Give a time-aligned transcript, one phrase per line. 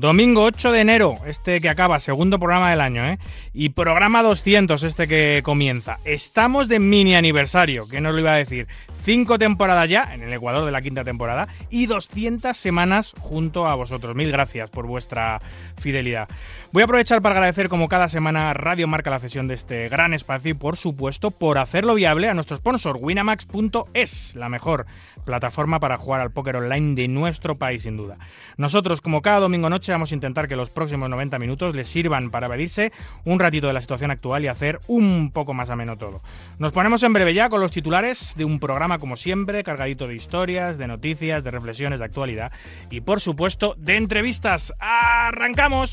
[0.00, 3.18] Domingo 8 de enero, este que acaba, segundo programa del año, ¿eh?
[3.52, 5.98] Y programa 200, este que comienza.
[6.06, 8.66] Estamos de mini aniversario, ¿qué nos lo iba a decir?
[9.02, 13.74] Cinco temporadas ya, en el Ecuador de la quinta temporada, y 200 semanas junto a
[13.74, 14.16] vosotros.
[14.16, 15.38] Mil gracias por vuestra
[15.76, 16.28] fidelidad.
[16.72, 20.14] Voy a aprovechar para agradecer como cada semana Radio Marca la cesión de este gran
[20.14, 24.86] espacio y por supuesto por hacerlo viable a nuestro sponsor Winamax.es, la mejor
[25.26, 28.16] plataforma para jugar al póker online de nuestro país sin duda.
[28.56, 32.30] Nosotros como cada domingo noche vamos a intentar que los próximos 90 minutos les sirvan
[32.30, 32.92] para evadirse
[33.24, 36.22] un ratito de la situación actual y hacer un poco más ameno todo.
[36.58, 40.14] Nos ponemos en breve ya con los titulares de un programa como siempre, cargadito de
[40.14, 42.52] historias, de noticias, de reflexiones de actualidad
[42.90, 44.72] y por supuesto de entrevistas.
[44.78, 45.92] ¡Arrancamos!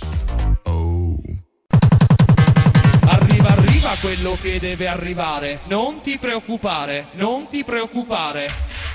[3.38, 5.60] Arriva, arriva quello che deve arrivare.
[5.68, 8.48] Non ti preoccupare, non ti preoccupare.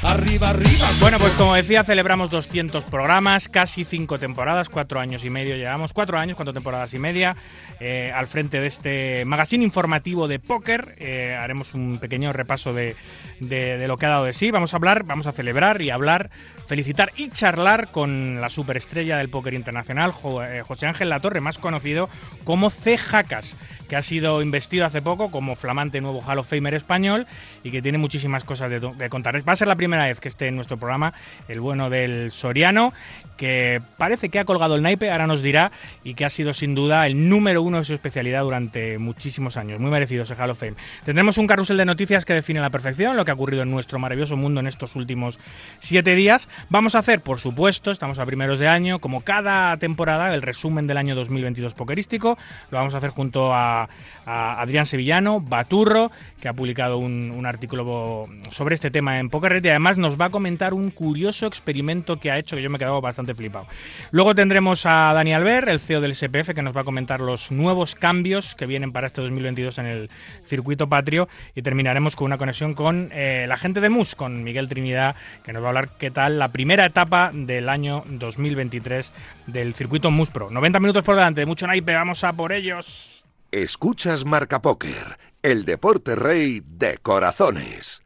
[0.03, 0.87] Arriva, arriva.
[0.99, 5.93] Bueno, pues como decía, celebramos 200 programas, casi 5 temporadas, 4 años y medio llevamos,
[5.93, 7.37] 4 años, 4 temporadas y media,
[7.79, 10.97] eh, al frente de este magazine informativo de póker.
[10.99, 12.97] Eh, haremos un pequeño repaso de,
[13.39, 14.51] de, de lo que ha dado de sí.
[14.51, 16.31] Vamos a hablar, vamos a celebrar y hablar,
[16.67, 20.13] felicitar y charlar con la superestrella del póker internacional,
[20.49, 22.09] eh, José Ángel Latorre, más conocido
[22.43, 22.99] como C.
[22.99, 23.57] Jacas,
[23.89, 27.27] que ha sido investido hace poco como flamante nuevo Hall of Famer español
[27.63, 29.37] y que tiene muchísimas cosas de, de contar.
[29.47, 31.13] Va a ser la primera vez que esté en nuestro programa
[31.49, 32.93] el bueno del Soriano,
[33.37, 35.73] que parece que ha colgado el naipe, ahora nos dirá,
[36.05, 39.81] y que ha sido sin duda el número uno de su especialidad durante muchísimos años.
[39.81, 40.75] Muy merecido ese Hall of Fame.
[41.05, 43.71] Tendremos un carrusel de noticias que define a la perfección lo que ha ocurrido en
[43.71, 45.39] nuestro maravilloso mundo en estos últimos
[45.81, 46.49] siete días.
[46.69, 50.87] Vamos a hacer, por supuesto, estamos a primeros de año, como cada temporada, el resumen
[50.87, 52.39] del año 2022 pokerístico.
[52.71, 53.89] Lo vamos a hacer junto a,
[54.27, 56.11] a Adrián Sevillano, Baturro,
[56.41, 60.31] que ha publicado un, artículo sobre este tema en Pokerret y además nos va a
[60.31, 63.67] comentar un curioso experimento que ha hecho que yo me he quedado bastante flipado.
[64.13, 67.51] Luego tendremos a Dani Albert, el CEO del SPF, que nos va a comentar los
[67.51, 70.11] nuevos cambios que vienen para este 2022 en el
[70.45, 74.69] circuito patrio y terminaremos con una conexión con eh, la gente de MUS, con Miguel
[74.69, 79.13] Trinidad, que nos va a hablar qué tal la primera etapa del año 2023
[79.47, 80.51] del circuito MUS Pro.
[80.51, 83.12] 90 minutos por delante, mucho naipe, vamos a por ellos.
[83.53, 88.01] Escuchas Marca Póker, el deporte rey de corazones.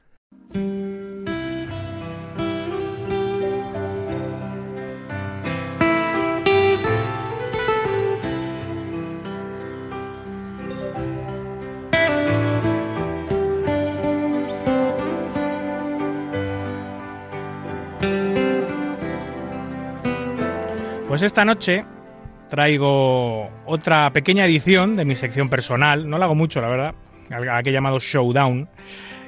[21.07, 21.87] Pues esta noche
[22.49, 26.09] traigo otra pequeña edición de mi sección personal.
[26.09, 26.95] No la hago mucho, la verdad.
[27.29, 28.69] La que he llamado Showdown.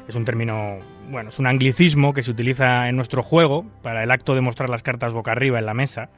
[0.09, 0.79] Es un término,
[1.11, 4.71] bueno, es un anglicismo que se utiliza en nuestro juego para el acto de mostrar
[4.71, 6.09] las cartas boca arriba en la mesa.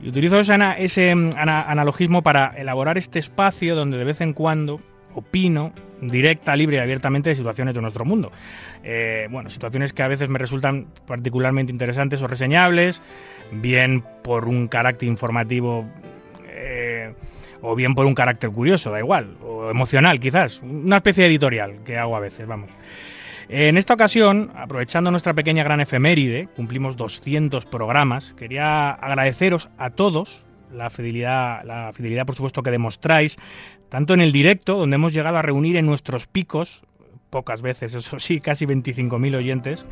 [0.00, 4.32] Y utilizo ese, ese, mm, ana- analogismo para elaborar este espacio donde de vez en
[4.32, 4.80] cuando
[5.14, 8.32] opino directa, libre y abiertamente de situaciones de nuestro mundo.
[8.82, 13.02] Eh, bueno, situaciones que a veces me resultan particularmente interesantes o reseñables,
[13.52, 15.84] bien por un carácter informativo
[16.48, 17.12] eh,
[17.60, 21.82] o bien por un carácter curioso, da igual, o emocional quizás, una especie de editorial
[21.84, 22.70] que hago a veces, vamos.
[23.48, 30.46] En esta ocasión, aprovechando nuestra pequeña gran efeméride, cumplimos 200 programas, quería agradeceros a todos
[30.72, 33.36] la fidelidad, la fidelidad por supuesto que demostráis,
[33.88, 36.82] tanto en el directo, donde hemos llegado a reunir en nuestros picos,
[37.32, 39.86] pocas veces, eso sí, casi 25.000 oyentes,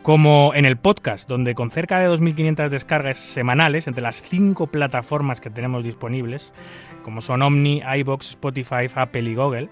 [0.00, 5.42] como en el podcast, donde con cerca de 2.500 descargas semanales entre las cinco plataformas
[5.42, 6.54] que tenemos disponibles,
[7.02, 9.68] como son Omni, iBox, Spotify, Apple y Google,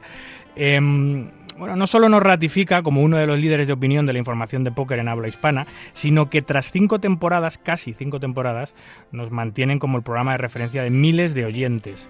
[0.56, 4.18] em, bueno, no solo nos ratifica como uno de los líderes de opinión de la
[4.18, 8.74] información de póker en habla hispana, sino que tras cinco temporadas, casi cinco temporadas,
[9.12, 12.08] nos mantienen como el programa de referencia de miles de oyentes.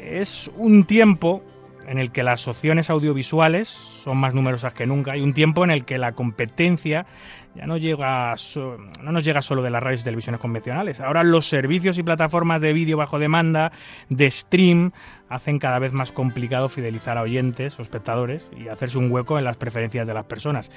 [0.00, 1.42] Es un tiempo
[1.88, 5.70] en el que las opciones audiovisuales son más numerosas que nunca y un tiempo en
[5.70, 7.06] el que la competencia
[7.54, 11.00] ya no nos llega solo de las radios y televisiones convencionales.
[11.00, 13.72] Ahora los servicios y plataformas de vídeo bajo demanda,
[14.10, 14.92] de stream,
[15.28, 19.44] hacen cada vez más complicado fidelizar a oyentes o espectadores y hacerse un hueco en
[19.44, 20.70] las preferencias de las personas.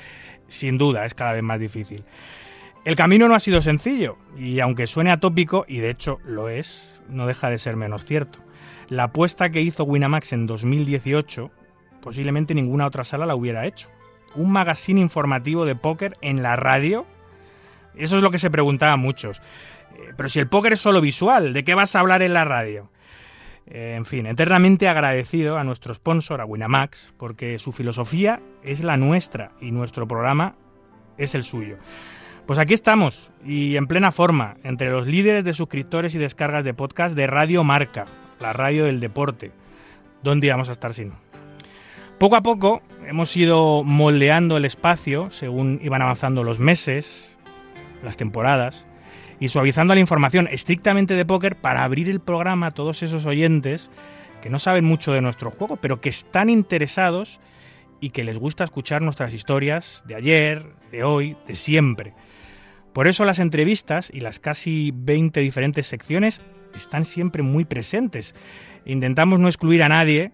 [0.48, 2.04] Sin duda, es cada vez más difícil.
[2.84, 7.04] El camino no ha sido sencillo y aunque suene atópico, y de hecho lo es,
[7.10, 8.40] no deja de ser menos cierto.
[8.92, 11.50] La apuesta que hizo Winamax en 2018,
[12.02, 13.88] posiblemente ninguna otra sala la hubiera hecho.
[14.36, 17.06] Un magazine informativo de póker en la radio,
[17.96, 19.40] Eso es lo que se preguntaban muchos.
[19.96, 22.44] Eh, pero si el póker es solo visual, ¿de qué vas a hablar en la
[22.44, 22.92] radio?
[23.66, 28.98] Eh, en fin, eternamente agradecido a nuestro sponsor, a Winamax, porque su filosofía es la
[28.98, 30.58] nuestra y nuestro programa
[31.18, 31.78] es el suyo.
[32.46, 36.74] Pues aquí estamos, y en plena forma, entre los líderes de suscriptores y descargas de
[36.74, 38.08] podcast de Radio Marca,
[38.42, 39.52] la radio del deporte.
[40.24, 41.14] ¿Dónde íbamos a estar sin?
[42.20, 47.36] Poco a poco hemos ido moldeando el espacio según iban avanzando los meses,
[48.04, 48.86] las temporadas,
[49.40, 53.90] y suavizando la información estrictamente de póker para abrir el programa a todos esos oyentes
[54.42, 57.40] que no saben mucho de nuestro juego, pero que están interesados
[58.00, 62.14] y que les gusta escuchar nuestras historias de ayer, de hoy, de siempre.
[62.94, 66.42] Por eso las entrevistas y las casi 20 diferentes secciones
[66.76, 68.36] están siempre muy presentes.
[68.86, 70.32] Intentamos no excluir a nadie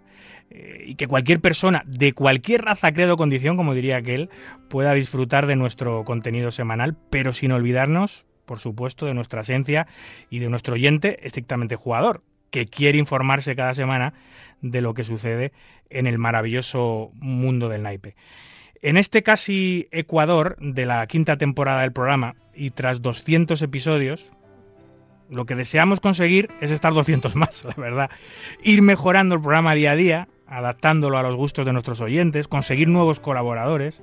[0.49, 4.29] eh, y que cualquier persona de cualquier raza, credo o condición, como diría aquel,
[4.69, 9.87] pueda disfrutar de nuestro contenido semanal, pero sin olvidarnos por supuesto, de nuestra esencia
[10.31, 14.13] y de nuestro oyente estrictamente jugador, que quiere informarse cada semana
[14.61, 15.51] de lo que sucede
[15.91, 18.15] en el maravilloso mundo del naipe.
[18.81, 24.31] En este casi Ecuador de la quinta temporada del programa y tras 200 episodios,
[25.29, 28.09] lo que deseamos conseguir es estar 200 más, la verdad.
[28.63, 32.87] Ir mejorando el programa día a día, adaptándolo a los gustos de nuestros oyentes, conseguir
[32.87, 34.01] nuevos colaboradores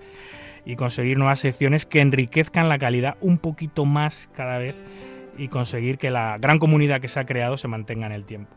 [0.64, 4.76] y conseguir nuevas secciones que enriquezcan la calidad un poquito más cada vez
[5.36, 8.54] y conseguir que la gran comunidad que se ha creado se mantenga en el tiempo.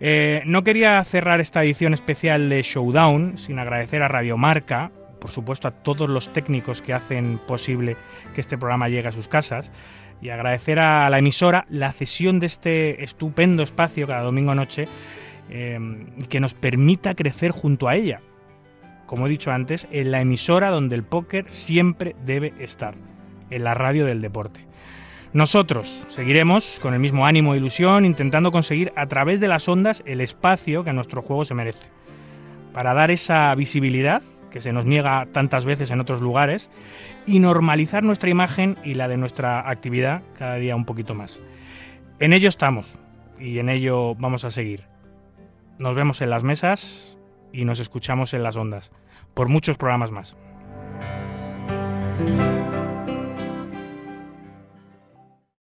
[0.00, 4.90] Eh, no quería cerrar esta edición especial de Showdown sin agradecer a Radio Marca,
[5.20, 7.96] por supuesto a todos los técnicos que hacen posible
[8.34, 9.70] que este programa llegue a sus casas,
[10.24, 14.88] y agradecer a la emisora la cesión de este estupendo espacio cada domingo noche
[15.50, 15.78] eh,
[16.30, 18.22] que nos permita crecer junto a ella,
[19.04, 22.94] como he dicho antes, en la emisora donde el póker siempre debe estar,
[23.50, 24.66] en la radio del deporte.
[25.34, 30.02] Nosotros seguiremos con el mismo ánimo e ilusión intentando conseguir a través de las ondas
[30.06, 31.86] el espacio que a nuestro juego se merece,
[32.72, 34.22] para dar esa visibilidad
[34.54, 36.70] que se nos niega tantas veces en otros lugares
[37.26, 41.40] y normalizar nuestra imagen y la de nuestra actividad cada día un poquito más.
[42.20, 42.96] En ello estamos
[43.40, 44.84] y en ello vamos a seguir.
[45.80, 47.18] Nos vemos en las mesas
[47.52, 48.92] y nos escuchamos en las ondas,
[49.34, 50.36] por muchos programas más.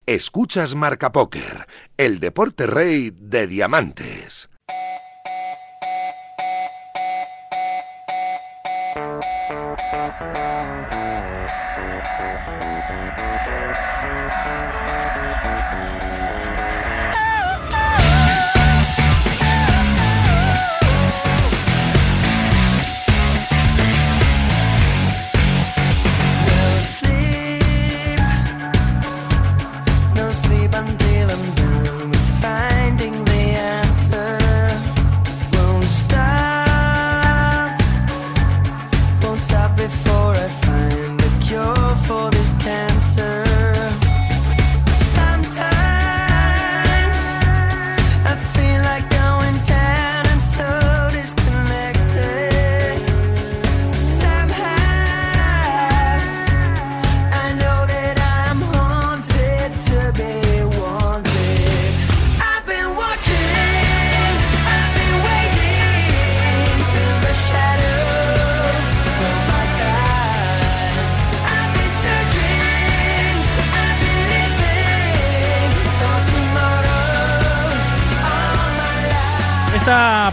[0.07, 1.67] Escuchas Marca Póker,
[1.97, 4.49] el deporte rey de diamantes.
[10.09, 10.37] Thank
[13.71, 13.76] you.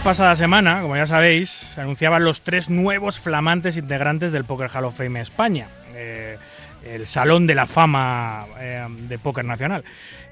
[0.04, 4.84] Pasada semana, como ya sabéis, se anunciaban los tres nuevos flamantes integrantes del Poker Hall
[4.84, 6.36] of Fame España, eh,
[6.84, 9.82] el Salón de la Fama eh, de Póker Nacional.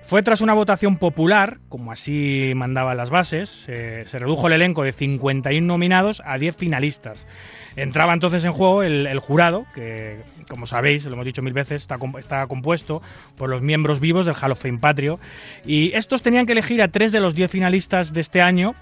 [0.03, 4.93] Fue tras una votación popular, como así mandaban las bases, se redujo el elenco de
[4.93, 7.27] 51 nominados a 10 finalistas.
[7.77, 11.99] Entraba entonces en juego el, jurado, que como sabéis, lo hemos dicho mil veces, está,
[12.19, 13.01] está, compuesto
[13.39, 15.19] por los miembros vivos del Hall of Fame Patrio.
[15.65, 18.75] Y estos tenían que elegir a tres de los 10 finalistas de este año.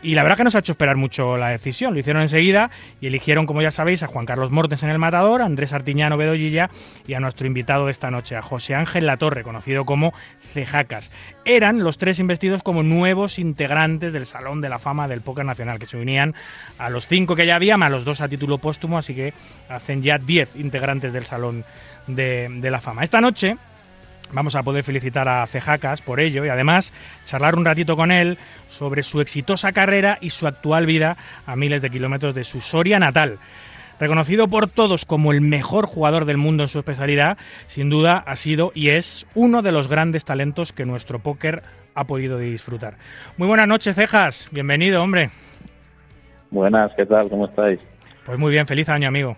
[0.00, 1.92] Y la verdad que nos ha hecho esperar mucho la decisión.
[1.92, 5.42] Lo hicieron enseguida y eligieron, como ya sabéis, a Juan Carlos Mortes en el matador,
[5.42, 6.70] a Andrés Artiñano Bedollilla
[7.06, 10.14] y a nuestro invitado de esta noche, a José Ángel Latorre, conocido como
[10.52, 11.10] Cejacas.
[11.44, 15.80] Eran los tres investidos como nuevos integrantes del Salón de la Fama del Póker Nacional,
[15.80, 16.34] que se unían
[16.78, 19.34] a los cinco que ya había, más los dos a título póstumo, así que
[19.68, 21.64] hacen ya diez integrantes del Salón
[22.06, 23.02] de la Fama.
[23.02, 23.56] Esta noche
[24.32, 26.92] Vamos a poder felicitar a Cejacas por ello y además
[27.24, 28.36] charlar un ratito con él
[28.68, 31.16] sobre su exitosa carrera y su actual vida
[31.46, 33.38] a miles de kilómetros de su Soria natal.
[34.00, 38.36] reconocido por todos como el mejor jugador del mundo en su especialidad, sin duda ha
[38.36, 42.94] sido y es uno de los grandes talentos que nuestro póker ha podido disfrutar.
[43.38, 44.48] Muy buenas noches, Cejas.
[44.52, 45.30] Bienvenido, hombre.
[46.52, 47.28] Buenas, ¿qué tal?
[47.28, 47.80] ¿Cómo estáis?
[48.24, 49.36] Pues muy bien, feliz año, amigo.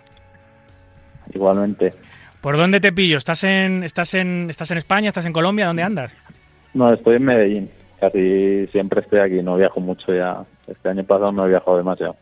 [1.33, 1.95] Igualmente.
[2.41, 3.19] ¿Por dónde te pillo?
[3.19, 5.09] ¿Estás en, estás en, estás en España?
[5.09, 5.67] ¿Estás en Colombia?
[5.67, 6.17] ¿Dónde andas?
[6.73, 7.71] No, estoy en Medellín.
[8.01, 10.45] Casi siempre estoy aquí, no viajo mucho ya.
[10.67, 12.17] Este año pasado no he viajado demasiado.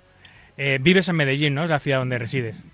[0.56, 1.62] Eh, vives en Medellín, ¿no?
[1.62, 2.64] Es la ciudad donde resides.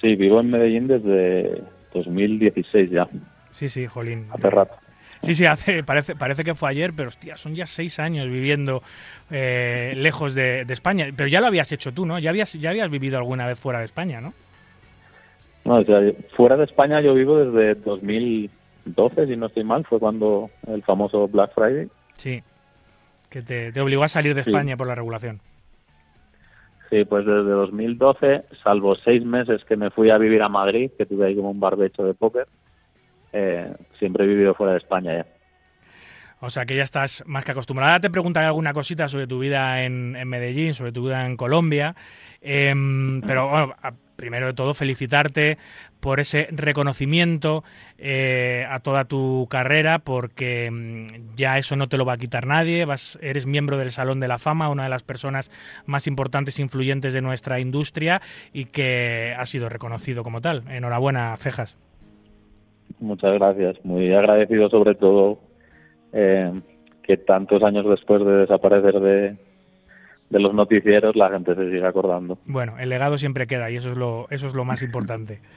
[0.00, 1.62] Sí, vivo en Medellín desde
[1.92, 3.08] 2016 ya.
[3.50, 4.28] Sí, sí, jolín.
[4.30, 4.76] Hace rato.
[5.22, 8.84] Sí, sí, hace, parece, parece que fue ayer, pero hostia, son ya seis años viviendo
[9.32, 11.08] eh, lejos de, España.
[11.16, 12.20] Pero ya lo habías hecho tú, ¿no?
[12.20, 14.32] Ya habías, ya habías vivido alguna vez fuera de España, ¿no?
[15.64, 16.00] No, o sea,
[16.36, 21.28] fuera de España yo vivo desde 2012, si no estoy mal, fue cuando el famoso
[21.28, 21.88] Black Friday.
[22.14, 22.42] Sí,
[23.28, 25.40] que te, obligó a salir de España por la regulación.
[26.90, 31.04] Sí, pues desde 2012, salvo seis meses que me fui a vivir a Madrid, que
[31.04, 32.46] tuve ahí como un barbecho de póker,
[33.32, 35.26] eh, siempre he vivido fuera de España ya.
[36.40, 37.98] O sea que ya estás más que acostumbrada.
[38.00, 41.96] Te preguntaré alguna cosita sobre tu vida en, Medellín, sobre tu vida en Colombia.
[42.40, 43.74] Em, pero bueno,
[44.18, 45.56] primero de todo felicitarte
[46.00, 47.62] por ese reconocimiento
[47.98, 52.46] eh, a toda tu carrera, porque mm, ya eso no te lo va a quitar
[52.46, 52.84] nadie.
[52.84, 55.50] Vas, eres miembro del Salón de la Fama, una de las personas
[55.86, 58.20] más importantes e influyentes de nuestra industria
[58.52, 60.64] y que ha sido reconocido como tal.
[60.68, 61.78] Enhorabuena, Cejas.
[62.98, 63.76] Muchas gracias.
[63.84, 65.38] Muy agradecido sobre todo
[66.12, 66.60] eh,
[67.04, 69.36] que tantos años después de desaparecer de,
[70.30, 72.38] de los noticieros la gente se sigue acordando.
[72.46, 75.40] Bueno, el legado siempre queda y eso es lo, eso es lo más importante.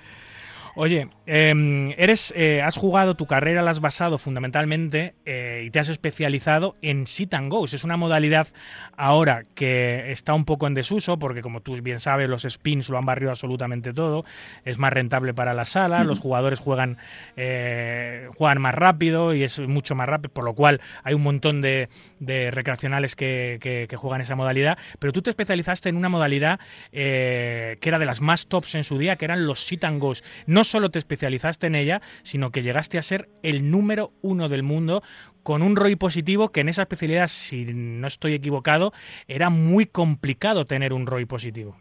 [0.75, 5.80] Oye, em, eres, eh, has jugado tu carrera, la has basado fundamentalmente eh, y te
[5.80, 7.74] has especializado en sit and goes.
[7.74, 8.48] Es una modalidad
[8.96, 12.98] ahora que está un poco en desuso porque, como tú bien sabes, los spins lo
[12.98, 14.24] han barrido absolutamente todo.
[14.63, 16.98] Es más rentable para la sala, los jugadores juegan,
[17.36, 21.62] eh, juegan más rápido y es mucho más rápido, por lo cual hay un montón
[21.62, 24.78] de, recreacionales que, que, juegan esa modalidad.
[25.00, 26.60] Pero tú te especializaste en una modalidad
[26.92, 30.24] que era de las más tops en su día, que eran los sit and goes.
[30.46, 34.48] No no solo te especializaste en ella, sino que llegaste a ser el número uno
[34.48, 35.01] del mundo
[35.41, 38.91] con un ROI positivo que en esa especialidad, si no estoy equivocado,
[39.27, 41.77] era muy complicado tener un ROI positivo.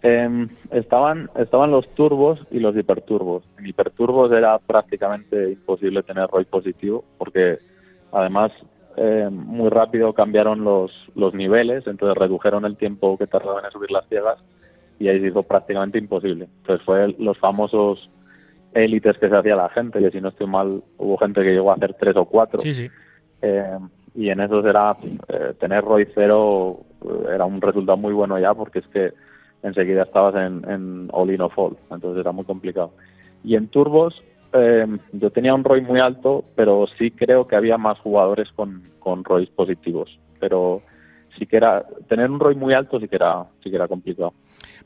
[0.00, 3.44] Em, estaban, estaban los turbos y los hiperturbos.
[3.58, 7.58] En hiperturbos era prácticamente imposible tener ROI positivo porque
[8.10, 8.52] además
[8.96, 13.90] em, muy rápido cambiaron los, los niveles, entonces redujeron el tiempo que tardaban en subir
[13.90, 14.38] las ciegas
[15.00, 16.46] y ahí se hizo prácticamente imposible.
[16.58, 18.08] Entonces fue los famosos
[18.74, 21.72] élites que se hacía la gente, que si no estoy mal, hubo gente que llegó
[21.72, 22.60] a hacer tres o cuatro.
[22.60, 22.88] Sí, sí.
[23.40, 23.78] Eh,
[24.14, 24.96] y en esos era
[25.28, 29.12] eh, tener ROI cero eh, era un resultado muy bueno ya porque es que
[29.62, 32.92] enseguida estabas en, en all in o fall, entonces era muy complicado.
[33.42, 34.22] Y en turbos
[35.12, 39.22] yo tenía un ROI muy alto, pero sí creo que había más jugadores con, con
[39.22, 40.82] ROIs positivos, pero
[41.38, 44.32] sí que era tener un ROI muy alto sí que era sí que era complicado.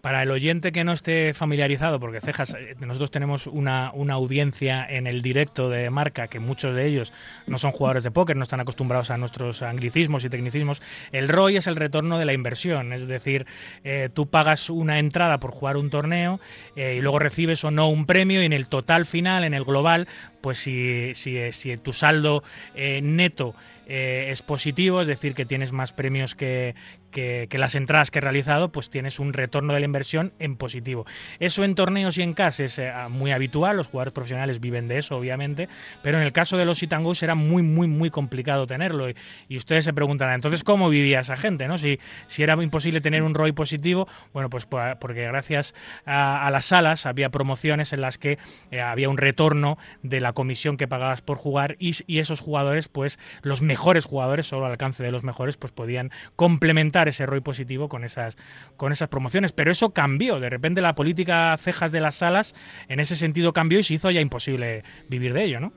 [0.04, 5.06] Para el oyente que no esté familiarizado, porque Cejas, eh, nosotros tenemos una, audiencia en
[5.06, 7.10] el directo de marca, que muchos de ellos
[7.46, 10.82] no son jugadores de póker, no están acostumbrados a nuestros anglicismos y tecnicismos.
[11.10, 13.46] El ROI es el retorno de la inversión, es decir,
[13.82, 16.38] eh, tú pagas una entrada por jugar un torneo
[16.76, 19.64] eh, y luego recibes o no un premio y en el total final, en el
[19.64, 20.06] global,
[20.42, 22.42] pues si, si, si tu saldo
[22.74, 23.54] neto
[23.86, 26.74] es positivo, es decir, que tienes más premios que,
[27.14, 31.06] que, las entradas que he realizado, pues tienes un retorno de la inversión en positivo.
[31.38, 34.98] Eso en torneos y en CAS es eh, muy habitual, los jugadores profesionales viven de
[34.98, 35.68] eso, obviamente,
[36.02, 39.08] pero en el caso de los Itangos era muy, muy, muy complicado tenerlo.
[39.08, 39.14] Y,
[39.56, 41.68] ustedes se preguntarán, entonces, ¿cómo vivía esa gente?
[41.68, 41.78] ¿no?
[41.78, 45.74] Si, si era imposible tener un ROI positivo, bueno, pues porque gracias
[46.04, 48.38] a, las salas había promociones en las que
[48.72, 52.88] eh, había un retorno de la comisión que pagabas por jugar y, y esos jugadores,
[52.88, 57.88] pues los jugadores, solo al alcance de los mejores, pues podían complementar ese ROI positivo
[57.88, 58.36] con esas,
[58.76, 59.52] con esas promociones.
[59.52, 60.40] Pero eso cambió.
[60.40, 62.54] De repente la política cejas de las salas
[62.88, 65.72] en ese sentido cambió y se hizo ya imposible vivir de ello, ¿no?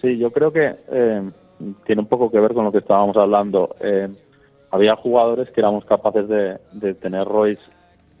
[0.00, 1.30] Sí, yo creo que eh,
[1.84, 3.74] tiene un poco que ver con lo que estábamos hablando.
[3.80, 4.08] Eh,
[4.70, 7.58] había jugadores que éramos capaces de, tener ROIs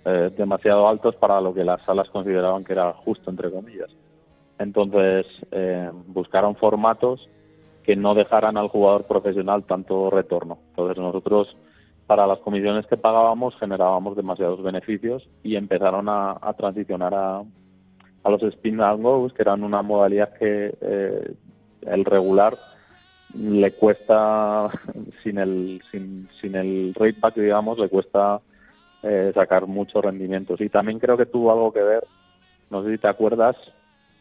[0.04, 3.90] eh, demasiado altos para lo que las salas consideraban que era justo, entre comillas.
[4.58, 5.26] Entonces,
[6.06, 7.28] buscaron formatos
[7.86, 10.58] que no dejaran al jugador profesional tanto retorno.
[10.70, 11.56] Entonces nosotros
[12.08, 17.42] para las comisiones que pagábamos generábamos demasiados beneficios y empezaron a, transicionar a,
[18.24, 21.34] a, los spin and goes, que eran una modalidad que eh,
[21.82, 22.58] el regular
[23.34, 24.68] le cuesta,
[25.22, 28.40] sin el, sin, sin el rate back, digamos, le cuesta
[29.04, 30.60] eh, sacar muchos rendimientos.
[30.60, 32.04] Y también creo que tuvo algo que ver,
[32.70, 33.56] no sé si te acuerdas,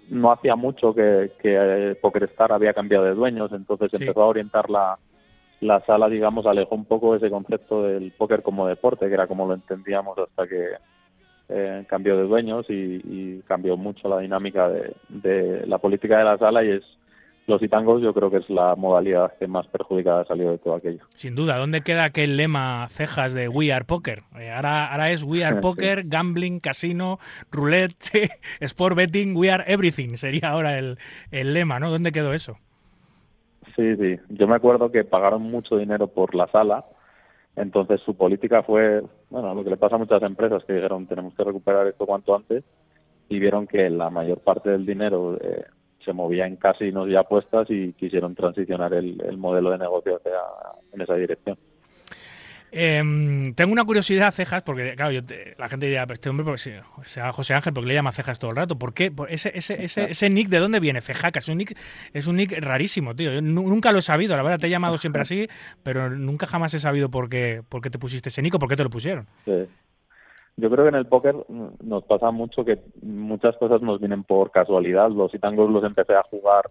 [0.09, 4.69] no hacía mucho que, que eh, PokerStar había cambiado de dueños, entonces empezó a orientar
[4.69, 4.97] la,
[5.61, 9.47] la sala, digamos, alejó un poco ese concepto del póker como deporte, que era como
[9.47, 10.69] lo entendíamos hasta que
[11.49, 16.23] eh, cambió de dueños y, y, cambió mucho la dinámica de, de, la política de
[16.23, 16.83] la sala y es
[17.47, 20.75] los itangos yo creo que es la modalidad que más perjudicada ha salido de todo
[20.75, 21.03] aquello.
[21.13, 24.23] Sin duda, ¿dónde queda aquel lema cejas de We Are Poker?
[24.39, 26.09] Eh, ahora, ahora es We Are Poker, sí.
[26.09, 27.19] gambling, casino,
[27.51, 30.97] roulette, sport betting, We Are Everything, sería ahora el,
[31.31, 31.91] el lema, ¿no?
[31.91, 32.57] ¿Dónde quedó eso?
[33.75, 34.17] Sí, sí.
[34.29, 36.85] Yo me acuerdo que pagaron mucho dinero por la sala,
[37.55, 41.33] entonces su política fue, bueno, lo que le pasa a muchas empresas que dijeron tenemos
[41.35, 42.63] que recuperar esto cuanto antes
[43.29, 45.65] y vieron que la mayor parte del dinero eh,
[46.05, 50.39] se movía en casinos y apuestas y quisieron transicionar el, el modelo de negocio hacia,
[50.93, 51.57] en esa dirección.
[52.77, 56.59] Eh, tengo una curiosidad, Cejas, porque claro, yo te, la gente diría, este hombre, porque
[57.05, 58.77] sea José Ángel, porque le llama Cejas todo el rato.
[58.77, 59.11] ¿Por qué?
[59.11, 60.99] Por ese, ese, ese, ese, nick, ¿de dónde viene?
[60.99, 61.77] Cejaca, es un nick,
[62.11, 63.31] es un nick rarísimo, tío.
[63.31, 65.47] Yo nunca lo he sabido, la verdad, te he llamado siempre así,
[65.83, 68.67] pero nunca jamás he sabido por qué, por qué te pusiste ese nick o por
[68.67, 69.25] qué te lo pusieron.
[69.45, 69.67] Sí.
[70.57, 71.35] Yo creo que en el póker
[71.83, 75.09] nos pasa mucho que muchas cosas nos vienen por casualidad.
[75.09, 76.69] Los itangos los empecé a jugar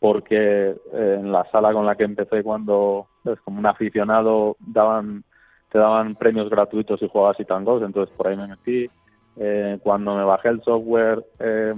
[0.00, 5.24] porque eh, en la sala con la que empecé cuando es como un aficionado daban
[5.72, 8.88] te daban premios gratuitos y jugabas y tangos entonces por ahí me metí
[9.36, 11.74] eh, cuando me bajé el software eh,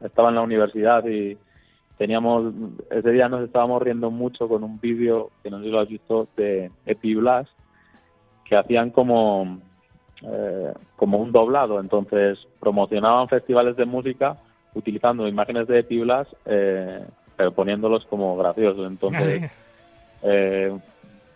[0.00, 1.38] estaba en la universidad y
[1.96, 2.52] teníamos
[2.90, 5.88] ese día nos estábamos riendo mucho con un vídeo que no sé si lo has
[5.88, 7.50] visto de EpiBlast
[8.44, 9.60] que hacían como
[10.22, 14.36] eh, como un doblado entonces promocionaban festivales de música
[14.74, 17.04] utilizando imágenes de EpiBlast eh,
[17.40, 18.86] pero poniéndolos como graciosos.
[18.86, 19.50] Entonces,
[20.22, 20.78] eh,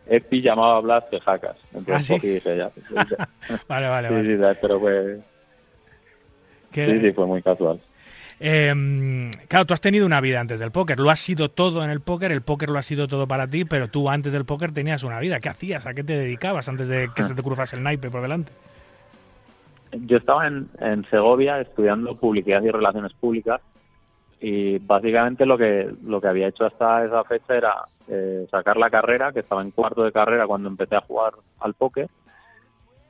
[0.06, 1.56] Epi llamaba a Blas que jacas.
[1.72, 2.28] Entonces, ¿Ah, sí?
[2.28, 2.70] dije, ya.
[3.68, 4.54] vale, vale, sí, vale.
[4.54, 5.20] Sí, pero fue.
[6.70, 6.86] ¿Qué?
[6.86, 7.80] Sí, sí, fue muy casual.
[8.38, 11.88] Eh, claro, tú has tenido una vida antes del póker, lo has sido todo en
[11.88, 14.72] el póker, el póker lo ha sido todo para ti, pero tú antes del póker
[14.72, 15.40] tenías una vida.
[15.40, 15.86] ¿Qué hacías?
[15.86, 18.52] ¿A qué te dedicabas antes de que se te cruzase el naipe por delante?
[20.06, 23.60] Yo estaba en, en Segovia estudiando publicidad y relaciones públicas
[24.40, 27.74] y básicamente lo que lo que había hecho hasta esa fecha era
[28.08, 31.74] eh, sacar la carrera que estaba en cuarto de carrera cuando empecé a jugar al
[31.74, 32.08] póker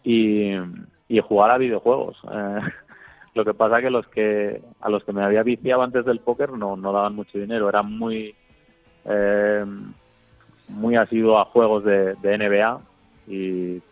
[0.04, 0.52] y,
[1.08, 2.16] y jugar a videojuegos.
[2.30, 2.60] Eh,
[3.34, 6.52] lo que pasa que los que a los que me había viciado antes del póker
[6.52, 8.32] no no daban mucho dinero eran muy
[9.06, 9.64] eh,
[10.68, 12.80] muy asiduo a juegos de, de, NBA
[13.26, 13.82] y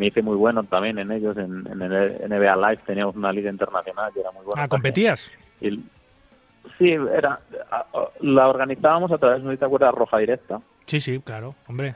[0.00, 3.50] me hice muy bueno también en ellos en, en el NBA Live teníamos una liga
[3.50, 5.78] internacional y era muy bueno ah competías y,
[6.78, 7.40] Sí, era,
[8.20, 10.60] la organizábamos a través, no te acuerdas, Roja Directa.
[10.86, 11.94] Sí, sí, claro, hombre.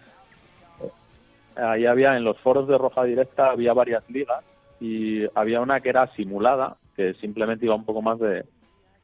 [1.57, 4.45] Ahí había, en los foros de Roja Directa, había varias ligas
[4.81, 8.45] y había una que era simulada, que simplemente iba un poco más de,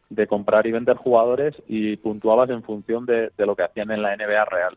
[0.08, 4.02] de comprar y vender jugadores y puntuabas en función de, de, lo que hacían en
[4.02, 4.76] la NBA real.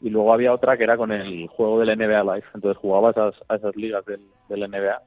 [0.00, 3.32] Y luego había otra que era con el juego del NBA Live, entonces jugabas a,
[3.48, 5.02] a esas ligas del, NBA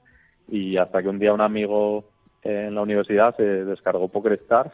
[0.50, 2.04] y hasta que un día un amigo
[2.44, 4.72] en la universidad se descargó Poker Stars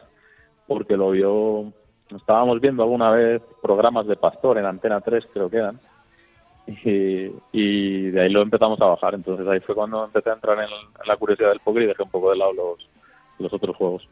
[0.66, 1.72] porque lo vio,
[2.14, 5.80] estábamos viendo alguna vez programas de Pastor en Antena 3, creo que eran,
[7.52, 9.14] y, de ahí lo empezamos a bajar.
[9.14, 10.68] Entonces ahí fue cuando empecé a entrar en,
[11.06, 12.76] la curiosidad del póker y dejé un poco de lado
[13.38, 14.06] los otros juegos.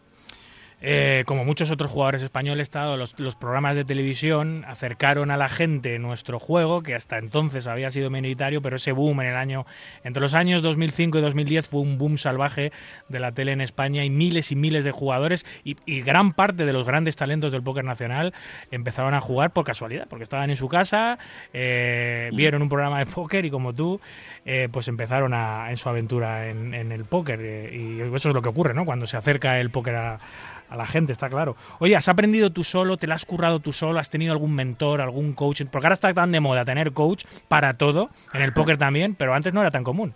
[0.80, 5.98] Eh, como muchos otros jugadores españoles, los, los, programas de televisión acercaron a la gente
[5.98, 9.66] nuestro juego, que hasta entonces había sido minoritario, pero ese boom en el año,
[10.04, 12.70] entre los años 2005 y 2010 fue un boom salvaje
[13.08, 16.64] de la tele en España y miles y miles de jugadores y, y gran parte
[16.64, 18.32] de los grandes talentos del póker nacional
[18.70, 21.18] empezaron a jugar por casualidad, porque estaban en su casa,
[21.52, 24.00] eh, vieron un programa de póker y como tú,
[24.44, 27.40] eh, pues empezaron a, en su aventura en, en el póker.
[27.74, 28.84] Y eso es lo que ocurre, ¿no?
[28.84, 30.20] Cuando se acerca el póker a
[30.68, 31.56] a la gente, está claro.
[31.80, 32.96] Oye, ¿has aprendido tú solo?
[32.96, 33.98] ¿Te la has currado tú solo?
[33.98, 35.62] ¿Has tenido algún mentor, algún coach?
[35.70, 39.34] Porque ahora está tan de moda tener coach para todo, en el póker también, pero
[39.34, 40.14] antes no era tan común.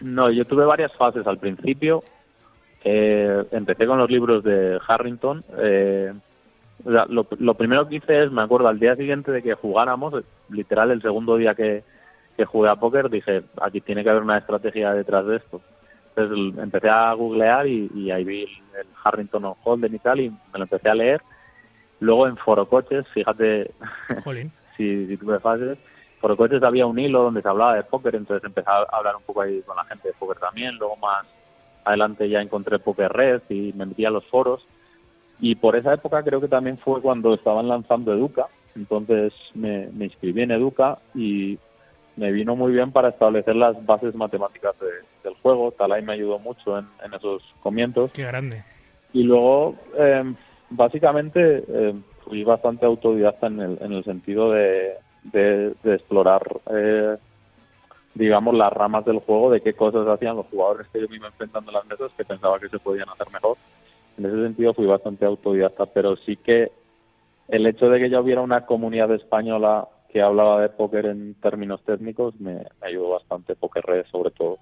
[0.00, 2.02] No, yo tuve varias fases al principio.
[2.84, 5.44] Eh, empecé con los libros de Harrington.
[5.58, 6.12] Eh,
[6.84, 9.54] o sea, lo, lo, primero que hice es, me acuerdo, al día siguiente de que
[9.54, 10.14] jugáramos,
[10.48, 11.82] literal el segundo día que,
[12.36, 15.60] que jugué a póker, dije, aquí tiene que haber una estrategia detrás de esto.
[16.18, 20.30] Entonces empecé a googlear y, y ahí vi el, Harrington on Holden y tal y
[20.30, 21.22] me lo empecé a leer.
[22.00, 23.70] Luego en Forocoches, fíjate
[24.76, 25.78] si, si tuve fases,
[26.20, 29.42] Forocoches había un hilo donde se hablaba de póker, entonces empecé a hablar un poco
[29.42, 30.76] ahí con la gente de póker también.
[30.76, 31.24] Luego más
[31.84, 34.66] adelante ya encontré Poker Red y me metí a los foros.
[35.40, 40.06] Y por esa época creo que también fue cuando estaban lanzando Educa, entonces me, me
[40.06, 41.58] inscribí en Educa y
[42.18, 44.74] me vino muy bien para establecer las bases matemáticas
[45.22, 45.70] del juego.
[45.70, 48.10] Talay me ayudó mucho en, esos comienzos.
[48.10, 48.64] Qué grande.
[49.12, 50.34] Y luego, eh,
[50.68, 57.16] básicamente, eh, fui bastante autodidacta en el, en el sentido de, de, explorar, eh,
[58.14, 61.28] digamos, las ramas del juego, de qué cosas hacían los jugadores que yo me iba
[61.28, 63.56] enfrentando en las mesas que pensaba que se podían hacer mejor.
[64.18, 66.72] En ese sentido fui bastante autodidacta, pero sí que
[67.46, 71.82] el hecho de que ya hubiera una comunidad española que hablaba de póker en términos
[71.84, 74.58] técnicos me, ayudó bastante, Poker Red sobre todo.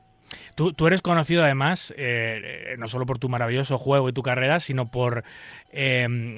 [0.56, 4.59] Tú, tú eres conocido además, eh, no solo por tu maravilloso juego y tu carrera,
[4.59, 5.22] sino por
[5.70, 6.37] eh,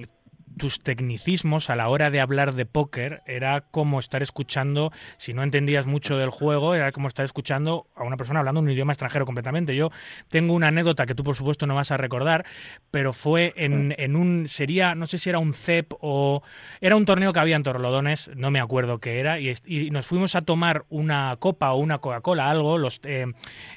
[0.58, 5.42] tus tecnicismos a la hora de hablar de póker era como estar escuchando, si no
[5.42, 9.24] entendías mucho del juego, era como estar escuchando a una persona hablando un idioma extranjero
[9.24, 9.74] completamente.
[9.74, 9.90] Yo
[10.28, 12.44] tengo una anécdota que tú por supuesto no vas a recordar,
[12.90, 16.42] pero fue en, en un, sería, no sé si era un CEP o
[16.80, 19.54] era un torneo que había en Torlodones, no me acuerdo qué era, y,
[19.90, 23.26] nos fuimos a tomar una copa o una Coca-Cola, algo, los, eh,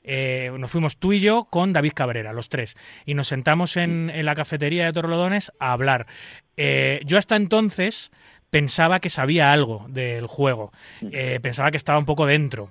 [0.04, 4.10] eh, nos fuimos tú y yo con David Cabrera, los tres, y nos sentamos en,
[4.10, 6.08] en la cafetería de Torlodones a hablar.
[6.58, 6.71] Eh,
[7.06, 8.12] yo hasta entonces
[8.50, 12.70] pensaba que sabía algo del juego, eh, pensaba que estaba un poco dentro.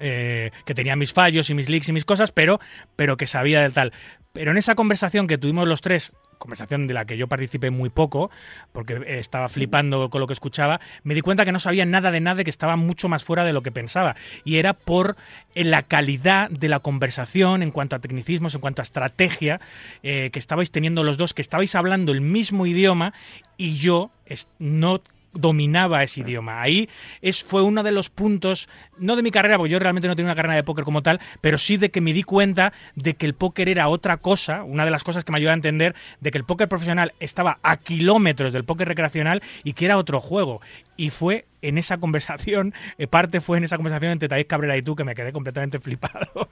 [0.00, 2.58] Eh, que tenía mis fallos y mis leaks y mis cosas, pero,
[2.96, 3.92] pero que sabía del tal.
[4.32, 7.90] Pero en esa conversación que tuvimos los tres, conversación de la que yo participé muy
[7.90, 8.30] poco,
[8.72, 12.20] porque estaba flipando con lo que escuchaba, me di cuenta que no sabía nada de
[12.20, 14.16] nada, que estaba mucho más fuera de lo que pensaba.
[14.44, 15.16] Y era por
[15.54, 19.60] eh, la calidad de la conversación en cuanto a tecnicismos, en cuanto a estrategia
[20.02, 23.12] eh, que estabais teniendo los dos, que estabais hablando el mismo idioma
[23.56, 24.10] y yo
[24.58, 25.00] no
[25.34, 26.62] dominaba ese idioma.
[26.62, 26.88] Ahí
[27.20, 28.68] es, fue uno de los puntos,
[28.98, 31.20] no de mi carrera, porque yo realmente no tengo una carrera de póker como tal,
[31.40, 34.84] pero sí de que me di cuenta de que el póker era otra cosa, una
[34.84, 37.76] de las cosas que me ayudó a entender de que el póker profesional estaba a
[37.76, 40.60] kilómetros del póker recreacional y que era otro juego.
[40.96, 44.82] Y fue en esa conversación, eh, parte fue en esa conversación entre Taís Cabrera y
[44.82, 46.48] tú que me quedé completamente flipado.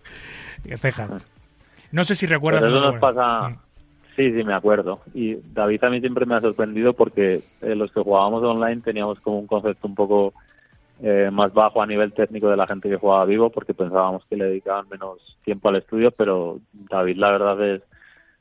[0.76, 1.26] Cejas.
[1.90, 2.62] No sé si recuerdas.
[2.62, 3.56] Pero eso nos pasa...
[4.16, 5.00] Sí, sí, me acuerdo.
[5.14, 9.18] Y David a mí siempre me ha sorprendido porque eh, los que jugábamos online teníamos
[9.20, 10.34] como un concepto un poco
[11.00, 14.36] eh, más bajo a nivel técnico de la gente que jugaba vivo porque pensábamos que
[14.36, 17.82] le dedicaban menos tiempo al estudio, pero David la verdad es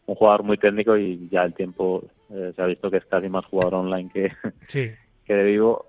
[0.05, 3.29] un jugador muy técnico y ya el tiempo eh, se ha visto que es casi
[3.29, 4.31] más jugador online que,
[5.25, 5.85] que de vivo.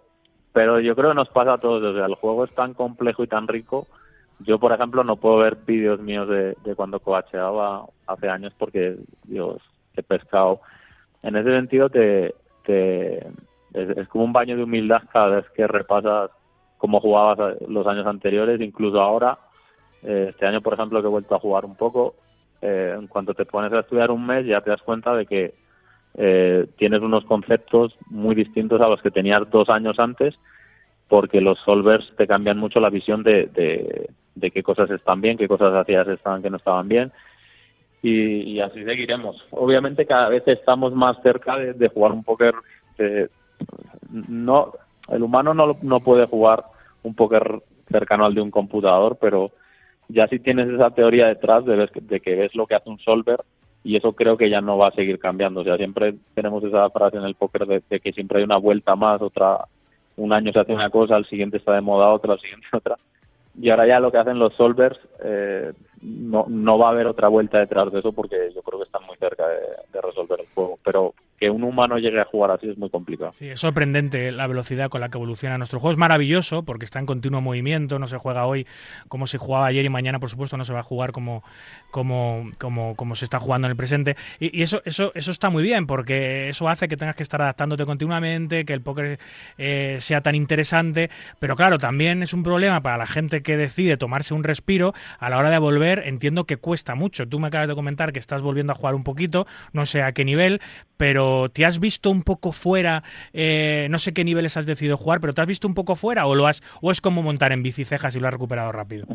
[0.53, 3.25] Pero yo creo que nos pasa a todos, o sea, el juego es tan complejo
[3.25, 3.89] y tan rico.
[4.39, 8.97] Yo, por ejemplo, no puedo ver vídeos míos de, de cuando coacheaba hace años porque,
[9.25, 9.63] Dios,
[10.01, 10.61] he pescado.
[11.23, 13.27] En ese sentido, te, te
[13.75, 16.31] es, como un baño de humildad cada vez que repasas
[16.79, 19.39] cómo jugabas los años anteriores, incluso ahora.
[20.03, 22.17] Eh, este año, por ejemplo, que he vuelto a jugar un poco,
[22.61, 25.55] eh, en cuanto te pones a estudiar un mes ya te das cuenta de que
[26.15, 30.35] eh, tienes unos conceptos muy distintos a los que tenías dos años antes,
[31.09, 35.37] porque los solvers te cambian mucho la visión de, de, de qué cosas están bien,
[35.39, 37.13] qué cosas hacías estaban que no estaban bien,
[38.03, 39.37] y, así seguiremos.
[39.51, 42.55] Obviamente cada vez estamos más cerca de, jugar un póker.
[44.11, 44.73] no,
[45.09, 46.65] el humano no, no puede jugar
[47.03, 49.51] un póker cercano al de un computador, pero
[50.09, 53.41] ya si tienes esa teoría detrás de, de que ves lo que hace un solver
[53.85, 55.61] y eso creo que ya no va a seguir cambiando.
[55.61, 58.57] O sea, siempre tenemos esa frase en el póker de, de que siempre hay una
[58.57, 59.65] vuelta más, otra,
[60.17, 62.97] un año se hace una cosa, al siguiente está de moda otra, al siguiente otra.
[63.61, 67.29] Y ahora ya lo que hacen los solvers eh, no, no va a haber otra
[67.29, 70.77] vuelta detrás de eso porque yo creo que están muy cerca de, resolver el juego.
[70.85, 73.33] Pero que un humano llegue a jugar así es muy complicado.
[73.37, 75.91] Sí, es sorprendente la velocidad con la que evoluciona nuestro juego.
[75.91, 78.65] Es maravilloso porque está en continuo movimiento, no se juega hoy
[79.09, 81.43] como se jugaba ayer y mañana, por supuesto, no se va a jugar como,
[81.91, 84.15] como, como, como se está jugando en el presente.
[84.39, 87.87] Y, eso, eso, eso está muy bien porque eso hace que tengas que estar adaptándote
[87.87, 89.19] continuamente, que el póker
[89.59, 91.11] eh, sea tan interesante.
[91.41, 95.29] Pero claro, también es un problema para la gente que decide tomarse un respiro a
[95.29, 97.29] la hora de volver entiendo que cuesta mucho.
[97.29, 100.13] Tú me acabas de comentar que estás volviendo a jugar un poquito, no sé a
[100.13, 100.61] qué nivel,
[100.97, 103.03] pero ¿te has visto un poco fuera?
[103.33, 106.27] Eh, no sé qué niveles has decidido jugar, pero ¿te has visto un poco fuera
[106.27, 109.07] o lo has o es como montar en bici cejas y lo has recuperado rápido?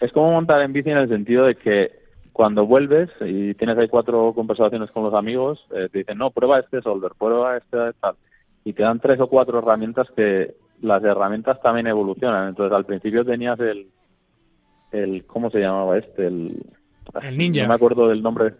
[0.00, 2.02] Es como montar en bici en el sentido de que
[2.32, 6.58] cuando vuelves y tienes ahí cuatro conversaciones con los amigos, eh, te dicen, no, prueba
[6.58, 8.16] este solver, prueba este tal.
[8.64, 12.48] Y te dan tres o cuatro herramientas que las herramientas también evolucionan.
[12.48, 13.88] Entonces, al principio tenías el,
[14.92, 16.26] el ¿cómo se llamaba este?
[16.26, 16.62] El,
[17.22, 17.62] el ninja.
[17.62, 18.54] No me acuerdo del nombre.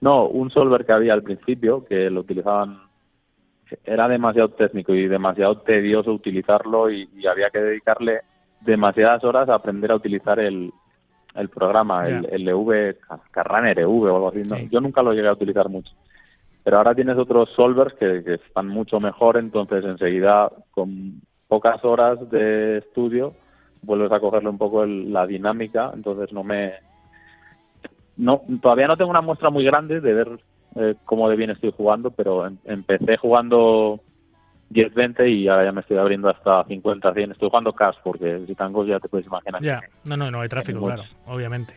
[0.00, 2.78] No, un solver que había al principio que lo utilizaban
[3.84, 8.20] era demasiado técnico y demasiado tedioso utilizarlo y, había que dedicarle
[8.60, 10.70] demasiadas horas a aprender a utilizar el,
[11.34, 12.96] el programa, el, el EV,
[13.30, 14.42] Carran EV o algo así.
[14.70, 15.92] Yo nunca lo llegué a utilizar mucho.
[16.62, 22.28] pero ahora tienes otros solvers que, que están mucho mejor, entonces enseguida con pocas horas
[22.30, 23.34] de estudio
[23.82, 26.72] vuelves a cogerle un poco el- la dinámica, entonces no me
[28.16, 30.28] no todavía no tengo una muestra muy grande de ver
[30.76, 34.00] eh, cómo de bien estoy jugando, pero em- empecé jugando
[34.70, 37.32] 10-20 y ahora ya me estoy abriendo hasta 50-100.
[37.32, 39.62] Estoy jugando cash porque si tangos ya te puedes imaginar.
[39.62, 41.74] Ya, no, no, no hay tráfico, claro, obviamente.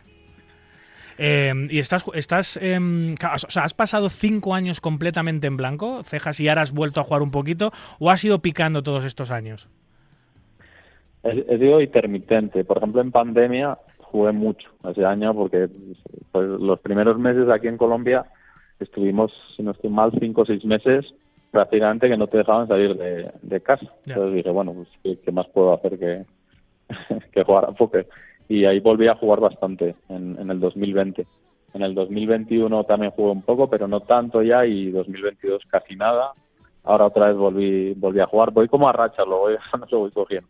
[1.22, 6.02] Eh, y estás, estás em, ca- o sea, ¿has pasado cinco años completamente en blanco,
[6.04, 9.30] cejas, y ahora has vuelto a jugar un poquito, o has ido picando todos estos
[9.30, 9.68] años?
[11.24, 12.64] He, he sido intermitente.
[12.64, 13.78] Por ejemplo, en pandemia
[14.12, 15.70] jugué mucho ese año porque
[16.32, 18.26] pues, los primeros meses aquí en Colombia
[18.80, 21.06] estuvimos, si no estoy mal, cinco o seis meses
[21.52, 23.88] prácticamente que no te dejaban salir de, de casa.
[24.06, 26.26] Entonces dije, bueno, pues ¿qué, qué más puedo hacer que,
[27.32, 28.08] que jugar a póker?
[28.48, 31.26] Y ahí volví a jugar bastante en, en el 2020.
[31.74, 36.32] En el 2021 también jugué un poco, pero no tanto ya, y 2022 casi nada.
[36.84, 38.52] Ahora otra vez volví, volví a jugar.
[38.52, 40.50] Voy como a racha, lo voy, no lo voy cogiendo.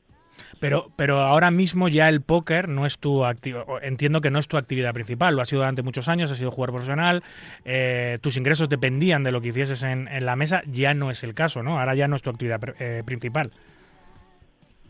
[0.59, 4.47] Pero, pero ahora mismo ya el póker no es tu actividad, entiendo que no es
[4.47, 7.23] tu actividad principal, lo ha sido durante muchos años, has sido jugador profesional,
[7.65, 11.33] eh, tus ingresos dependían de lo que hicieses en, la mesa, ya no es el
[11.33, 11.79] caso, ¿no?
[11.79, 13.51] Ahora ya no es tu actividad eh, principal.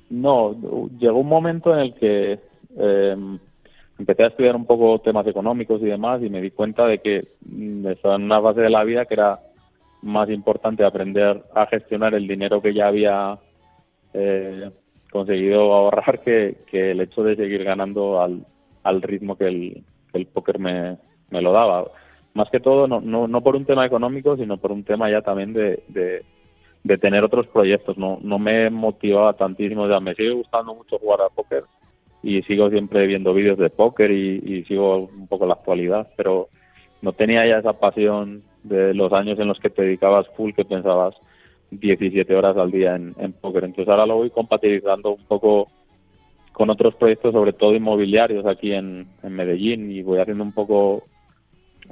[0.10, 0.56] No,
[0.98, 2.40] llegó un momento en el que
[2.78, 3.16] eh,
[4.00, 7.28] empecé a estudiar un poco temas económicos y demás y me di cuenta de que
[7.46, 9.40] mm, estaba en una fase de la vida que era
[10.02, 13.38] más importante aprender a gestionar el dinero que ya había
[14.14, 14.72] eh,
[15.12, 18.46] conseguido ahorrar que, que el hecho de seguir ganando al,
[18.84, 20.98] al ritmo que el, que el póker me,
[21.30, 21.86] me lo daba.
[22.34, 25.22] Más que todo, no, no, no por un tema económico, sino por un tema ya
[25.22, 27.98] también de, de, tener otros proyectos.
[27.98, 29.84] No, no me motivaba tantísimo.
[29.84, 31.64] O sea, me sigue gustando mucho jugar a póker
[32.22, 36.50] y sigo siempre viendo vídeos de póker y, y sigo un poco la actualidad, pero
[37.02, 40.66] no tenía ya esa pasión de los años en los que te dedicabas full, que
[40.66, 41.16] pensabas
[41.72, 43.64] 17 horas al día en, en póker.
[43.64, 45.70] Entonces ahora lo voy compatibilizando un poco
[46.60, 51.04] con otros proyectos, sobre todo inmobiliarios aquí en, Medellín, y voy haciendo un poco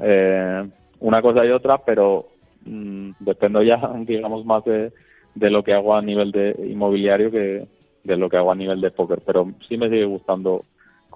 [0.01, 0.67] eh,
[0.99, 2.27] una cosa y otra, pero
[2.65, 4.91] mm, dependo ya, digamos, más de,
[5.35, 7.65] de lo que hago a nivel de inmobiliario que
[8.03, 9.21] de lo que hago a nivel de póker.
[9.25, 10.63] Pero sí me sigue gustando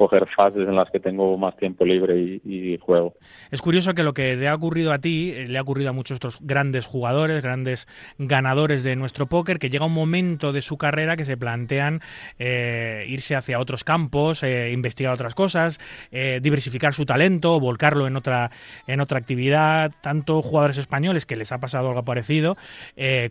[0.10, 3.14] fases en las que tengo más tiempo libre y, juego.
[3.52, 5.94] Es curioso que lo que le ha ocurrido a ti eh, le ha ocurrido a
[5.94, 7.88] muchos otros grandes jugadores, grandes
[8.18, 12.02] ganadores de nuestro póker, que llega un momento de su carrera que se plantean
[12.40, 15.80] eh, irse hacia otros campos, eh, investigar otras cosas,
[16.12, 18.52] diversificar su talento, volcarlo en otra,
[18.88, 19.92] en otra actividad.
[20.02, 22.58] Tanto jugadores españoles que les ha pasado algo parecido,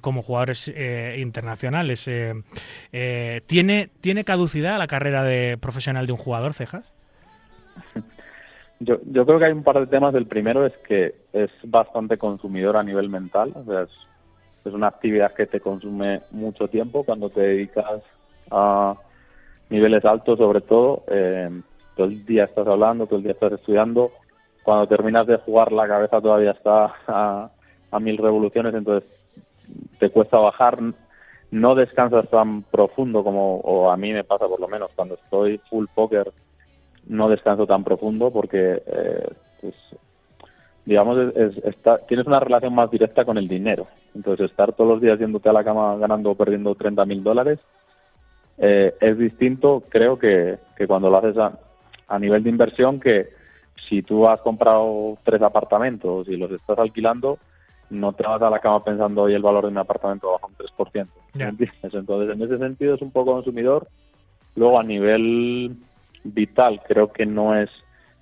[0.00, 0.72] como jugadores
[1.16, 2.08] internacionales.
[3.46, 6.92] ¿tiene, ¿Tiene caducidad la carrera de profesional de un jugador, Cejas?
[8.82, 10.14] Yo, yo creo que hay un par de temas.
[10.14, 13.52] El primero es que es bastante consumidor a nivel mental.
[13.54, 18.02] O sea, es, una actividad que te consume mucho tiempo cuando te dedicas
[18.50, 18.94] a
[19.68, 21.04] niveles altos, sobre todo.
[21.08, 21.60] Eh,
[21.96, 24.12] todo el día estás hablando, todo el día estás estudiando.
[24.62, 27.50] Cuando terminas de jugar, la cabeza todavía está a,
[28.00, 29.08] mil revoluciones, entonces
[29.98, 30.78] te cuesta bajar.
[31.50, 35.86] No descansas tan profundo como, a mí me pasa por lo menos, cuando estoy full
[35.94, 36.32] poker
[37.06, 39.28] no descanso tan profundo porque, eh,
[39.60, 39.74] pues,
[40.84, 43.86] digamos, es, es- está- tienes una relación más directa con el dinero.
[44.14, 47.58] Entonces, estar todos los días yéndote a la cama ganando o perdiendo 30 mil dólares
[48.58, 51.58] eh, es distinto, creo, que, que cuando lo haces a,
[52.08, 53.28] a nivel de inversión, que
[53.88, 57.38] si tú has comprado tres apartamentos y los estás alquilando,
[57.88, 60.54] no te vas a la cama pensando hoy el valor de un apartamento baja un
[60.54, 61.08] 3%.
[61.34, 61.48] ¿me Ya.
[61.48, 61.94] entiendes?
[61.94, 63.88] Entonces, en ese sentido es un poco consumidor.
[64.56, 65.76] Luego, a nivel
[66.24, 67.70] vital, creo que no es,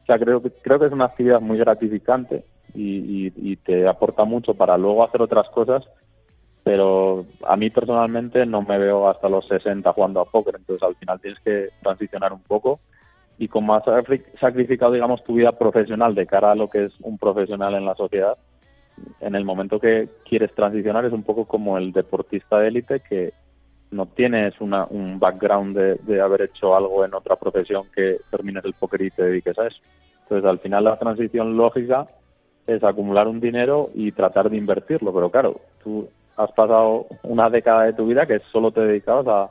[0.03, 4.25] o sea, creo que, creo que es una actividad muy gratificante y, y, te aporta
[4.25, 5.85] mucho para luego hacer otras cosas,
[6.65, 10.97] pero a mí personalmente no me veo hasta los 60 jugando a póker, entonces al
[10.97, 12.81] final tienes que transicionar un poco.
[13.39, 16.93] Y como has sacri- sacrificado, digamos, tu vida profesional de cara a lo que es
[17.01, 18.37] un profesional en la sociedad,
[19.21, 23.33] en el momento que quieres transicionar es un poco como el deportista de élite que
[23.91, 28.65] no tienes una, un background de, de haber hecho algo en otra profesión que termines
[28.65, 29.79] el póker y te dediques a eso.
[30.23, 32.07] Entonces, al final la transición lógica
[32.67, 37.85] es acumular un dinero y tratar de invertirlo, pero claro, tú has pasado una década
[37.85, 39.51] de tu vida que solo te dedicabas a,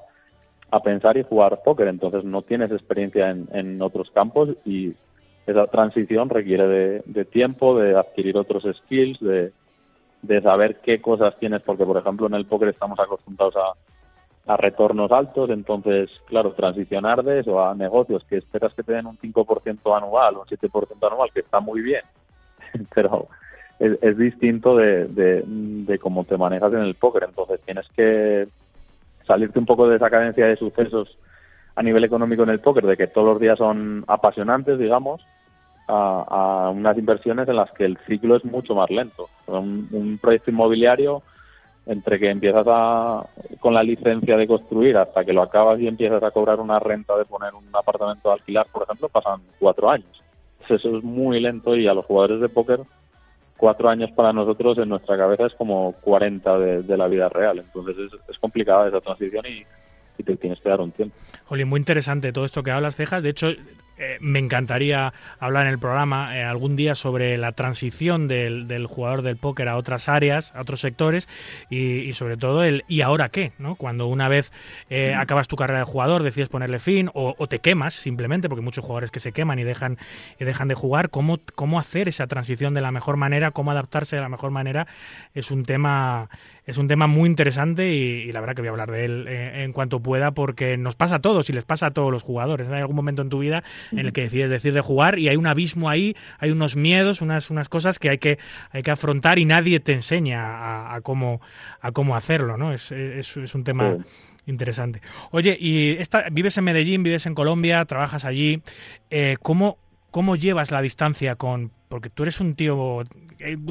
[0.69, 4.93] a pensar y jugar póker, entonces no tienes experiencia en, en otros campos y
[5.47, 9.51] esa transición requiere de, de tiempo, de adquirir otros skills, de,
[10.21, 13.73] de saber qué cosas tienes, porque por ejemplo en el póker estamos acostumbrados a,
[14.47, 19.05] a retornos altos, entonces, claro, transicionar de eso a negocios que esperas que te den
[19.05, 22.01] un 5% anual un 7% anual, que está muy bien,
[22.95, 23.27] pero
[23.79, 27.23] es, distinto de, de, cómo te manejas en el póker.
[27.23, 28.47] Entonces tienes que
[29.25, 31.17] salirte un poco de esa cadencia de sucesos
[31.75, 35.21] a nivel económico en el póker, de que todos los días son apasionantes, digamos,
[35.87, 39.29] a, unas inversiones en las que el ciclo es mucho más lento.
[39.45, 41.21] Un, proyecto inmobiliario,
[41.87, 43.25] entre que empiezas a,
[43.59, 47.17] con la licencia de construir hasta que lo acabas y empiezas a cobrar una renta
[47.17, 50.23] de poner un apartamento de alquilar, por ejemplo, pasan cuatro años.
[50.67, 52.81] Eso es muy lento y a los jugadores de póker
[53.57, 57.59] cuatro años para nosotros en nuestra cabeza es como 40 de, la vida real.
[57.59, 57.95] Entonces
[58.29, 59.65] es, complicada esa transición y,
[60.17, 61.15] y te tienes que dar un tiempo.
[61.45, 63.23] Jolín, muy interesante todo esto que hablas, Cejas.
[63.23, 63.47] De hecho,
[63.97, 68.85] eh, me encantaría hablar en el programa eh, algún día sobre la transición del, del,
[68.85, 71.27] jugador del póker a otras áreas, a otros sectores
[71.69, 73.53] y, sobre todo el ¿y ahora qué?
[73.57, 73.75] ¿no?
[73.75, 74.51] Cuando una vez
[74.89, 78.83] eh, acabas tu carrera de jugador, decides ponerle fin o, te quemas simplemente, porque muchos
[78.83, 79.97] jugadores que se queman y dejan,
[80.39, 83.51] y dejan de jugar, ¿cómo, ¿cómo hacer esa transición de la mejor manera?
[83.51, 84.87] ¿Cómo adaptarse de la mejor manera?
[85.33, 86.29] Es un tema
[86.67, 89.63] es un tema muy interesante y, la verdad que voy a hablar de él eh,
[89.63, 92.67] en cuanto pueda porque nos pasa a todos y les pasa a todos los jugadores.
[92.67, 95.37] Hay algún momento en tu vida en el que decides decir de jugar y hay
[95.37, 98.37] un abismo ahí, hay unos miedos, unas, unas cosas que hay que,
[98.71, 101.39] hay que afrontar y nadie te enseña a, cómo,
[101.79, 102.73] a cómo hacerlo, ¿no?
[102.73, 103.97] Es, es, un tema...
[104.45, 105.01] Interesante.
[105.31, 108.61] Oye, y esta, vives en Medellín, vives en Colombia, trabajas allí.
[109.09, 109.77] Eh, ¿cómo,
[110.09, 113.03] ¿Cómo llevas la distancia con porque tú eres un tío,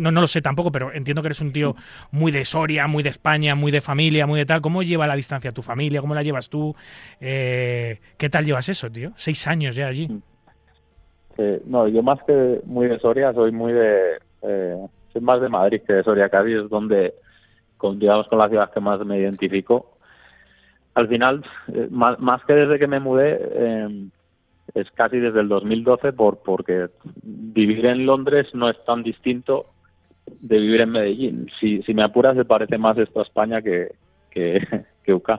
[0.01, 1.75] no, no lo sé tampoco, pero entiendo que eres un tío
[2.11, 4.61] muy de Soria, muy de España, muy de familia, muy de tal.
[4.61, 6.01] ¿Cómo lleva la distancia tu familia?
[6.01, 6.75] ¿Cómo la llevas tú?
[7.21, 9.13] Eh, ¿Qué tal llevas eso, tío?
[9.17, 10.09] Seis años ya allí.
[11.67, 14.19] no, yo más que muy de Soria, soy muy de...
[14.43, 14.77] Eh,
[15.13, 17.15] soy más de Madrid que de Soria, Cádiz es donde,
[17.79, 19.97] con, digamos, con la ciudad que más me identifico.
[20.95, 21.45] Al final,
[21.91, 23.39] más, más, que desde que me mudé
[24.77, 26.89] es casi desde el 2012 por, porque
[27.23, 29.67] vivir en Londres no es tan distinto
[30.27, 31.51] de vivir en Medellín.
[31.59, 33.93] Si, si me apuras, se parece más esto a España que,
[34.31, 34.61] que,
[35.03, 35.31] que UK.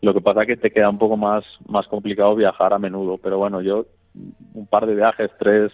[0.00, 3.18] Lo que pasa es que te queda un poco más, más complicado viajar a menudo,
[3.18, 3.84] pero bueno, yo
[4.54, 5.70] un par de viajes, tres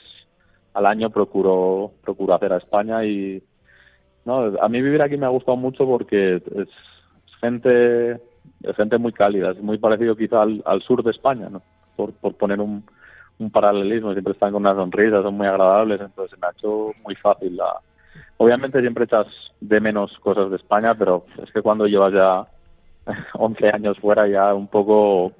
[0.74, 3.42] al año procuro, procuro hacer a España y
[4.24, 6.68] no, a mí vivir aquí me ha gustado mucho porque es
[7.40, 11.62] gente, es gente muy cálida, es muy parecido quizá al, al sur de España, ¿no?
[12.06, 12.84] Por, poner un,
[13.52, 17.56] paralelismo, siempre están con una sonrisa, son muy agradables, entonces me ha hecho muy fácil.
[17.56, 17.80] La...
[18.36, 19.26] Obviamente siempre echas
[19.60, 22.46] de menos cosas de España, pero es que cuando llevas ya
[23.34, 25.32] 11 años fuera ya un poco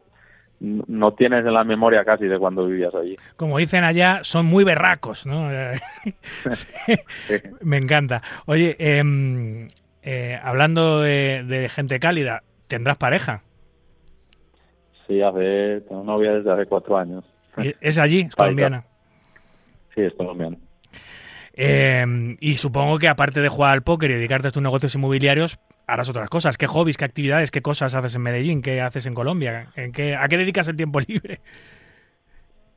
[0.61, 3.17] no tienes en la memoria casi de cuando vivías allí.
[3.37, 5.49] Como dicen allá, son muy berracos, ¿no?
[7.63, 8.21] Me encanta.
[8.45, 9.69] Oye, em,
[10.03, 13.43] eh, hablando de gente cálida, ¿tendrás pareja?
[15.11, 17.25] Sí, hace, tengo novia desde hace cuatro años.
[17.81, 18.21] ¿Es allí?
[18.21, 18.85] ¿Es colombiana?
[19.93, 20.57] Sí, es colombiana.
[21.53, 25.59] Eh, y supongo que aparte de jugar al póker y dedicarte a tus negocios inmobiliarios,
[25.89, 26.57] harás otras cosas.
[26.57, 28.63] ¿Qué hobbies, qué actividades, qué cosas haces en Medellín?
[28.63, 29.73] ¿Qué haces en Colombia?
[29.75, 31.41] ¿En qué, ¿A qué dedicas el tiempo libre?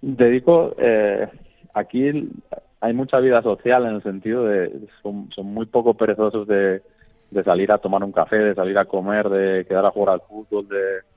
[0.01, 1.27] Dedico, eh,
[1.75, 2.31] aquí
[2.81, 4.71] hay mucha vida social en el sentido de
[5.03, 6.81] son, son muy poco perezosos de,
[7.29, 10.21] de, salir a tomar un café, de salir a comer, de quedar a jugar al
[10.21, 11.12] fútbol, de,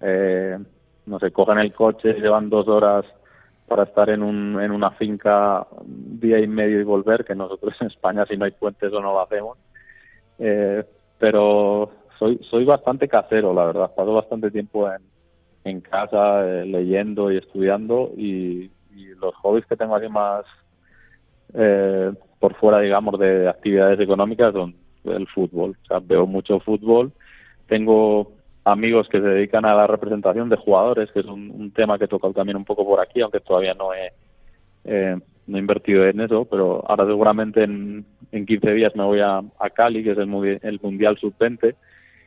[0.00, 0.58] eh,
[1.06, 3.04] no sé, cogen el coche, llevan dos horas
[3.66, 7.88] para estar en, un, en una finca día y medio y volver, que nosotros en
[7.88, 9.58] España si no hay puentes o no lo hacemos.
[10.38, 10.84] Eh,
[11.18, 13.94] pero soy, soy bastante casero, la verdad.
[13.94, 15.02] Paso bastante tiempo en,
[15.64, 18.70] en casa eh, leyendo y estudiando y,
[19.20, 20.44] los hobbies que tengo aquí más
[21.54, 25.76] eh, por fuera, digamos, de actividades económicas son el fútbol.
[25.82, 27.12] O sea, veo mucho fútbol.
[27.66, 28.32] Tengo
[28.72, 32.08] amigos que se dedican a la representación de jugadores, que es un, tema que he
[32.08, 34.12] tocado también un poco por aquí, aunque todavía no he,
[34.84, 35.16] eh,
[35.46, 39.38] no he invertido en eso, pero ahora seguramente en, en 15 días me voy a,
[39.38, 41.74] a Cali, que es el, el Mundial Sub-20,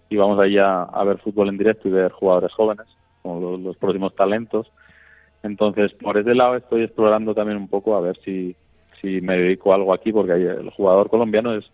[0.09, 2.85] y vamos allí a, ver fútbol en directo y ver jugadores jóvenes,
[3.21, 4.69] como los, próximos talentos.
[5.41, 8.55] Entonces, por ese lado estoy explorando también un poco a ver si,
[8.99, 11.65] si me dedico a algo aquí, porque el jugador colombiano es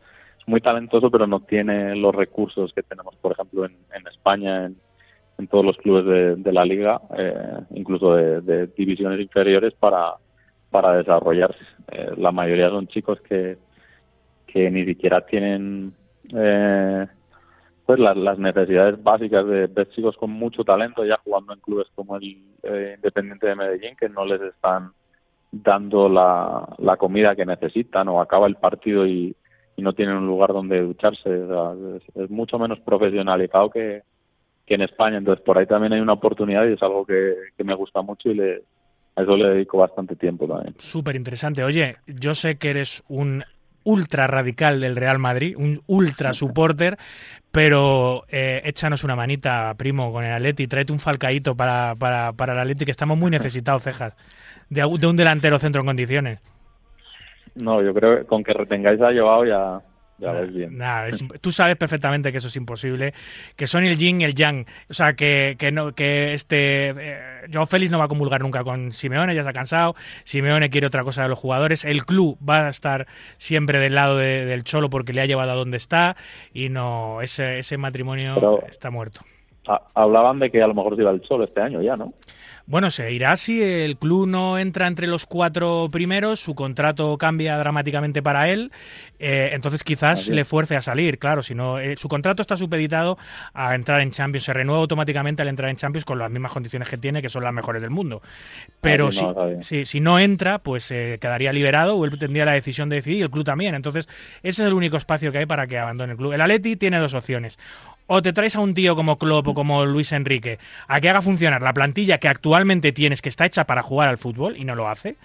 [0.48, 4.72] muy talentoso, pero no tiene los recursos que tenemos, por ejemplo, en, España,
[5.38, 10.14] en, todos los clubes de, la liga, eh, incluso de, divisiones inferiores, para,
[10.72, 11.60] para desarrollarse.
[11.92, 13.58] Eh, la mayoría son chicos que,
[14.48, 15.94] que ni siquiera tienen
[16.34, 17.06] eh,
[17.86, 22.16] pues las, necesidades básicas de, de, chicos con mucho talento ya jugando en clubes como
[22.16, 22.24] el
[22.96, 24.92] Independiente de Medellín que no les están
[25.52, 29.36] dando la, la comida que necesitan o acaba el partido y,
[29.78, 31.30] y no tienen un lugar donde ducharse.
[32.16, 34.02] es, mucho menos profesionalizado que,
[34.66, 35.18] que, en España.
[35.18, 38.30] Entonces, por ahí también hay una oportunidad y es algo que, que me gusta mucho
[38.30, 38.64] y le,
[39.16, 40.76] a eso le dedico bastante tiempo también.
[40.80, 41.64] Súper interesante.
[41.64, 43.44] Oye, yo sé que eres un
[43.84, 46.98] ultra radical del Real Madrid, un ultra supporter,
[47.52, 52.54] pero eh, échanos una manita, primo, con el Atleti, tráete un falcaíto para, para, para
[52.54, 54.16] el Atleti, que estamos muy necesitados, cejas,
[54.70, 56.40] de, de un delantero centro en condiciones.
[57.58, 59.82] No, yo creo que con que retengáis a Joao ya,
[60.20, 60.78] ya ves bien.
[60.78, 63.14] Nada, es- tú sabes perfectamente que eso es imposible,
[63.56, 64.66] que son el yin y el yang.
[64.90, 67.20] O sea, que, que no, que este eh,
[67.54, 69.96] Joao Félix no va a comulgar nunca con Simeone, ya se ha cansado.
[70.24, 71.86] Simeone quiere otra cosa de los jugadores.
[71.86, 73.06] El club va a estar
[73.38, 76.16] siempre del lado de- del Cholo porque le ha llevado a donde está
[76.54, 79.22] y no, ese, ese matrimonio Pero- está muerto.
[79.68, 82.14] Ha- hablaban de que a lo mejor se iba el sol este año ya, ¿no?
[82.66, 87.58] Bueno, se irá si el club no entra entre los cuatro primeros, su contrato cambia
[87.58, 88.72] dramáticamente para él,
[89.20, 92.58] eh, entonces quizás Así le fuerce a salir, claro, si no, eh, su contrato está
[92.58, 93.18] supeditado
[93.54, 96.90] a entrar en Champions, se renueva automáticamente al entrar en Champions con las mismas condiciones
[96.90, 98.22] que tiene, que son las mejores del mundo.
[98.82, 99.20] Pero Así
[99.62, 102.98] si, no, si no entra, pues eh, quedaría liberado o él tendría la decisión de
[102.98, 103.76] decidir y el club también.
[103.76, 104.08] Entonces,
[104.44, 106.34] ese es el único espacio que hay para que abandone el club.
[106.34, 107.58] El Atleti tiene dos opciones.
[108.08, 111.22] O te traes a un tío como Klopp o como Luis Enrique a que haga
[111.22, 114.76] funcionar la plantilla que actualmente tienes, que está hecha para jugar al fútbol y no
[114.76, 115.18] lo hace.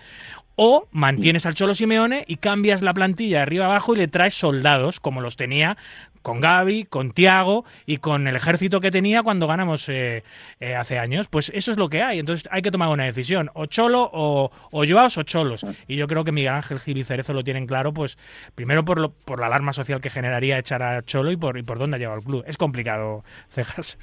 [0.55, 4.35] O mantienes al Cholo Simeone y cambias la plantilla de arriba abajo y le traes
[4.35, 5.77] soldados, como los tenía
[6.21, 10.23] con Gaby, con Tiago y con el ejército que tenía cuando ganamos eh,
[10.61, 11.27] eh, hace años.
[11.29, 12.19] Pues eso es lo que hay.
[12.21, 13.51] Entonces hay que tomar una decisión.
[13.55, 15.65] O Cholo o, o Joaos o Cholos.
[15.89, 18.19] Y yo creo que Miguel Ángel Gil y Cerezo lo tienen claro, pues
[18.55, 21.63] primero por, lo, por la alarma social que generaría echar a Cholo y por, y
[21.63, 22.45] por dónde ha llegado el club.
[22.47, 23.99] Es complicado, Cejas.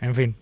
[0.00, 0.36] En fin.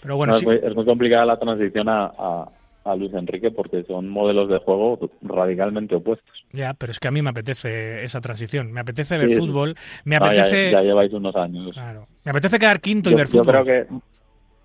[0.00, 2.48] Pero bueno, No, es, muy, es muy complicada la transición a, a-
[2.86, 6.44] a Luis Enrique porque son modelos de juego radicalmente opuestos.
[6.52, 8.72] Ya, pero es que a mí me apetece esa transición.
[8.72, 9.36] Me apetece ver Sí.
[9.36, 9.74] fútbol.
[10.04, 10.70] Me ya- apetece.
[10.70, 11.72] ya, lleváis unos años.
[11.74, 12.06] Claro.
[12.24, 13.46] Me apetece quedar quinto y Yo, ver yo fútbol.
[13.46, 13.86] creo que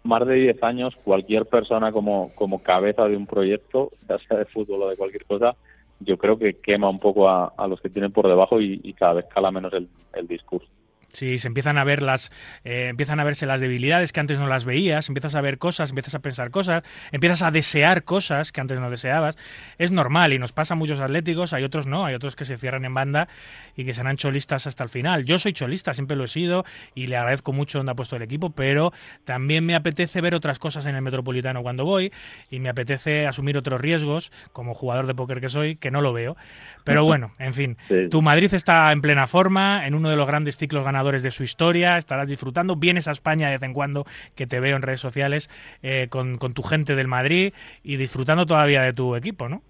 [0.04, 4.46] más de 10 años, cualquier persona como, como cabeza de un proyecto, ya sea de
[4.46, 5.56] fútbol o de cualquier cosa,
[6.00, 8.94] yo creo que quema un poco a, a los que tienen por debajo y, y
[8.94, 10.68] cada vez cala menos el, el discurso.
[11.14, 12.32] Sí, se empiezan a ver las,
[12.64, 15.90] eh, empiezan a verse las debilidades que antes no las veías, empiezas a ver cosas,
[15.90, 19.38] empiezas a pensar cosas, empiezas a desear cosas que antes no deseabas.
[19.78, 22.58] Es normal y nos pasa a muchos atléticos, hay otros no, hay otros que se
[22.58, 23.28] cierran en banda
[23.76, 25.26] y que serán cholistas hasta el final.
[25.26, 28.22] Yo soy cholista, siempre lo he sido y le agradezco mucho donde ha puesto el
[28.22, 28.94] equipo, pero
[29.26, 32.12] también me apetece ver otras cosas en el Metropolitano cuando voy
[32.50, 36.14] y me apetece asumir otros riesgos como jugador de póker que soy, que no lo
[36.14, 36.38] veo.
[36.84, 38.10] Pero bueno, en fin, Sí.
[38.10, 41.44] tu Madrid está en plena forma, en uno de los grandes ciclos ganadores de su
[41.44, 44.06] historia, estarás disfrutando, vienes a España de vez en cuando,
[44.36, 45.50] que te veo en redes sociales,
[45.84, 47.54] eh, con, con tu gente del Madrid
[47.84, 49.62] y disfrutando todavía de tu equipo, ¿no?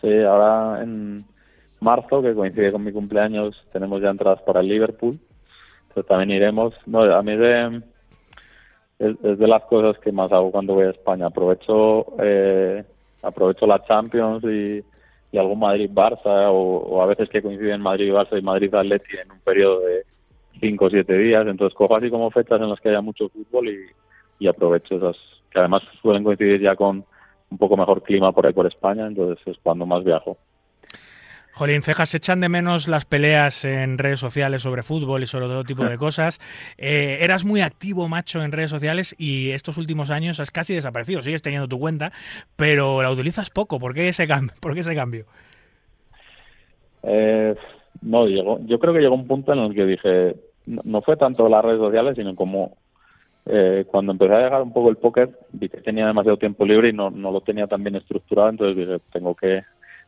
[0.00, 1.24] Sí, ahora en
[1.80, 5.18] marzo, que coincide con mi cumpleaños, tenemos ya entradas para el Liverpool.
[5.88, 6.72] Entonces también iremos.
[6.86, 7.82] No, a mí de,
[8.98, 11.26] es, es de las cosas que más hago cuando voy a España.
[11.26, 12.84] Aprovecho eh,
[13.22, 14.82] aprovecho la Champions y,
[15.32, 20.02] y algún Madrid-Barça o, a veces que coinciden Madrid-Barça y Madrid-Atleti en un periodo de
[20.60, 21.46] cinco o siete días.
[21.46, 23.78] Entonces cojo así como fechas en las que haya mucho fútbol y,
[24.38, 25.16] y aprovecho esas,
[25.50, 27.04] que además suelen coincidir ya con
[27.50, 30.36] un poco mejor clima por ahí por España, entonces es cuando más viajo.
[31.60, 35.44] Jolín, Cejas, se echan de menos las peleas en redes sociales sobre fútbol y sobre
[35.44, 36.40] todo tipo de cosas.
[36.78, 41.20] Eh, eras muy activo, macho, en redes sociales y estos últimos años has casi desaparecido.
[41.20, 42.12] Sigues teniendo tu cuenta,
[42.56, 43.78] pero la utilizas poco.
[43.78, 45.26] ¿Por qué ese, cam ¿Por qué ese cambio?
[47.02, 47.54] Eh,
[48.00, 51.18] no, llegó, yo creo que llegó un punto en el que dije, no, no fue
[51.18, 52.78] tanto las redes sociales, sino como
[53.44, 56.88] eh, cuando empecé a dejar un poco el póker, vi que tenía demasiado tiempo libre
[56.88, 59.62] y no, no lo tenía tan bien estructurado, entonces dije, tengo que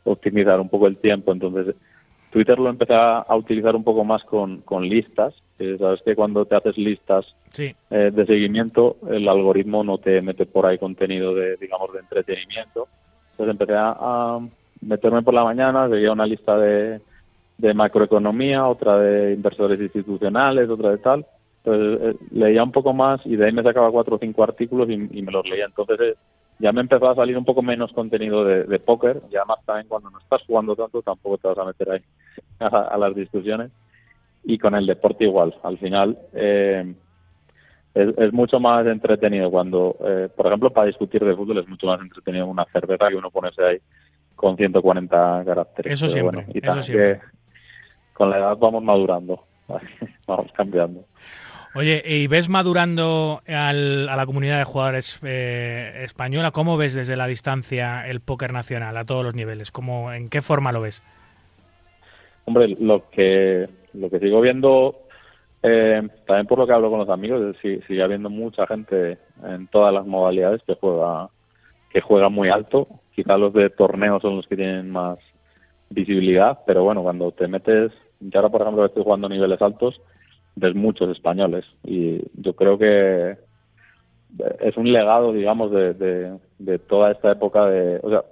[0.05, 1.32] optimizar un poco el tiempo.
[1.32, 1.74] Entonces,
[2.30, 5.34] Twitter lo empecé a, utilizar un poco más con, con listas.
[5.59, 10.22] que Sabes que cuando te haces listas Sí, eh, de seguimiento, el algoritmo no te
[10.22, 12.88] mete por ahí contenido de, digamos, de entretenimiento.
[13.32, 14.40] Entonces empecé a, a
[14.80, 17.00] meterme por la mañana, seguía una lista de,
[17.59, 21.26] de macroeconomía, otra de inversores institucionales, otra de tal.
[21.64, 24.88] Entonces eh, leía un poco más y de ahí me sacaba cuatro o cinco artículos
[24.88, 25.66] y, y me los leía.
[25.66, 26.14] Entonces eh,
[26.63, 29.89] ya me empezó a salir un poco menos contenido de, de póker y además también
[29.89, 32.01] cuando no estás jugando tanto tampoco te vas a meter ahí
[32.61, 33.73] a, a las discusiones.
[34.45, 35.55] Y con el deporte igual.
[35.63, 36.19] Al final...
[36.33, 36.95] Eh,
[37.95, 41.87] es, es, mucho más entretenido cuando, eh, por ejemplo, para discutir de fútbol es mucho
[41.89, 43.79] más entretenido una cerveza que uno ponerse ahí
[44.35, 45.93] con 140 caracteres.
[45.93, 47.21] Eso siempre, bueno, y eso también siempre.
[47.21, 47.27] que
[48.15, 49.45] con la edad vamos madurando,
[50.27, 51.05] vamos cambiando.
[51.75, 56.51] Oye, ¿y ves madurando al, a la comunidad de jugadores eh, española?
[56.51, 59.70] ¿Cómo ves desde la distancia el póker nacional a todos los niveles?
[59.70, 61.03] ¿Cómo, ¿En qué forma lo ves?
[62.45, 65.03] Hombre, lo que, lo que sigo viendo
[65.62, 69.68] eh, también por lo que hablo con los amigos, sí, sigue habiendo mucha gente en
[69.68, 71.29] todas las modalidades que juega
[71.91, 72.89] que juega muy alto.
[73.14, 75.18] Quizá los de torneos son los que tienen más
[75.91, 80.01] visibilidad, pero bueno, cuando te metes, yo ahora por ejemplo estoy jugando a niveles altos,
[80.57, 83.36] ves muchos españoles y yo creo que
[84.61, 85.94] es un legado, digamos, de,
[86.59, 88.22] de, toda esta época de, o sea,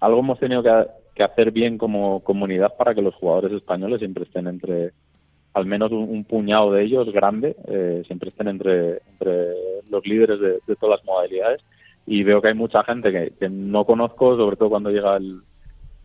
[0.00, 4.46] algo hemos tenido que, hacer bien como comunidad para que los jugadores españoles siempre estén
[4.48, 4.92] entre,
[5.54, 9.52] al menos un, puñado de ellos grande, eh, siempre estén entre, entre
[9.90, 11.60] los líderes de, de, todas las modalidades.
[12.06, 15.42] Y veo que hay mucha gente que, que no conozco, sobre todo cuando llega el,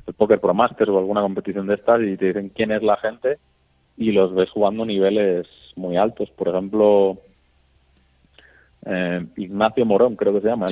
[0.05, 2.97] el Poker Pro Masters o alguna competición de estas y te dicen quién es la
[2.97, 3.39] gente
[3.97, 6.29] y los ves jugando niveles muy altos.
[6.31, 7.17] Por ejemplo,
[8.85, 10.67] eh, Ignacio Morón, creo que se llama.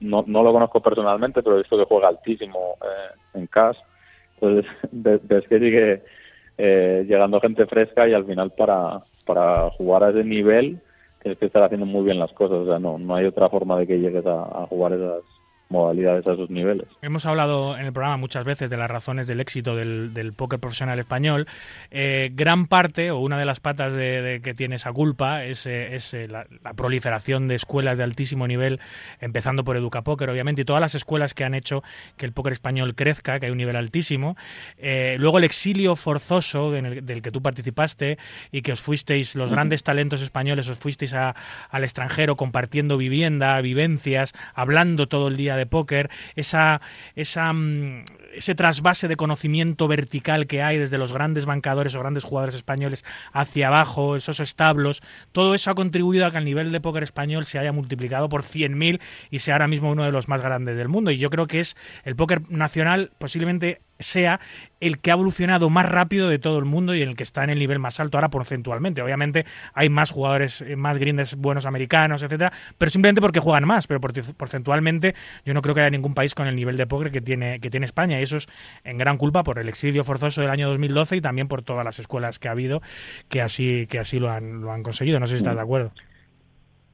[0.00, 3.76] no, no, lo conozco personalmente, pero he visto que juega altísimo eh, en CAS.
[4.34, 6.02] Entonces, ves que sigue
[6.58, 10.78] eh, llegando gente fresca y al final para, para jugar a ese nivel
[11.22, 12.58] tienes que estar haciendo muy bien las cosas.
[12.58, 15.22] O sea, no, no hay otra forma de que llegues a, a jugar esas,
[15.72, 16.86] modalidades a sus niveles.
[17.00, 20.60] Hemos hablado en el programa muchas veces de las razones del éxito del, del póker
[20.60, 21.48] profesional español.
[21.90, 25.96] Eh, gran parte o una de las patas de, que tiene esa culpa es, eh,
[25.96, 26.46] es eh, la,
[26.76, 28.80] proliferación de escuelas de altísimo nivel,
[29.20, 31.82] empezando por Educapóker, obviamente, y todas las escuelas que han hecho
[32.16, 34.36] que el póker español crezca, que hay un nivel altísimo.
[35.18, 38.18] luego el exilio forzoso en el, del que tú participaste
[38.50, 44.32] y que os fuisteis, los grandes talentos españoles, os fuisteis al extranjero compartiendo vivienda, vivencias,
[44.54, 46.80] hablando todo el día de póker, esa,
[47.14, 48.04] esa, mm,
[48.34, 53.04] ese trasvase de conocimiento vertical que hay desde los grandes bancadores o grandes jugadores españoles
[53.32, 55.02] hacia abajo, esos establos,
[55.32, 58.42] todo eso ha contribuido a que el nivel de póker español se haya multiplicado por
[58.42, 59.00] 100.000
[59.30, 61.10] y sea ahora mismo uno de los más grandes del mundo.
[61.10, 64.40] Y yo creo que es el póker nacional posiblemente sea
[64.80, 67.50] el que ha evolucionado más rápido de todo el mundo y el que está en
[67.50, 69.00] el nivel más alto ahora porcentualmente.
[69.00, 73.86] Obviamente hay más jugadores, eh, más grindes buenos americanos, etcétera, pero simplemente porque juegan más,
[73.86, 75.14] pero porcentualmente
[75.44, 77.70] yo no creo que haya ningún país con el nivel de póker que tiene, que
[77.70, 78.48] tiene España y eso es
[78.84, 81.98] en gran culpa por el exilio forzoso del año 2012 y también por todas las
[81.98, 82.82] escuelas que ha habido
[83.28, 85.20] que así, que así lo han, lo han conseguido.
[85.20, 85.92] No sé si estás de acuerdo.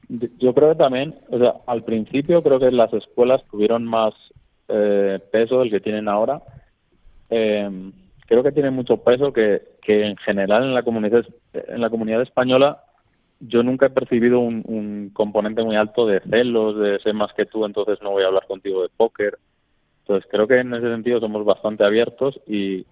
[0.09, 4.13] Yo creo que también, o sea, al principio creo que las escuelas tuvieron más
[4.67, 6.41] eh, peso del que tienen ahora
[7.29, 7.91] eh,
[8.27, 12.21] creo que tiene mucho peso que, que en general en la comunidad en la comunidad
[12.21, 12.83] española
[13.39, 17.65] yo nunca he percibido un, componente muy alto de celos, de ser más que tú,
[17.65, 19.37] entonces no voy a hablar contigo de póker.
[20.01, 22.85] Entonces creo que en ese sentido somos bastante abiertos y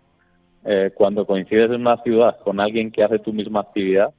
[0.65, 4.13] eh, cuando coincides en una ciudad con alguien que hace tu misma actividad,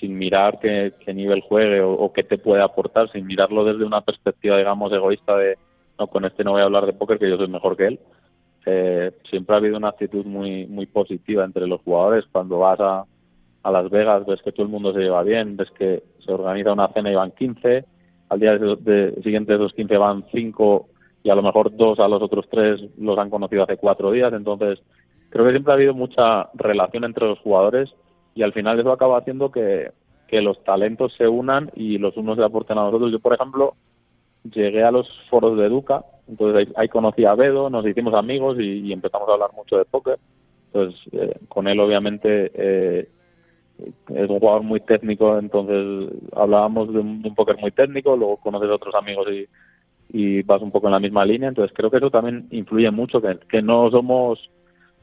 [0.00, 4.02] sin mirar qué, nivel juegue o, o, qué te puede aportar, sin mirarlo desde una
[4.02, 5.56] perspectiva, digamos, egoísta de,
[5.98, 8.00] no, con este no voy a hablar de póker, que yo soy mejor que él,
[8.66, 12.24] eh, siempre ha habido una actitud muy muy positiva entre los jugadores.
[12.32, 13.04] Cuando vas a,
[13.62, 16.72] a Las Vegas ves que todo el mundo se lleva bien, ves que se organiza
[16.72, 17.84] una cena y van 15,
[18.28, 20.88] al día de, siguiente de esos 15 van 5
[21.22, 24.32] y a lo mejor dos a los otros tres los han conocido hace cuatro días.
[24.32, 24.80] Entonces,
[25.30, 27.90] creo que siempre ha habido mucha relación entre los jugadores
[28.34, 29.90] y al final eso acaba haciendo que,
[30.28, 33.10] que los talentos se unan y los unos se aporten a nosotros.
[33.10, 33.74] Yo, por ejemplo,
[34.44, 38.92] llegué a los foros de Educa, entonces ahí, conocí a Bedo, nos hicimos amigos y,
[38.92, 40.18] empezamos a hablar mucho de póker.
[40.66, 43.08] Entonces, eh, con él obviamente eh,
[43.78, 48.74] es un jugador muy técnico, entonces hablábamos de un, póker muy técnico, luego conoces a
[48.74, 52.46] otros amigos y, vas un poco en la misma línea, entonces creo que eso también
[52.50, 54.38] influye mucho, que, no somos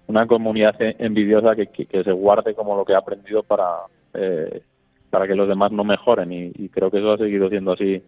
[0.07, 3.67] una comunidad envidiosa que, que, se guarde como lo que ha aprendido para,
[4.13, 4.61] eh,
[5.09, 8.01] para que los demás no mejoren y creo que eso ha seguido siendo así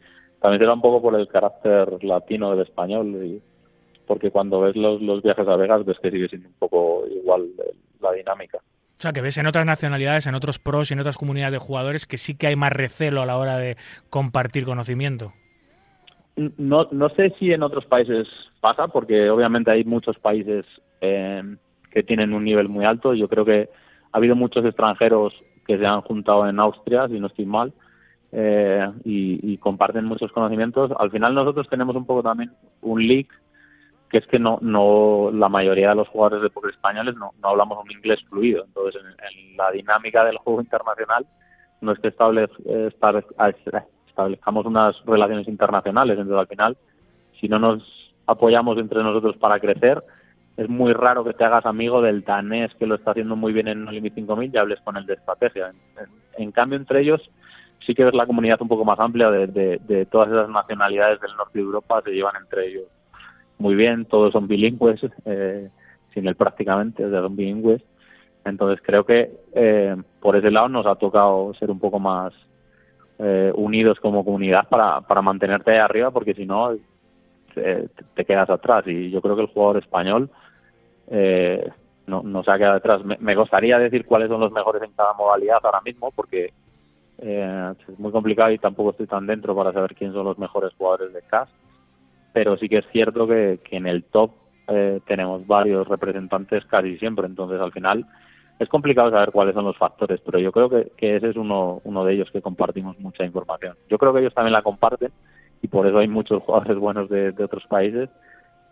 [0.44, 3.42] también será un poco por el carácter latino del español, y
[4.06, 7.48] porque cuando ves los, los viajes a Vegas ves que sigue siendo un poco igual
[8.02, 8.58] la dinámica.
[8.58, 11.60] O sea, que ves en otras nacionalidades, en otros pros y en otras comunidades de
[11.60, 13.78] jugadores que sí que hay más recelo a la hora de
[14.10, 15.32] compartir conocimiento.
[16.36, 18.28] No, no sé si en otros países
[18.60, 20.66] pasa, porque obviamente hay muchos países
[21.00, 21.42] eh,
[21.90, 23.14] que tienen un nivel muy alto.
[23.14, 23.70] Yo creo que
[24.12, 25.34] ha habido muchos extranjeros
[25.66, 27.72] que se han juntado en Austria, si no estoy mal,
[28.36, 30.92] eh, y, comparten muchos conocimientos.
[30.98, 33.28] Al final nosotros tenemos un poco también un leak
[34.10, 37.50] que es que no, no la mayoría de los jugadores de póker españoles no, no
[37.50, 38.64] hablamos un inglés fluido.
[38.66, 41.28] Entonces, en, la dinámica del juego internacional
[41.82, 46.18] no es que establezcamos unas relaciones internacionales.
[46.18, 46.78] Entonces, al final,
[47.40, 47.84] si no nos
[48.26, 50.04] apoyamos entre nosotros para crecer,
[50.58, 53.68] es muy raro que te hagas amigo del danés que lo está haciendo muy bien
[53.68, 55.72] en No Limit 5000 y hables con el de estrategia.
[56.38, 57.22] en cambio, entre ellos
[57.86, 59.48] sí que ves la comunidad un poco más amplia de,
[59.80, 62.86] de, todas esas nacionalidades del norte de Europa, se llevan entre ellos
[63.58, 65.70] muy bien, todos son bilingües, eh,
[66.14, 67.82] sin él prácticamente, o sea, son bilingües.
[68.46, 72.34] Entonces creo que eh, por ese lado nos ha tocado ser un poco más
[73.20, 76.76] eh, unidos como comunidad para, para mantenerte ahí arriba, porque si no
[77.54, 78.86] te, te, quedas atrás.
[78.88, 80.30] Y yo creo que el jugador español
[81.08, 81.70] eh,
[82.06, 83.06] no, no se ha quedado detrás.
[83.06, 86.52] Me, me gustaría decir cuáles son los mejores en cada modalidad ahora mismo, porque
[87.20, 90.74] eh, es muy complicado y tampoco estoy tan dentro para saber quiénes son los mejores
[90.78, 91.50] jugadores de CAS.
[92.34, 94.32] Pero sí que es cierto que, en el top
[94.68, 97.28] eh, tenemos varios representantes casi siempre.
[97.28, 98.06] Entonces, al final,
[98.60, 101.82] es complicado saber cuáles son los factores, pero yo creo que, que ese es uno,
[101.84, 103.76] uno de ellos que compartimos mucha información.
[103.90, 105.12] Yo creo que ellos también la comparten
[105.62, 108.10] y por eso hay muchos jugadores buenos de, de otros países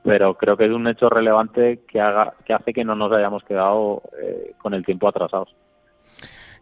[0.04, 3.44] pero creo que es un hecho relevante que haga que hace que no nos hayamos
[3.44, 5.54] quedado eh, con el tiempo atrasados.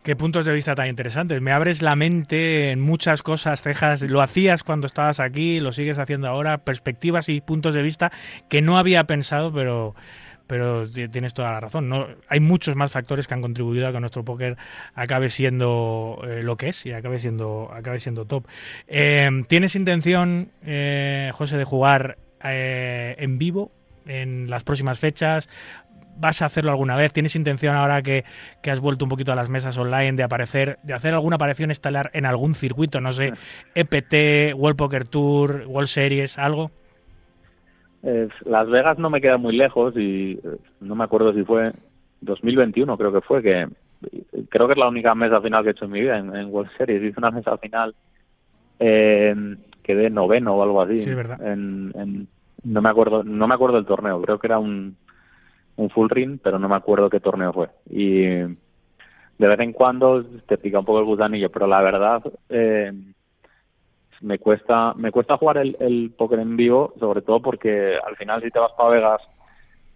[0.04, 1.42] Qué puntos de vista tan interesantes.
[1.42, 4.02] Me abres la mente en muchas cosas, Cejas.
[4.02, 6.60] Lo hacías cuando estabas aquí, lo sigues haciendo ahora.
[6.60, 8.10] Perspectivas y puntos de vista
[8.48, 9.96] que no había pensado, pero,
[10.48, 11.90] pero tienes toda la razón.
[11.90, 14.56] No, hay muchos más factores que han contribuido a que nuestro póker
[14.96, 18.48] acabe siendo eh, lo que es y acabe siendo, acabe siendo top.
[18.88, 23.74] Eh, ¿Tienes intención, eh, José, de jugar eh, en vivo
[24.08, 25.50] en las próximas fechas?
[26.20, 27.14] ¿Vas a hacerlo alguna vez?
[27.14, 28.26] ¿Tienes intención ahora que,
[28.62, 31.72] que, has vuelto un poquito a las mesas online de aparecer, de hacer alguna aparición
[31.72, 33.00] estelar en algún circuito?
[33.00, 33.34] No sé,
[33.76, 36.72] EPT, World Poker Tour, World Series, algo.
[38.04, 41.72] Eh, las Vegas no me queda muy lejos y eh, no me acuerdo si fue
[42.22, 43.68] 2021, creo que fue, que
[44.50, 46.48] creo que es la única mesa final que he hecho en mi vida en, en
[46.54, 47.04] World Series.
[47.04, 47.96] Hice una mesa final,
[48.80, 49.36] eh,
[49.84, 51.04] quedé noveno o algo así.
[51.04, 51.42] Sí, verdad.
[51.46, 52.28] En, en,
[52.64, 54.96] no me acuerdo, no me acuerdo del torneo, creo que era un,
[55.80, 57.70] un full ring, pero no me acuerdo qué torneo fue.
[57.90, 62.92] Y de vez en cuando te pica un poco el gusanillo, pero la verdad eh,
[64.22, 68.42] me cuesta me cuesta jugar el, el póker en vivo, sobre todo porque al final
[68.44, 69.22] si te vas para Vegas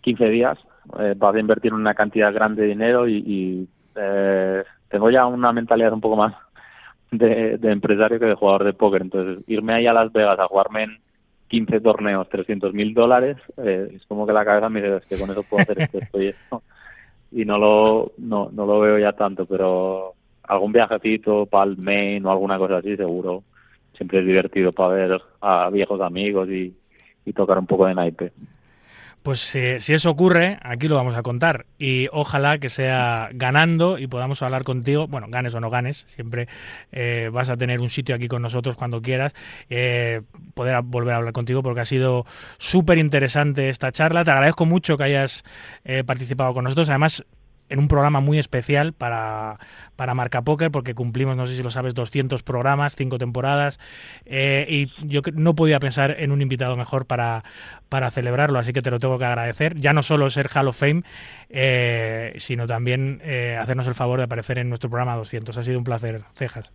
[0.02, 0.58] 15 días,
[1.00, 5.52] eh, vas a invertir una cantidad grande de dinero y, y eh, tengo ya una
[5.52, 6.34] mentalidad un poco más
[7.12, 9.02] de, de empresario que de jugador de póker.
[9.02, 11.03] Entonces, irme ahí a Las Vegas a jugarme en
[11.54, 15.20] 15 torneos, 300 mil dólares, eh, es como que la cabeza me dice, es que
[15.20, 16.64] con eso puedo hacer esto, esto y esto.
[17.32, 22.26] Y no lo, no, no lo veo ya tanto, pero algún viajecito para el Maine
[22.26, 23.44] o alguna cosa así, seguro.
[23.96, 26.76] Siempre es divertido para ver a viejos amigos y,
[27.24, 28.32] y tocar un poco de naipe.
[29.24, 31.66] Pues eh, si eso ocurre, aquí lo vamos a contar.
[31.78, 35.08] Y ojalá que sea ganando y podamos hablar contigo.
[35.08, 36.50] Bueno, ganes o no ganes, siempre
[36.92, 39.34] eh, vas a tener un sitio aquí con nosotros cuando quieras.
[39.70, 40.22] Eh,
[40.54, 42.26] poder volver a hablar contigo porque ha sido
[42.58, 44.26] súper interesante esta charla.
[44.26, 45.46] Te agradezco mucho que hayas
[45.86, 46.90] eh, participado con nosotros.
[46.90, 47.26] Además,
[47.74, 49.58] en un programa muy especial para,
[49.96, 53.80] para Marca Póker, porque cumplimos, no sé si lo sabes, 200 programas, 5 temporadas,
[54.26, 57.44] eh, y yo no podía pensar en un invitado mejor para,
[57.90, 59.76] para celebrarlo, así que te lo tengo que agradecer.
[59.76, 61.02] Ya no solo ser Hall of Fame,
[61.50, 65.58] eh, sino también eh, hacernos el favor de aparecer en nuestro programa 200.
[65.58, 66.72] Ha sido un placer, Cejas.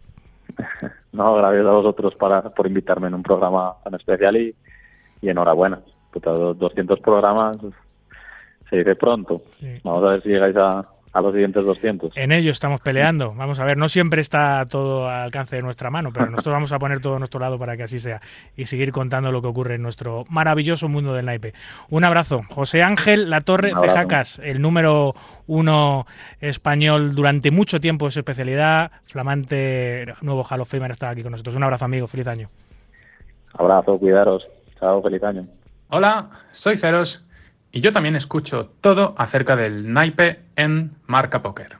[1.10, 4.54] No, gracias a vosotros para, por invitarme en un programa tan especial y,
[5.22, 5.80] y enhorabuena.
[6.12, 7.56] Puta, 200 programas
[8.70, 9.42] se dice pronto.
[9.58, 9.80] Sí.
[9.82, 12.16] Vamos a ver si llegáis a, a los siguientes 200.
[12.16, 13.34] En ello estamos peleando.
[13.34, 16.72] Vamos a ver, no siempre está todo al alcance de nuestra mano, pero nosotros vamos
[16.72, 18.20] a poner todo a nuestro lado para que así sea
[18.56, 21.54] y seguir contando lo que ocurre en nuestro maravilloso mundo del naipe.
[21.90, 22.42] Un abrazo.
[22.50, 25.14] José Ángel La Torre Cejacas, el número
[25.46, 26.06] uno
[26.40, 31.32] español durante mucho tiempo de su especialidad, flamante nuevo Hall of Famer, está aquí con
[31.32, 31.56] nosotros.
[31.56, 32.06] Un abrazo, amigo.
[32.06, 32.48] Feliz año.
[33.54, 34.46] Abrazo, cuidaros.
[34.78, 35.46] Chao, feliz año.
[35.88, 37.24] Hola, soy Ceros
[37.72, 41.78] y yo también escucho todo acerca del naipe en Marca Póker.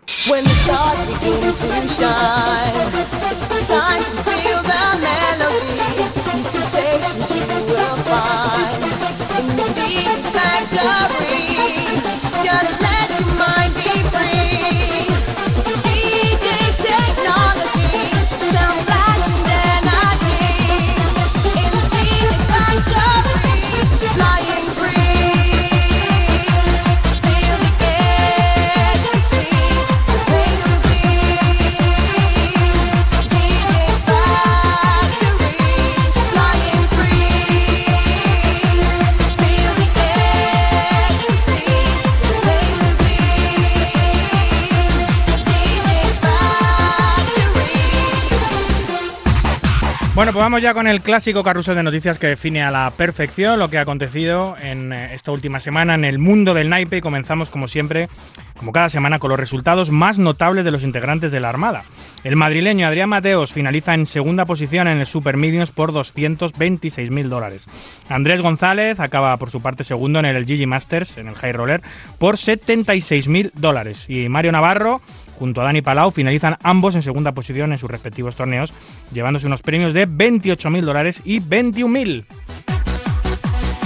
[50.19, 53.57] Bueno, pues vamos ya con el clásico carrusel de noticias que define a la perfección
[53.61, 57.51] lo que ha acontecido en esta última semana en el mundo del naipe y comenzamos
[57.51, 58.09] como siempre,
[58.57, 61.85] como cada semana, con los resultados más notables de los integrantes de la Armada.
[62.25, 67.67] El madrileño Adrián Mateos finaliza en segunda posición en el Super Millions por 226.000 dólares.
[68.09, 71.83] Andrés González acaba por su parte segundo en el Gigi Masters, en el High Roller,
[72.19, 74.07] por 76.000 dólares.
[74.09, 75.01] Y Mario Navarro
[75.39, 78.75] junto a Dani Palau, finalizan ambos en segunda posición en sus respectivos torneos,
[79.13, 82.25] llevándose unos premios de 28.000 dólares y 21.000.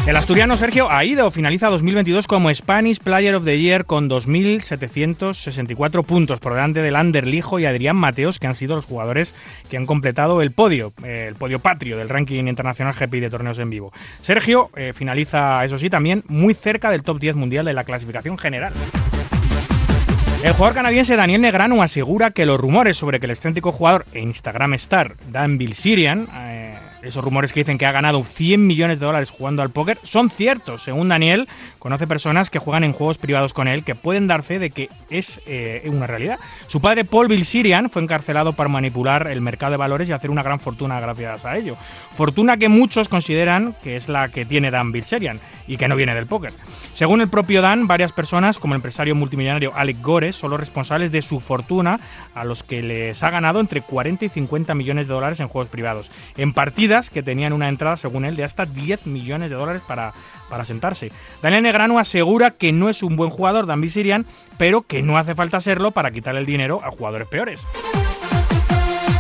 [0.05, 6.41] El asturiano Sergio Aido finaliza 2022 como Spanish Player of the Year con 2.764 puntos
[6.41, 9.33] por delante del Anderlijo y Adrián Mateos, que han sido los jugadores
[9.71, 13.71] que han completado el podio, el podio patrio del ranking internacional GPI de torneos en
[13.71, 13.93] vivo.
[14.23, 18.39] Sergio eh, finaliza, eso sí, también muy cerca del top 10 mundial de la clasificación
[18.39, 18.73] general.
[20.43, 24.19] El jugador canadiense Daniel Negrano asegura que los rumores sobre que el excéntrico jugador e
[24.19, 26.72] Instagram star Dan Bilzerian eh,
[27.03, 30.31] esos rumores que dicen que ha ganado 100 millones de dólares jugando al póker son
[30.31, 30.83] ciertos.
[30.83, 31.49] Según Daniel,
[31.79, 34.89] conoce personas que juegan en juegos privados con él que pueden dar fe de que
[35.11, 36.39] es eh, una realidad.
[36.67, 40.43] Su padre, Paul Bilzerian, fue encarcelado por manipular el mercado de valores y hacer una
[40.43, 41.77] gran fortuna gracias a ello.
[42.15, 46.15] Fortuna que muchos consideran que es la que tiene Dan Bilzerian y que no viene
[46.15, 46.53] del póker.
[46.93, 51.13] Según el propio Dan, varias personas, como el empresario multimillonario Alec Gore, son los responsables
[51.13, 52.01] de su fortuna,
[52.35, 55.69] a los que les ha ganado entre 40 y 50 millones de dólares en juegos
[55.69, 56.11] privados.
[56.37, 56.53] En
[57.11, 60.13] que tenían una entrada, según él, de hasta 10 millones de dólares para,
[60.49, 61.11] para sentarse.
[61.41, 64.27] Daniel Negrano asegura que no es un buen jugador, Dan Sirian,
[64.59, 67.63] pero que no hace falta serlo para quitar el dinero a jugadores peores.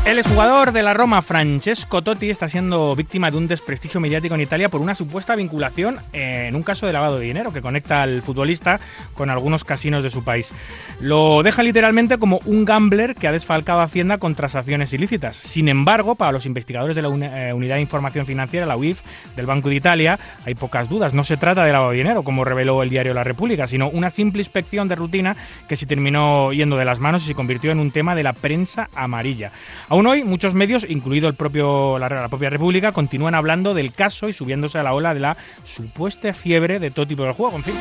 [0.04, 4.40] El exjugador de la Roma, Francesco Totti, está siendo víctima de un desprestigio mediático en
[4.40, 8.20] Italia por una supuesta vinculación en un caso de lavado de dinero que conecta al
[8.20, 8.80] futbolista
[9.14, 10.52] con algunos casinos de su país.
[11.00, 15.36] Lo deja literalmente como un gambler que ha desfalcado Hacienda con transacciones ilícitas.
[15.36, 19.02] Sin embargo, para los investigadores de la eh, Unidad de Información Financiera, la UIF,
[19.36, 21.14] del Banco de Italia, hay pocas dudas.
[21.14, 24.10] No se trata de lavado de dinero, como reveló el diario La República, sino una
[24.10, 25.36] simple inspección de rutina
[25.68, 28.32] que se terminó yendo de las manos y se convirtió en un tema de la
[28.32, 29.52] prensa amarilla.
[29.92, 34.32] Aún hoy, muchos medios, incluido el propio, la, propia República, continúan hablando del caso y
[34.32, 37.56] subiéndose a la ola de la supuesta fiebre de todo tipo de juego.
[37.56, 37.74] En fin.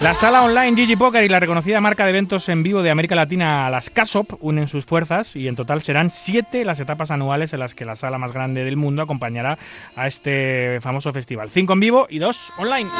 [0.00, 3.14] La sala online GG Poker y la reconocida marca de eventos en vivo de América
[3.14, 7.60] Latina, las CASOP, unen sus fuerzas y en total serán siete las etapas anuales en
[7.60, 9.56] las que la sala más grande del mundo acompañará
[9.96, 11.48] a este famoso festival.
[11.48, 12.90] Cinco en vivo y dos online.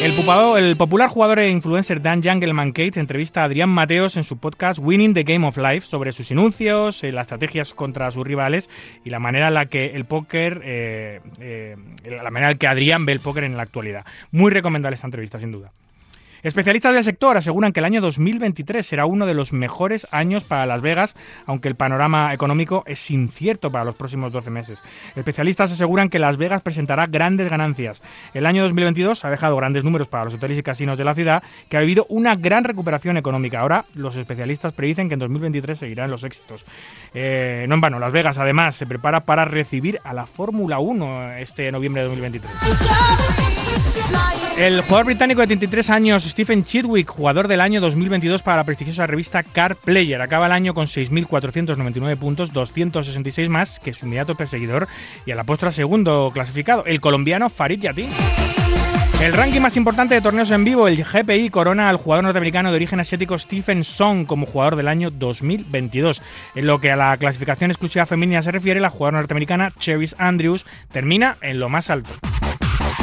[0.00, 0.12] El,
[0.58, 4.78] el popular jugador e influencer Dan Jungleman Kate entrevista a Adrián Mateos en su podcast
[4.80, 8.70] Winning the Game of Life sobre sus inuncios, eh, las estrategias contra sus rivales
[9.02, 12.66] y la manera en la que el póker, eh, eh, la manera en la que
[12.68, 14.04] Adrián ve el póker en la actualidad.
[14.30, 15.72] Muy recomendable esta entrevista, sin duda.
[16.46, 20.64] Especialistas del sector aseguran que el año 2023 será uno de los mejores años para
[20.64, 24.80] Las Vegas, aunque el panorama económico es incierto para los próximos 12 meses.
[25.16, 28.00] Especialistas aseguran que Las Vegas presentará grandes ganancias.
[28.32, 31.42] El año 2022 ha dejado grandes números para los hoteles y casinos de la ciudad,
[31.68, 33.58] que ha vivido una gran recuperación económica.
[33.58, 36.64] Ahora los especialistas predicen que en 2023 seguirán los éxitos.
[37.12, 41.38] Eh, no en vano, Las Vegas además se prepara para recibir a la Fórmula 1
[41.38, 42.52] este noviembre de 2023.
[44.58, 49.06] El jugador británico de 33 años, Stephen Chidwick, jugador del año 2022 para la prestigiosa
[49.06, 54.86] revista Car Player, acaba el año con 6.499 puntos, 266 más que su inmediato perseguidor
[55.24, 58.10] y a la postra segundo clasificado, el colombiano Farid Yatin.
[59.22, 62.76] El ranking más importante de torneos en vivo, el GPI, corona al jugador norteamericano de
[62.76, 66.20] origen asiático Stephen Song como jugador del año 2022.
[66.54, 70.66] En lo que a la clasificación exclusiva femenina se refiere, la jugadora norteamericana Cherise Andrews
[70.92, 72.10] termina en lo más alto.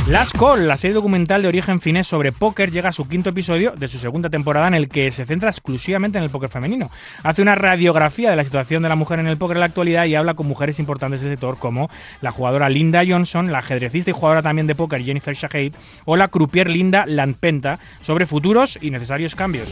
[0.08, 3.72] Last Call, la serie documental de origen finés sobre póker, llega a su quinto episodio
[3.72, 6.92] de su segunda temporada en el que se centra exclusivamente en el póker femenino.
[7.24, 10.04] Hace una radiografía de la situación de la mujer en el póker en la actualidad
[10.04, 11.90] y habla con mujeres importantes del sector como
[12.20, 15.72] la jugadora Linda Johnson, la ajedrecista y jugadora también de póker Jennifer Shahade
[16.04, 19.70] o la croupier Linda Landpenta sobre futuros y necesarios cambios.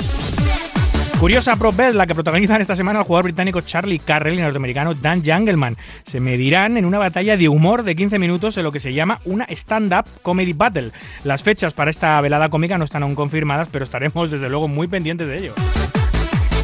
[1.22, 4.44] Curiosa prop bet la que protagonizan esta semana el jugador británico Charlie Carrell y el
[4.46, 5.78] norteamericano Dan Jungleman.
[6.04, 9.22] Se medirán en una batalla de humor de 15 minutos en lo que se llama
[9.24, 10.90] una stand-up comedy battle.
[11.24, 14.88] Las fechas para esta velada cómica no están aún confirmadas, pero estaremos desde luego muy
[14.88, 15.54] pendientes de ello.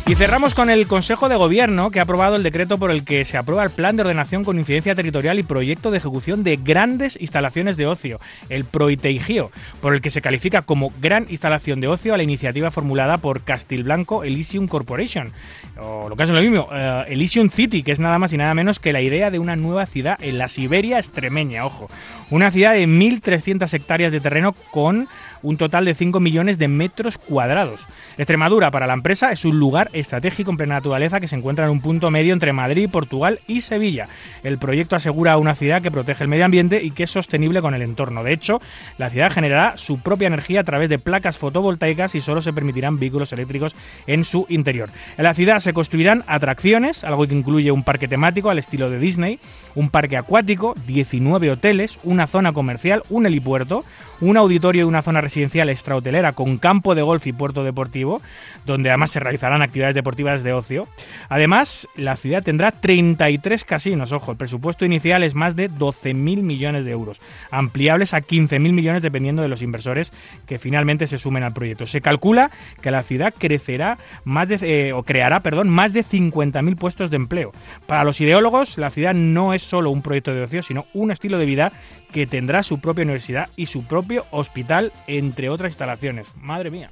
[0.08, 3.26] Y cerramos con el Consejo de Gobierno, que ha aprobado el decreto por el que
[3.26, 7.20] se aprueba el Plan de Ordenación con Incidencia Territorial y Proyecto de Ejecución de Grandes
[7.20, 9.52] Instalaciones de Ocio, el PROITEIGIO,
[9.82, 13.42] por el que se califica como gran instalación de ocio a la iniciativa formulada por
[13.42, 15.34] Castilblanco Elysium Corporation,
[15.78, 18.54] o lo que es lo mismo, uh, Elysium City, que es nada más y nada
[18.54, 21.90] menos que la idea de una nueva ciudad en la Siberia extremeña, ojo.
[22.30, 25.10] Una ciudad de 1.300 hectáreas de terreno con
[25.44, 27.88] un total de 5 millones de metros cuadrados.
[28.18, 31.72] Extremadura para la empresa es un lugar estratégico en plena naturaleza que se encuentra en
[31.72, 34.08] un punto medio entre Madrid, Portugal y Sevilla.
[34.44, 37.74] El proyecto asegura una ciudad que protege el medio ambiente y que es sostenible con
[37.74, 38.24] el entorno.
[38.24, 38.62] De hecho,
[38.98, 43.00] la ciudad generará su propia energía a través de placas fotovoltaicas y solo se permitirán
[43.00, 43.76] vehículos eléctricos
[44.06, 44.90] en su interior.
[45.18, 49.00] En la ciudad se construirán atracciones, algo que incluye un parque temático al estilo de
[49.00, 49.40] Disney,
[49.76, 53.84] un parque acuático, 19 hoteles, una zona comercial, un helipuerto,
[54.22, 58.22] un auditorio y una zona residencial extrahotelera con campo de golf y puerto deportivo,
[58.66, 60.88] donde además se realizarán actividades deportivas de ocio.
[61.30, 66.86] Además, la ciudad tendrá 33 casinos, ojo, el presupuesto inicial es más de 12.000 millones
[66.86, 67.20] de euros,
[67.52, 70.12] ampliables a 15.000 millones dependiendo de los inversores
[70.46, 71.86] que finalmente se sumen al proyecto.
[71.86, 72.52] Se calcula
[72.82, 77.18] que la ciudad crecerá más de, eh, o creará, perdón, más de 50.000 puestos de
[77.18, 77.54] empleo.
[77.86, 81.38] Para los ideólogos, la ciudad no es solo un proyecto de ocio, sino un estilo
[81.38, 81.72] de vida
[82.12, 86.28] que tendrá su propia universidad y su propio hospital, entre otras instalaciones.
[86.36, 86.92] Madre mía.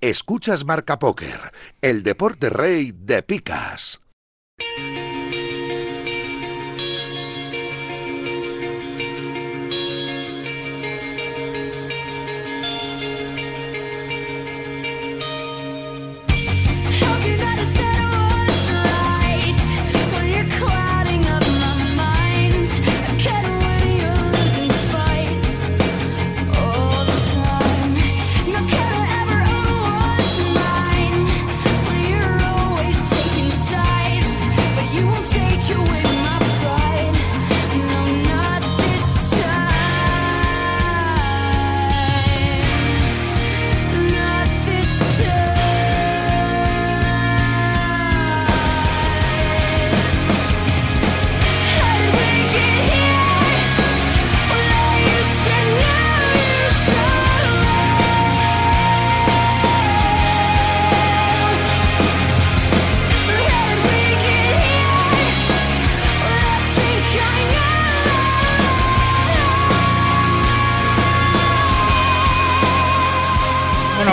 [0.00, 1.52] Escuchas Marca Póker,
[1.82, 4.00] el deporte rey de picas.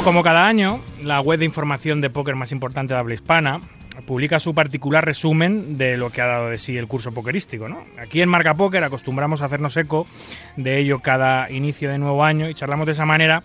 [0.08, 3.60] Como cada año, la web de información de póker más importante de habla hispana
[4.06, 7.68] publica su particular resumen de lo que ha dado de sí el curso pokerístico.
[7.68, 7.84] ¿no?
[8.00, 10.08] Aquí en Marca Póker acostumbramos a hacernos eco
[10.56, 13.44] de ello cada inicio de nuevo año y charlamos de esa manera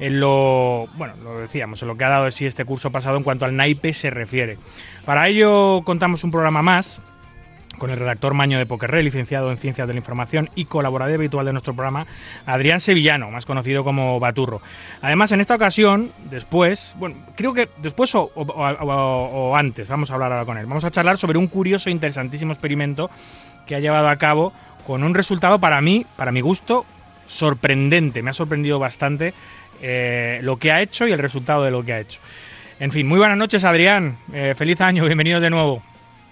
[0.00, 3.16] en lo, bueno, lo decíamos, en lo que ha dado de sí este curso pasado
[3.16, 4.58] en cuanto al naipe se refiere.
[5.06, 7.00] Para ello contamos un programa más
[7.78, 11.46] con el redactor Maño de Pokerrey, licenciado en Ciencias de la Información y colaborador habitual
[11.46, 12.06] de nuestro programa,
[12.46, 14.60] Adrián Sevillano, más conocido como Baturro.
[15.00, 20.44] Además, en esta ocasión, después, bueno, creo que después o, antes, vamos a hablar ahora
[20.44, 23.10] con él, vamos a charlar sobre un curioso e interesantísimo experimento
[23.66, 24.52] que ha llevado a cabo
[24.86, 26.84] con un resultado para mí, para mi gusto,
[27.26, 28.22] sorprendente.
[28.22, 29.34] Me ha sorprendido bastante
[29.80, 32.20] eh, lo que ha hecho y el resultado de lo que ha hecho.
[32.80, 34.18] En fin, muy buenas noches, Adrián.
[34.32, 35.82] Eh, feliz año, bienvenido de nuevo.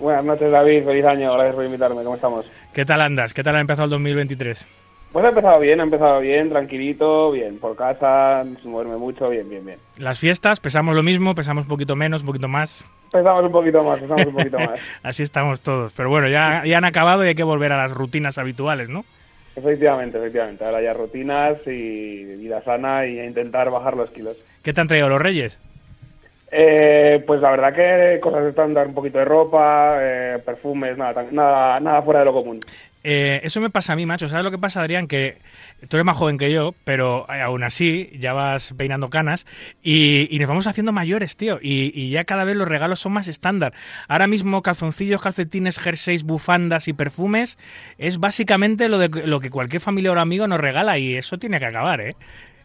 [0.01, 0.85] Buenas noches, David.
[0.85, 1.33] Feliz año.
[1.35, 2.03] Gracias por invitarme.
[2.03, 2.51] ¿Cómo estamos?
[2.73, 3.35] ¿Qué tal andas?
[3.35, 4.67] ¿Qué tal ha empezado el 2023?
[5.13, 9.49] Pues ha empezado bien, ha empezado bien, tranquilito, bien, por casa, sin moverme mucho, bien,
[9.51, 9.79] bien, bien.
[9.99, 12.85] Las fiestas, pesamos lo mismo, pesamos un poquito menos, un poquito más.
[13.11, 14.81] Pesamos un poquito más, pesamos un poquito más.
[15.03, 15.93] Así estamos todos.
[15.95, 19.05] Pero bueno, ya, ya han acabado y hay que volver a las rutinas habituales, ¿no?
[19.57, 20.65] Efectivamente, efectivamente.
[20.65, 24.37] Ahora ya rutinas y vida sana y a intentar bajar los kilos.
[24.63, 25.59] ¿Qué te han traído los reyes?
[26.53, 31.79] Eh, pues la verdad que cosas estándar, un poquito de ropa, eh, perfumes, nada, nada,
[31.79, 32.59] nada fuera de lo común.
[33.03, 34.29] Eh, eso me pasa a mí, macho.
[34.29, 35.07] ¿Sabes lo que pasa, Adrián?
[35.07, 35.39] Que
[35.89, 39.47] tú eres más joven que yo, pero aún así ya vas peinando canas
[39.83, 41.59] y, nos vamos haciendo mayores, tío.
[41.63, 43.73] Y, ya cada vez los regalos son más estándar.
[44.09, 47.59] Ahora mismo calzoncillos, calcetines, jerseys, bufandas y perfumes
[47.97, 51.59] es básicamente lo, de, lo que cualquier familia o amigo nos regala y eso tiene
[51.59, 52.17] que acabar, ¿eh?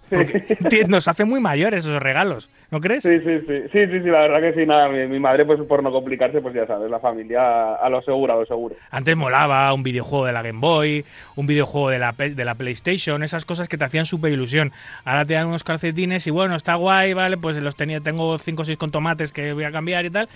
[0.87, 3.03] nos hace muy mayores esos regalos, ¿no crees?
[3.03, 5.91] Sí, sí, sí, sí, sí, la verdad que sí, nada, mi, madre pues por no
[5.91, 8.75] complicarse, pues ya sabes, la familia a lo seguro, a lo seguro.
[8.91, 13.23] Antes molaba un videojuego de la Game Boy, un videojuego de la, de la PlayStation,
[13.23, 14.71] esas cosas que te hacían súper ilusión.
[15.03, 18.61] Ahora te dan unos calcetines y bueno, está guay, vale, pues los tenía, tengo 5
[18.61, 20.29] o 6 con tomates que voy a cambiar y tal,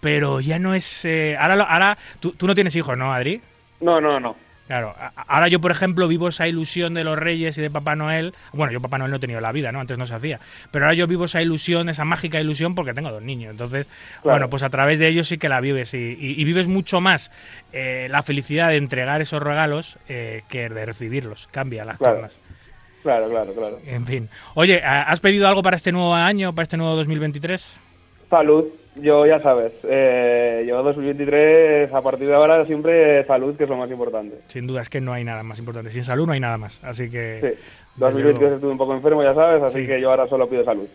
[0.00, 1.04] pero ya no es...
[1.04, 3.40] Eh, ahora, ahora tú, tú no tienes hijos, ¿no, Adri?
[3.80, 4.36] No, no, no.
[4.72, 4.94] Claro,
[5.28, 8.32] ahora yo, por ejemplo, vivo esa ilusión de los Reyes y de Papá Noel.
[8.54, 9.80] Bueno, yo Papá Noel no he tenido la vida, ¿no?
[9.80, 10.40] Antes no se hacía.
[10.70, 13.50] Pero ahora yo vivo esa ilusión, esa mágica ilusión, porque tengo dos niños.
[13.50, 13.86] Entonces,
[14.24, 15.92] bueno, pues a través de ellos sí que la vives.
[15.92, 17.30] Y, vives mucho más
[17.74, 21.48] eh, la felicidad de entregar esos regalos eh, que de recibirlos.
[21.48, 22.28] Cambia las claro.
[23.02, 23.78] Claro, claro, claro.
[23.84, 24.30] En fin.
[24.54, 27.78] Oye, ¿has pedido algo para este nuevo año, para este nuevo 2023?
[28.30, 33.70] Salud, yo ya sabes, eh, yo 2023 a partir de ahora siempre salud, que es
[33.70, 34.38] lo más importante.
[34.48, 35.90] Sin duda, es que no hay nada más importante.
[35.90, 37.40] Sin salud no hay nada más, así que...
[37.40, 37.62] Sí,
[37.96, 40.88] 2023 estuve un poco enfermo, ya sabes, así que yo ahora solo pido salud.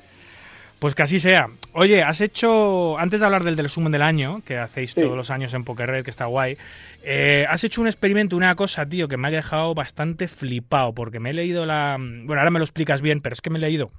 [0.80, 1.48] Pues que así sea.
[1.74, 5.56] Oye, has hecho, antes de hablar del, resumen del año, que hacéis todos los años
[5.56, 6.58] en Pokerred, que está guay,
[7.02, 11.20] eh, has hecho un experimento, una cosa, tío, que me ha dejado bastante flipado, porque
[11.20, 11.98] me he leído la...
[11.98, 13.90] Bueno, ahora me lo explicas bien, pero es que me he leído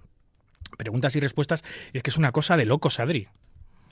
[0.77, 3.27] preguntas y respuestas, y es que es una cosa de locos, Adri.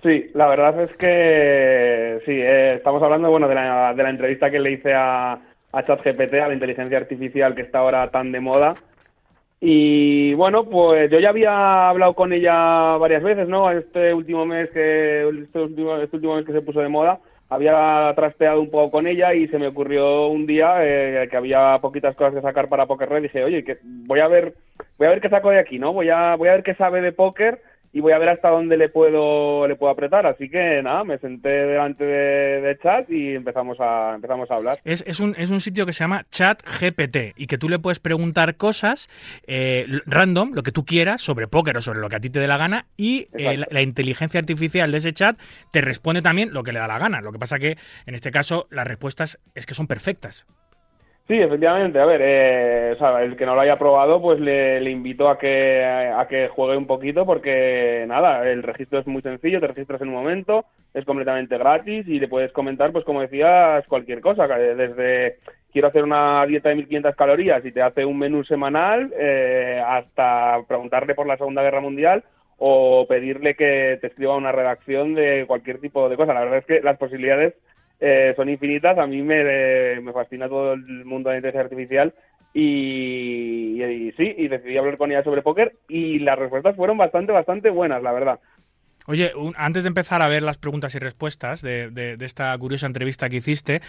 [0.02, 4.50] Sí, la verdad es que sí, eh, estamos hablando bueno, de, la, de la entrevista
[4.50, 5.38] que le hice a,
[5.72, 8.74] a ChatGPT, a la inteligencia artificial que está ahora tan de moda.
[9.60, 13.70] Y bueno, pues yo ya había hablado con ella varias veces, ¿no?
[13.70, 17.18] Este último mes que este último, este último mes que se puso de moda,
[17.48, 21.78] había trasteado un poco con ella y se me ocurrió un día eh, que había
[21.80, 23.22] poquitas cosas que sacar para Poker Red.
[23.22, 24.54] Dije, oye, que voy a ver,
[24.98, 25.92] voy a ver qué saco de aquí, ¿no?
[25.94, 27.58] Voy a, voy a ver qué sabe de póker
[27.96, 30.26] y voy a ver hasta dónde le puedo le puedo apretar.
[30.26, 34.78] Así que nada me senté delante de, chat y empezamos a empezamos a hablar.
[34.84, 37.78] Es, es, un, es un sitio que se llama chat GPT y que tú le
[37.78, 39.08] puedes preguntar cosas
[39.46, 42.38] eh, random lo que tú quieras sobre póker o sobre lo que a ti te
[42.38, 45.38] dé la gana y eh, la, inteligencia artificial de ese chat
[45.72, 47.22] te responde también lo que le da la gana.
[47.22, 50.46] Lo que pasa que en este caso las respuestas es que son perfectas
[51.28, 51.98] Sí, efectivamente.
[51.98, 55.36] A ver, eh, o sea, el que no lo haya probado, pues le, invito a
[55.36, 60.00] que, a que juegue un poquito porque, nada, el registro es muy sencillo, te registras
[60.02, 64.46] en un momento, es completamente gratis y le puedes comentar, pues como decías, cualquier cosa,
[64.46, 65.38] desde
[65.72, 70.62] quiero hacer una dieta de 1500 calorías y te hace un menú semanal, eh, hasta
[70.68, 72.22] preguntarle por la Segunda Guerra Mundial
[72.58, 76.34] o pedirle que te escriba una redacción de cualquier tipo de cosa.
[76.34, 77.54] La verdad es que las posibilidades
[78.00, 78.98] eh, son infinitas.
[78.98, 82.14] A mí me, me, fascina todo el mundo de la inteligencia artificial
[82.54, 87.70] y, sí, y decidí hablar con ella sobre póker y las respuestas fueron bastante, bastante
[87.70, 88.40] buenas, la verdad.
[89.08, 93.28] Oye, antes de empezar a ver las preguntas y respuestas de, de, esta curiosa entrevista
[93.28, 93.82] que hiciste,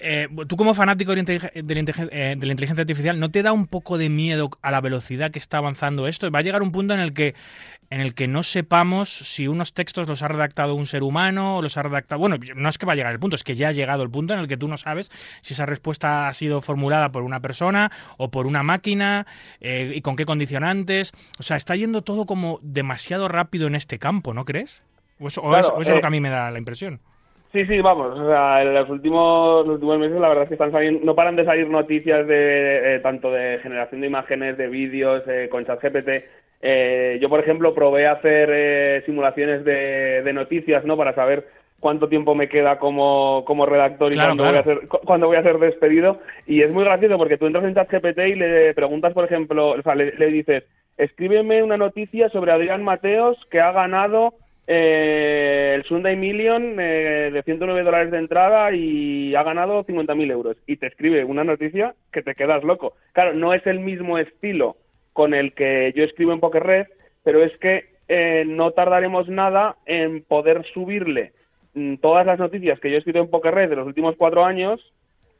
[0.00, 3.66] eh, tú como fanático de la, eh, de, la inteligencia artificial, ¿no te da un
[3.66, 6.30] poco de miedo a la velocidad que está avanzando esto?
[6.30, 7.34] Va a llegar un punto en el que
[7.90, 11.62] en el que no sepamos si unos textos los ha redactado un ser humano o
[11.62, 12.20] los ha redactado...
[12.20, 14.10] Bueno, no es que va a llegar el punto, es que ya ha llegado el
[14.10, 17.40] punto en el que tú no sabes si esa respuesta ha sido formulada por una
[17.40, 19.26] persona o por una máquina
[19.60, 21.12] eh, y con qué condicionantes.
[21.40, 24.84] O sea, está yendo todo como demasiado rápido en este campo, ¿no crees?
[25.18, 25.42] O eso,
[25.80, 27.00] es, lo que a mí me da la impresión.
[27.52, 28.18] Sí, sí, vamos.
[28.18, 31.16] O sea, en los últimos, los últimos meses la verdad es que están saliendo, no
[31.16, 35.64] paran de salir noticias de eh, tanto de generación de imágenes, de vídeos, eh, con
[35.64, 36.08] ChatGPT.
[36.62, 40.96] Eh, yo, por ejemplo, probé hacer eh, simulaciones de, de, noticias, ¿no?
[40.96, 41.48] Para saber
[41.80, 45.42] cuánto tiempo me queda como, como redactor y cuándo, Voy a ser, cuándo voy a
[45.42, 46.20] ser despedido.
[46.46, 49.82] Y es muy gracioso porque tú entras en ChatGPT y le preguntas, por ejemplo, o
[49.82, 50.64] sea, le, le dices,
[50.98, 54.34] escríbeme una noticia sobre Adrián Mateos que ha ganado
[54.72, 60.56] eh, el Sunday Million eh, de 109 dólares de entrada y ha ganado 50.000 euros.
[60.64, 62.94] Y te escribe una noticia que te quedas loco.
[63.10, 64.76] Claro, no es el mismo estilo
[65.12, 66.86] con el que yo escribo en Poker Red,
[67.24, 71.32] pero es que eh, no tardaremos nada en poder subirle
[71.74, 74.44] mm, todas las noticias que yo he escrito en Poker Red de los últimos cuatro
[74.44, 74.80] años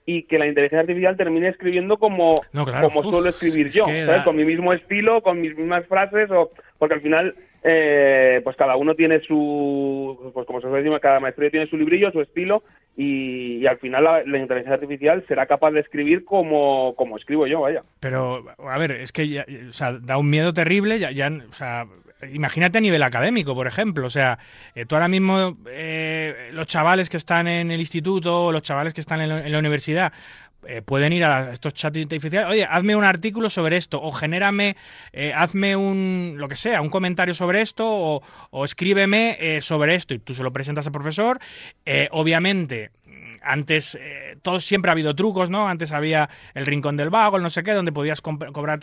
[0.07, 2.35] y que la inteligencia artificial termine escribiendo como,
[2.81, 3.85] como suelo escribir yo,
[4.25, 8.77] con mi mismo estilo, con mis mismas frases, o porque al final, eh, pues cada
[8.77, 12.63] uno tiene su, pues como se suele decir, cada maestría tiene su librillo, su estilo,
[12.97, 17.83] y, al final la, inteligencia artificial será capaz de escribir como, como escribo yo, vaya.
[18.01, 21.31] Pero, a ver, es que o sea, da un miedo terrible, ya, ya
[22.33, 24.07] imagínate a nivel académico, por ejemplo.
[24.07, 24.39] O sea,
[24.75, 29.01] eh, tú ahora mismo, eh, los chavales que están en el instituto los chavales que
[29.01, 30.13] están en, la universidad,
[30.67, 34.77] eh, pueden ir a estos chats artificiales, oye, hazme un artículo sobre esto, o genérame,
[35.35, 40.19] hazme un, lo que sea, un comentario sobre esto, o, o escríbeme sobre esto, y
[40.19, 41.39] tú se lo presentas al profesor.
[42.11, 42.91] obviamente,
[43.43, 45.69] antes, eh, todo siempre ha habido trucos, ¿no?
[45.69, 48.81] Antes había el rincón del vago, el no sé qué, donde podías cobrar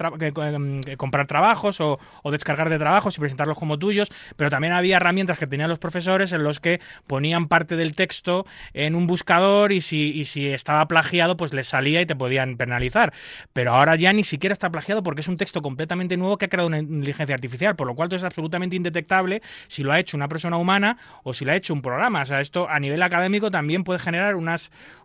[0.53, 1.99] em, comprar trabajos o,
[2.31, 6.33] descargar de trabajos y presentarlos como tuyos, pero también había herramientas que tenían los profesores
[6.33, 11.37] en los que ponían parte del texto en un buscador y si, si estaba plagiado,
[11.37, 13.13] pues les salía y te podían penalizar.
[13.53, 16.49] Pero ahora ya ni siquiera está plagiado porque es un texto completamente nuevo que ha
[16.49, 20.27] creado una inteligencia artificial, por lo cual es absolutamente indetectable si lo ha hecho una
[20.27, 22.21] persona humana o si lo ha hecho un programa.
[22.21, 24.46] O sea, esto a nivel académico también puede generar un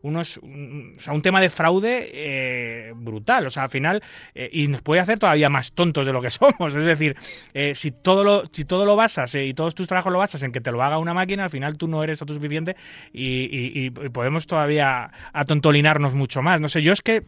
[0.02, 3.46] unos, un, o sea, un tema de fraude eh, brutal.
[3.46, 4.02] O sea, al final,
[4.34, 6.74] eh, y nos puede hacer todavía más tontos de lo que somos.
[6.74, 7.16] Es decir,
[7.54, 10.52] eh, si, todo lo, si todo lo basas y todos tus trabajos lo basas en
[10.52, 12.76] que te lo haga una máquina, al final tú no eres autosuficiente
[13.12, 16.60] y, y, podemos todavía atontolinarnos mucho más.
[16.60, 17.24] No sé, yo es que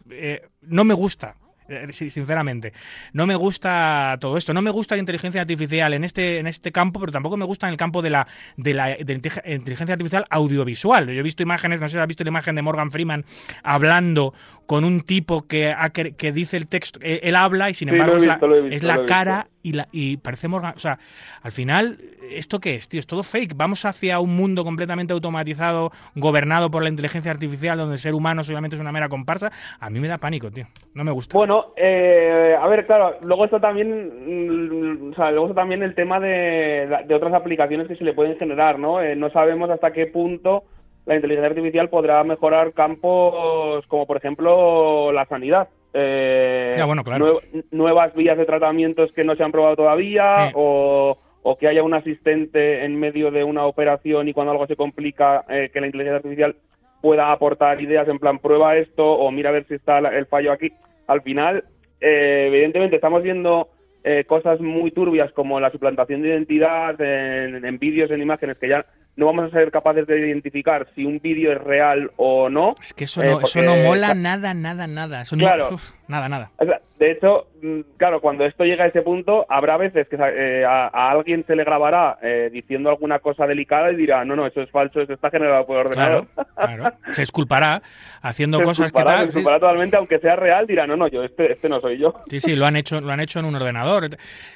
[0.61, 1.44] no me gusta eh,
[1.91, 2.73] sinceramente.
[3.13, 4.53] No me gusta todo esto.
[4.53, 7.67] No me gusta la inteligencia artificial en este, en este campo, pero tampoco me gusta
[7.67, 11.07] en el campo de la, de la inteligencia artificial audiovisual.
[11.07, 13.25] Yo he visto imágenes, no sé si has visto la imagen de Morgan Freeman
[13.63, 14.33] hablando
[14.65, 15.75] con un tipo que,
[16.17, 19.87] que dice el texto, eh, él habla y sin embargo es la, cara y, la,
[19.91, 20.73] y parece Morgan.
[20.75, 20.99] O sea,
[21.41, 21.97] al final,
[22.29, 22.99] ¿esto qué es, tío?
[22.99, 23.55] Es todo fake.
[23.55, 28.43] Vamos hacia un mundo completamente automatizado, gobernado por la inteligencia artificial, donde el ser humano
[28.43, 29.51] solamente es una mera comparsa.
[29.79, 30.65] A mí me da pánico, tío.
[30.93, 31.35] No me gusta.
[31.35, 35.95] Bueno, eh, a ver, claro, luego está también, mm, o sea, luego está también el
[35.95, 39.01] tema de, de otras aplicaciones que se le pueden generar, ¿no?
[39.01, 40.63] Eh, no sabemos hasta qué punto
[41.05, 45.67] la inteligencia artificial podrá mejorar campos como por ejemplo la sanidad.
[45.93, 47.39] eh, Ya, bueno, claro.
[47.41, 51.83] nue- nuevas vías de tratamientos que no se han probado todavía o, o que haya
[51.83, 55.85] un asistente en medio de una operación y cuando algo se complica eh, que la
[55.87, 56.55] inteligencia artificial
[57.01, 60.51] pueda aportar ideas en plan prueba esto o mira a ver si está el fallo
[60.51, 60.71] aquí.
[61.07, 61.63] Al final,
[62.01, 63.69] eh, evidentemente estamos viendo
[64.03, 68.69] eh, cosas muy turbias como la suplantación de identidad en, en vídeos, en imágenes que
[68.69, 68.85] ya
[69.15, 72.75] no vamos a ser capaces de identificar si un vídeo es real o no.
[72.83, 75.21] Es que eso Eh, no, eso porque- no mola nada, nada, nada.
[75.21, 75.79] Eso Claro.
[76.07, 76.51] Nada, nada.
[76.99, 80.87] De hecho, mm, claro, cuando esto llega a ese punto, habrá veces que eh, a,
[80.87, 84.61] a alguien se le grabará eh, diciendo alguna cosa delicada y dirá, no, no, eso
[84.61, 86.27] es falso, eso está generado por ordenador.
[86.33, 86.95] Claro, claro.
[87.13, 87.81] Se disculpará
[88.21, 89.29] haciendo Se cosas que tal.
[89.31, 92.13] se totalmente, aunque sea real, dirá, no, no, yo este, este no soy yo.
[92.29, 94.07] Sí, sí, lo han hecho, lo han hecho en un ordenador.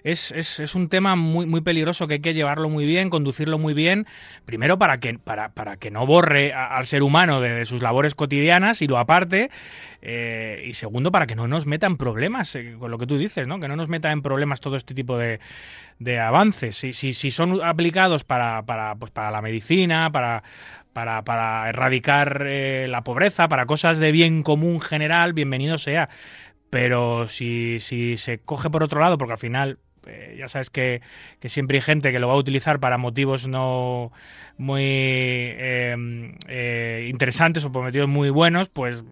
[0.05, 3.57] Es, es, es un tema muy, muy peligroso que hay que llevarlo muy bien, conducirlo
[3.57, 4.05] muy bien.
[4.45, 7.81] Primero para que, para, para que no borre a- al ser humano de, de sus
[7.81, 9.49] labores cotidianas y lo aparte.
[10.01, 13.17] eh, y segundo, para que no nos meta en problemas, eh, con lo que tú
[13.17, 13.59] dices, ¿no?
[13.59, 15.39] Que no nos meta en problemas todo este tipo de,
[15.99, 16.75] de avances.
[16.75, 20.43] Si, si, si son aplicados para, para, pues para la medicina, para,
[20.93, 26.09] para, para erradicar eh, la pobreza, para cosas de bien común general, bienvenido sea.
[26.69, 31.01] Pero si, si se coge por otro lado, porque al final eh, ya sabes que,
[31.39, 34.11] que siempre hay gente que lo va a utilizar para motivos no
[34.57, 39.03] muy eh, interesantes o por motivos muy buenos, pues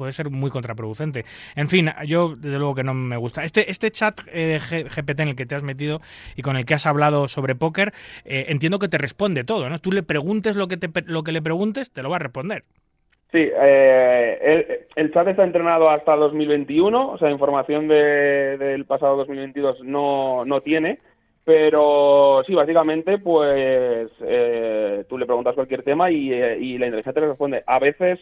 [0.00, 1.26] puede ser muy contraproducente.
[1.56, 3.44] En fin, yo desde luego que no me gusta.
[3.44, 4.58] Este, este chat eh,
[4.96, 6.00] GPT en el que te has metido
[6.36, 7.92] y con el que has hablado sobre póker,
[8.24, 9.78] eh, entiendo que te responde todo, ¿no?
[9.78, 12.64] Tú le preguntes lo que, te, lo que le preguntes, te lo va a responder.
[13.30, 14.38] Sí, eh,
[14.96, 20.46] el, el chat está entrenado hasta 2021, o sea, información de- del pasado 2022 no,
[20.46, 20.98] no tiene,
[21.44, 27.12] pero sí, básicamente, pues eh, tú le preguntas cualquier tema y, eh, y la inteligencia
[27.12, 27.62] te responde.
[27.66, 28.18] A veces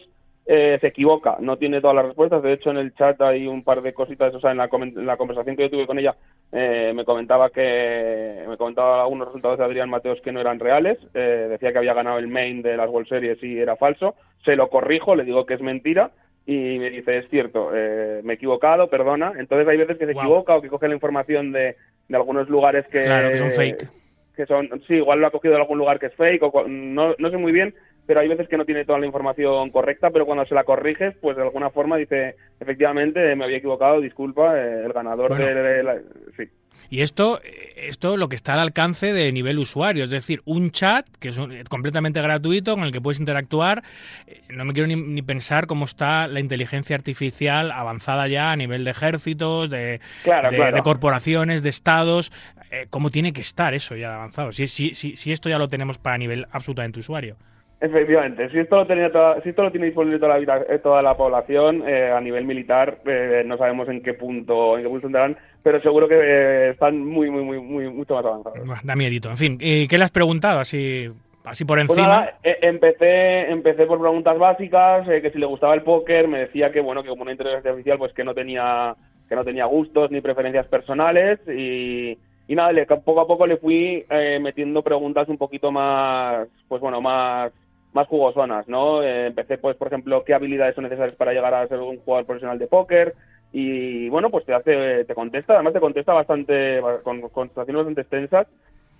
[0.51, 2.41] eh, se equivoca, no tiene todas las respuestas.
[2.41, 5.05] De hecho, en el chat hay un par de cositas, o sea, en la, en
[5.05, 6.15] la conversación que yo tuve con ella,
[6.51, 10.97] eh, me comentaba que me comentaba algunos resultados de Adrián Mateos que no eran reales.
[11.13, 14.15] Eh, decía que había ganado el main de las World Series y era falso.
[14.43, 16.09] Se lo corrijo, le digo que es mentira.
[16.47, 19.33] Y me dice, es cierto, eh, me he equivocado, perdona.
[19.37, 21.75] Entonces hay veces que se equivoca o que coge la información de,
[22.07, 23.87] de algunos lugares que, Claro, que son fake.
[24.35, 27.13] que son, sí, igual lo ha cogido de algún lugar que es fake, o no,
[27.19, 27.75] no sé muy bien,
[28.09, 31.13] pero hay veces que no tiene toda la información correcta, pero cuando se la corriges,
[31.21, 35.45] pues de alguna forma dice, efectivamente, me había equivocado, disculpa, eh, el ganador Bueno.
[35.45, 35.97] de, de la...
[36.35, 36.45] Sí.
[36.89, 37.39] Y esto,
[37.75, 41.37] esto lo que está al alcance de nivel usuario, es decir, un chat que es
[41.37, 43.83] un- completamente gratuito con el que puedes interactuar.
[44.25, 48.55] Eh, No me quiero ni, ni pensar cómo está la inteligencia artificial avanzada ya a
[48.55, 50.75] nivel de ejércitos, de, Claro, de, claro.
[50.77, 52.31] de corporaciones, de estados.
[52.71, 54.51] eh, ¿Cómo tiene que estar eso ya avanzado?
[54.51, 57.35] Si, si, si, si esto ya lo tenemos para nivel absolutamente usuario.
[57.81, 61.01] Efectivamente, si esto lo, tenía toda- si esto lo tiene disponible toda la, eh, toda
[61.01, 65.07] la población, eh, a nivel militar, eh, no sabemos en qué punto en qué punto
[65.07, 68.59] estarán, pero seguro que eh, están muy, muy, muy, muy, mucho más avanzados.
[68.83, 69.29] Da miedito.
[69.29, 71.09] En fin, ¿y ¿qué le has preguntado así,
[71.45, 72.07] así por Pues encima?
[72.07, 76.39] nada, eh, empecé, empecé por preguntas básicas, eh, que si le gustaba el póker, me
[76.39, 78.93] decía que bueno, que como una inteligencia artificial, pues que no tenía,
[79.29, 83.55] que no tenía gustos ni preferencias personales y, y nada, le- poco a poco le
[83.55, 87.53] fui eh, metiendo preguntas un poquito más, pues bueno, más,
[87.93, 89.03] más jugosonas, ¿no?
[89.03, 92.25] Eh, empecé, pues, por ejemplo, qué habilidades son necesarias para llegar a ser un jugador
[92.25, 93.15] profesional de póker
[93.51, 98.47] y bueno, pues te hace, te contesta, además te contesta bastante, con contestaciones bastante extensas.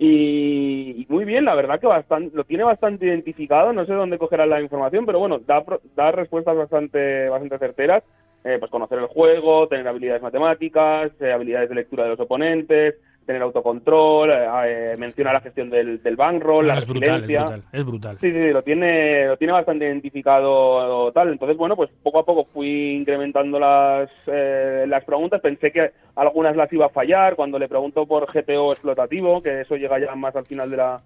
[0.01, 4.45] Y, muy bien, la verdad que bastante, lo tiene bastante identificado, no sé dónde cogerá
[4.45, 5.63] la información, pero bueno, da,
[5.95, 8.03] da respuestas bastante, bastante certeras,
[8.45, 12.95] eh, pues conocer el juego, tener habilidades matemáticas, eh, habilidades de lectura de los oponentes,
[13.29, 17.27] tener autocontrol, eh, eh, menciona la gestión del, del bankroll, No, la es brutal, es
[17.27, 18.17] brutal, es brutal.
[18.19, 21.29] Sí, sí, lo tiene, lo tiene bastante identificado tal.
[21.29, 25.41] Entonces, bueno, pues poco a poco fui incrementando las, eh, las preguntas.
[25.41, 29.75] Pensé que algunas las iba a fallar cuando le pregunto por GTO explotativo, que eso
[29.75, 30.99] llega ya más al final de la,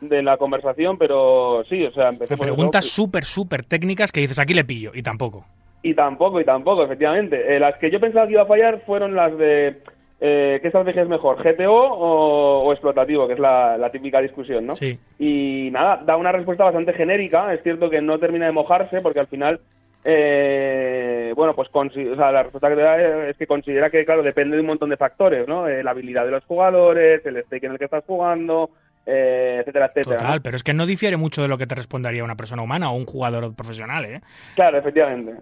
[0.00, 2.38] de la conversación, pero sí, o sea, empecé.
[2.38, 5.44] Preguntas súper, súper técnicas que dices, aquí le pillo, y tampoco.
[5.82, 7.54] Y tampoco, y tampoco, efectivamente.
[7.54, 9.82] Eh, las que yo pensaba que iba a fallar fueron las de
[10.20, 14.66] eh, qué estrategia es mejor, GTO o, o explotativo, que es la, la típica discusión,
[14.66, 14.74] ¿no?
[14.76, 14.98] Sí.
[15.18, 17.52] Y nada, da una respuesta bastante genérica.
[17.52, 19.60] Es cierto que no termina de mojarse porque al final,
[20.04, 24.04] eh, bueno, pues consi- o sea, la respuesta que te da es que considera que,
[24.04, 25.68] claro, depende de un montón de factores, ¿no?
[25.68, 28.70] Eh, la habilidad de los jugadores, el stake en el que estás jugando,
[29.04, 30.16] eh, etcétera, etcétera.
[30.18, 30.42] Total, ¿no?
[30.42, 32.96] pero es que no difiere mucho de lo que te respondería una persona humana o
[32.96, 34.20] un jugador profesional, ¿eh?
[34.54, 35.34] Claro, efectivamente.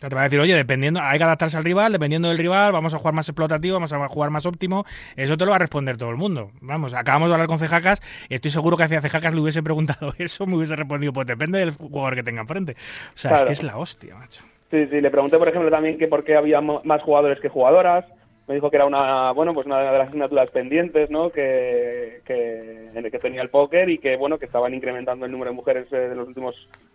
[0.00, 2.92] Te va a decir, oye, dependiendo, hay que adaptarse al rival, dependiendo del rival, vamos
[2.92, 4.84] a jugar más explotativo, vamos a jugar más óptimo.
[5.16, 6.50] Eso te lo va a responder todo el mundo.
[6.60, 9.62] Vamos, acabamos de hablar con Cejacas y estoy seguro que si a Cejacas le hubiese
[9.62, 12.72] preguntado eso, me hubiese respondido, pues depende del jugador que tenga enfrente.
[12.72, 13.46] O sea, es Claro.
[13.46, 14.44] que es la hostia, macho.
[14.70, 18.04] Sí, sí, le pregunté, por ejemplo, también que por qué había más jugadores que jugadoras.
[18.46, 21.30] Me dijo que era una, bueno, pues una de las asignaturas pendientes, ¿no?
[21.30, 25.32] Que, que, en el que tenía el póker y que, bueno, que estaban incrementando el
[25.32, 26.54] número de mujeres eh, de los últimos,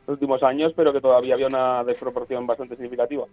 [0.09, 3.25] últimos años, pero que todavía había una desproporción bastante significativa.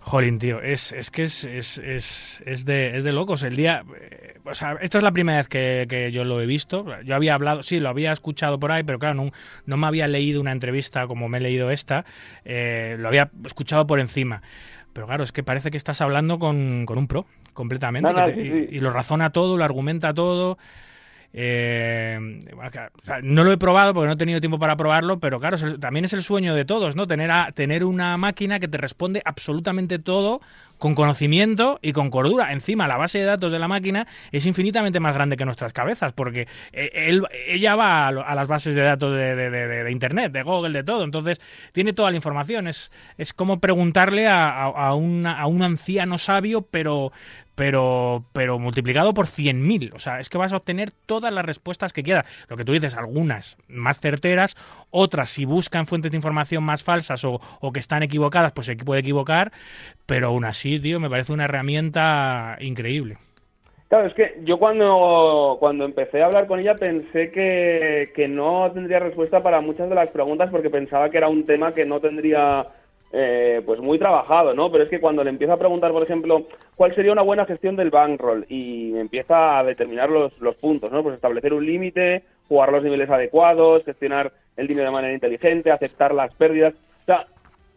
[0.00, 3.42] Jolín, tío, es, es que es, es, es, es de, es de locos.
[3.42, 3.84] El día.
[3.98, 6.84] eh, o sea, esto es la primera vez que, que yo lo he visto.
[7.04, 9.30] Yo había hablado, sí, lo había escuchado por ahí, pero claro, no,
[9.64, 12.04] no me había leído una entrevista como me he leído esta.
[12.44, 14.42] eh, lo había escuchado por encima.
[14.92, 17.24] Pero claro, es que parece que estás hablando con, con un pro,
[17.54, 18.12] completamente.
[18.12, 18.76] No, no, que te- sí, y- sí.
[18.76, 20.58] y lo razona todo, lo argumenta todo.
[21.36, 25.40] Eh, o sea, no lo he probado porque no he tenido tiempo para probarlo, pero
[25.40, 27.08] claro, también es el sueño de todos, ¿no?
[27.08, 30.40] Tener, tener una máquina que te responde absolutamente todo
[30.78, 32.52] con conocimiento y con cordura.
[32.52, 36.12] Encima, la base de datos de la máquina es infinitamente más grande que nuestras cabezas,
[36.12, 40.42] porque eh, él, ella va a, a las bases de datos de, de- Internet, de
[40.42, 41.02] Google, de todo.
[41.04, 41.40] Entonces,
[41.72, 42.68] tiene toda la información.
[42.68, 47.12] Es, es como preguntarle a- a una- a un anciano sabio, pero
[47.54, 49.94] pero, pero multiplicado por 100.000.
[49.94, 52.26] O sea, es que vas a obtener todas las respuestas que quieras.
[52.48, 54.56] Lo que tú dices, algunas más certeras,
[54.90, 58.76] otras si buscan fuentes de información más falsas o, o que están equivocadas, pues se
[58.76, 59.52] puede equivocar,
[60.06, 63.16] pero aún así, tío, me parece una herramienta increíble.
[63.88, 68.70] Claro, es que yo cuando, cuando empecé a hablar con ella pensé que, que no
[68.72, 72.00] tendría respuesta para muchas de las preguntas porque pensaba que era un tema que no
[72.00, 72.66] tendría
[73.12, 74.70] eh, pues muy trabajado, ¿no?
[74.72, 77.76] Pero es que cuando le empiezo a preguntar, por ejemplo, cuál sería una buena gestión
[77.76, 81.02] del bankroll y empieza a determinar los, los puntos, ¿no?
[81.02, 86.14] Pues establecer un límite, jugar los niveles adecuados, gestionar el dinero de manera inteligente, aceptar
[86.14, 86.74] las pérdidas.
[87.02, 87.26] O sea,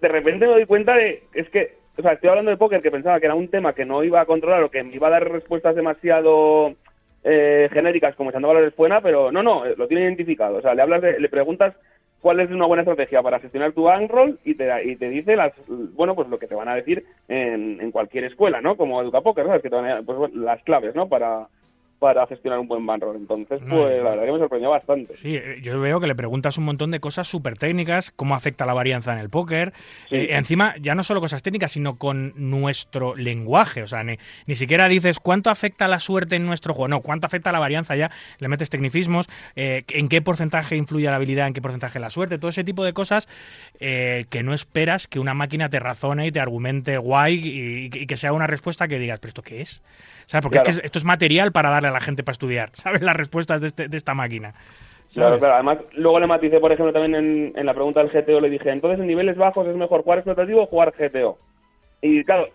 [0.01, 2.91] de repente me doy cuenta de es que, o sea, estoy hablando de póker que
[2.91, 5.11] pensaba que era un tema que no iba a controlar o que me iba a
[5.11, 6.75] dar respuestas demasiado
[7.23, 10.57] eh, genéricas como echando valores fuera, pero no, no, eh, lo tiene identificado.
[10.57, 11.75] O sea, le hablas de, le preguntas
[12.21, 15.53] cuál es una buena estrategia para gestionar tu bankroll y te, y te dice las,
[15.67, 18.75] bueno, pues lo que te van a decir en, en cualquier escuela, ¿no?
[18.75, 19.61] Como EducaPoker, ¿sabes?
[19.61, 21.07] Que te van a, pues, las claves, ¿no?
[21.07, 21.47] Para,
[21.99, 23.15] para gestionar un buen bankroll.
[23.15, 25.17] Entonces, No, pues y- la verdad que me sorprendió bastante.
[25.17, 28.65] Sí, eh, yo veo que le preguntas un montón de cosas súper técnicas, cómo afecta
[28.67, 29.73] la varianza en el póker.
[30.09, 30.15] Sí.
[30.15, 33.81] Eh, encima, ya no solo cosas técnicas, sino con nuestro lenguaje.
[33.83, 36.87] O sea, ni, ni siquiera dices cuánto afecta la suerte en nuestro juego.
[36.87, 38.11] No, cuánto afecta la varianza ya.
[38.39, 42.37] Le metes tecnicismos, eh, en qué porcentaje influye la habilidad, en qué porcentaje la suerte.
[42.37, 43.27] Todo ese tipo de cosas
[43.79, 48.05] eh, que no esperas que una máquina te razone y te argumente guay y, y
[48.07, 49.81] que sea una respuesta que digas, ¿pero esto qué es?
[50.27, 50.43] ¿Sabes?
[50.43, 50.69] Porque Claro.
[50.69, 52.69] es que esto es material para darle a la gente para estudiar.
[52.73, 53.01] ¿Sabes?
[53.01, 54.53] Las respuestas de, este- de esta máquina.
[55.13, 55.53] Claro, claro.
[55.55, 58.69] Además, luego le maticé, por ejemplo, también en, en la pregunta del GTO, le dije,
[58.69, 61.37] entonces en niveles bajos es mejor jugar explotativo o jugar GTO.
[62.01, 62.47] Y claro,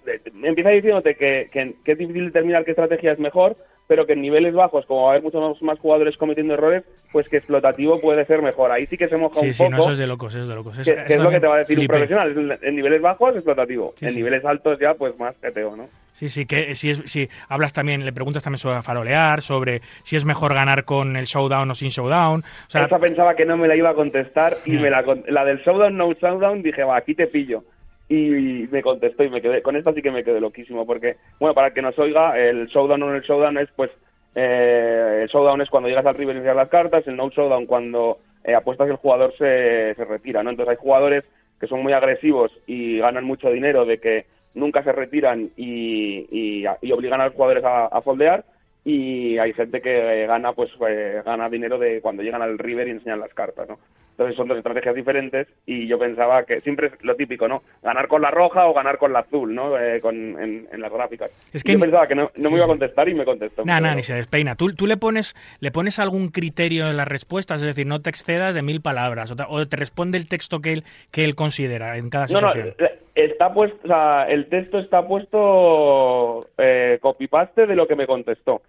[0.45, 3.57] empieza diciéndote que, que, que es difícil determinar qué estrategia es mejor,
[3.89, 7.29] pero que en niveles bajos, como va a haber muchos más, jugadores cometiendo errores, pues
[7.29, 8.71] que explotativo puede ser mejor.
[8.71, 9.71] Ahí sí que se moja Sí, un sí, poco.
[9.77, 10.77] no, eso es de locos, eso es de locos.
[10.79, 12.31] que, que es lo que te va a decir un profesional.
[12.31, 13.93] Es En niveles bajos, explotativo.
[13.97, 14.17] Sí, en sí.
[14.19, 15.89] niveles altos ya, pues más GTO, ¿no?
[16.15, 20.15] Sí, sí, que si, es, si hablas también, le preguntas también sobre farolear, sobre si
[20.15, 22.41] es mejor ganar con el showdown o sin showdown.
[22.41, 25.45] O sea, Esa pensaba que no me la iba a contestar y me la, la
[25.45, 27.65] del showdown, no showdown, dije, va, aquí te pillo.
[28.13, 31.55] Y me contestó y me quedé, con esta sí que me quedé loquísimo, porque, bueno,
[31.55, 33.91] para el que nos oiga, el showdown o el showdown es, pues,
[34.35, 37.65] eh, el showdown es cuando llegas al river y enseñas las cartas, el no showdown
[37.65, 40.51] cuando eh, apuestas que el jugador se, se retira, ¿no?
[40.51, 41.25] Entonces hay jugadores
[41.59, 46.93] que son muy agresivos y ganan mucho dinero de que nunca se retiran y, y,
[46.93, 48.45] obligan a los jugadores a, a foldear,
[48.85, 52.91] y hay gente que gana pues eh, gana dinero de cuando llegan al river y
[52.91, 53.79] enseñan las cartas no
[54.13, 58.07] entonces son dos estrategias diferentes y yo pensaba que siempre es lo típico no ganar
[58.09, 61.31] con la roja o ganar con la azul no Eh, con en, en las gráficas.
[61.53, 63.65] Es que yo ni- pensaba que no, no me iba a contestar y me contestó.
[63.65, 64.55] Nada, nada, ni se despeina.
[64.55, 68.11] ¿Tú, tú le pones le pones algún criterio en las respuestas, es decir, no te
[68.11, 71.35] excedas de mil palabras, o te, o te responde el texto que él, que él
[71.35, 72.75] considera en cada no no situación.
[72.79, 77.97] eh, está puesto o sea, el texto está puesto eh, copy paste de lo que
[77.97, 78.63] me contestó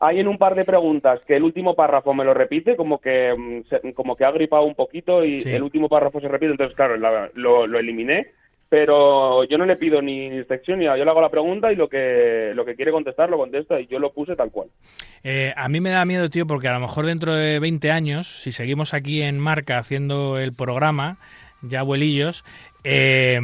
[0.00, 3.34] hay en un par de preguntas que el último párrafo me lo repite, como que
[3.36, 5.50] mm, como que ha gripado un poquito y Sí.
[5.50, 8.28] el último párrafo se repite, entonces claro, la- lo, lo eliminé,
[8.68, 11.76] pero yo no le pido ni sección ni nada, yo le hago la pregunta y
[11.76, 14.68] lo que lo que quiere contestar lo contesta y yo lo puse tal cual.
[15.22, 18.26] Eh, a mí me da miedo, tío, porque a lo mejor dentro de 20 años,
[18.26, 21.18] si seguimos aquí en Marca haciendo el programa,
[21.62, 22.44] ya abuelillos,
[22.84, 23.38] eh,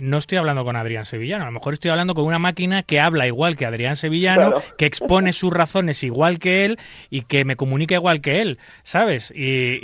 [0.00, 3.00] no estoy hablando con Adrián Sevillano, a lo mejor estoy hablando con una máquina que
[3.00, 6.78] habla igual que Adrián Sevillano, que expone sus razones igual que él
[7.10, 9.32] y que me comunica igual que él, ¿sabes?
[9.34, 9.80] Y,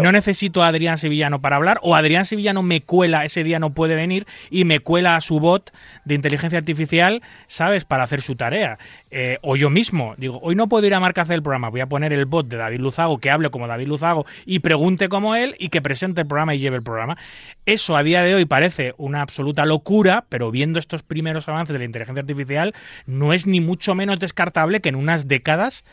[0.00, 3.74] no necesito a Adrián Sevillano para hablar, o Adrián Sevillano me cuela, ese día no
[3.74, 5.72] puede venir, y me cuela a su bot
[6.04, 7.84] de inteligencia artificial, ¿sabes?
[7.84, 8.78] Para hacer su tarea.
[9.10, 11.68] Eh, o yo mismo, digo, hoy no puedo ir a Marca a hacer el programa,
[11.68, 15.08] voy a poner el bot de David Luzago, que hable como David Luzago y pregunte
[15.08, 17.18] como él y que presente el programa y lleve el programa.
[17.66, 21.78] Eso a día de hoy parece una absoluta locura, pero viendo estos primeros avances de
[21.78, 22.74] la inteligencia artificial,
[23.06, 25.84] no es ni mucho menos descartable que en unas décadas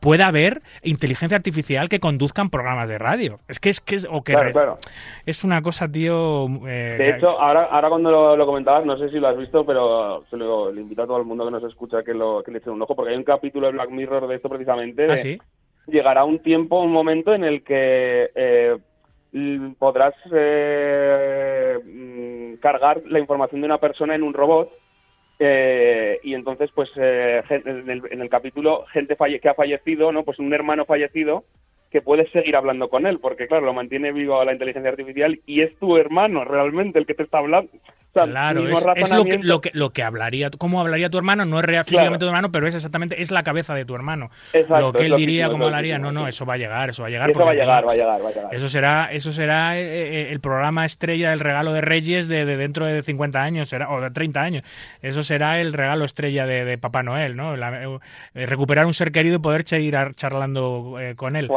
[0.00, 3.40] pueda haber inteligencia artificial que conduzcan programas de radio.
[3.48, 4.34] Es que es que es, o que
[5.24, 6.46] es una cosa, tío.
[6.66, 10.24] Eh, de hecho, ahora, ahora cuando lo, comentabas, no sé si lo has visto, pero
[10.30, 12.58] se lo, le invito a todo el mundo que nos escucha que, lo, que le
[12.58, 15.06] eche un ojo, porque hay un capítulo de Black Mirror de esto precisamente.
[15.10, 15.38] ¿Ah, sí?
[15.86, 18.76] Llegará un tiempo, un momento en el que eh,
[19.78, 24.70] podrás eh, mm, cargar la información de una persona en un robot
[25.38, 30.24] eh, y entonces, pues, eh, en, el, capítulo, gente que ha fallecido, ¿no?
[30.24, 31.44] Pues un hermano fallecido
[31.90, 35.60] que puedes seguir hablando con él, porque claro, lo mantiene vivo la inteligencia artificial y
[35.60, 37.70] es tu hermano realmente el que te está hablando
[38.24, 41.64] claro, es, lo, que, lo, que, lo que hablaría, cómo hablaría tu hermano, no es
[41.64, 44.30] real, físicamente tu hermano, pero es exactamente, es la cabeza de tu hermano.
[44.68, 47.10] lo que él diría, cómo hablaría, no, no, eso va a llegar, eso va a
[47.10, 47.30] llegar.
[47.30, 48.54] Eso va a llegar, va a llegar, va a llegar.
[48.54, 52.86] Eso será, eso será eh, eh, el programa estrella del regalo de Reyes de, dentro
[52.86, 54.62] de 50 años, será, o de 30 años.
[55.02, 57.54] Eso será el regalo estrella de, Papá Noel, ¿no?
[57.54, 61.50] Eh, recuperar un ser querido y poder seguir charlando con él.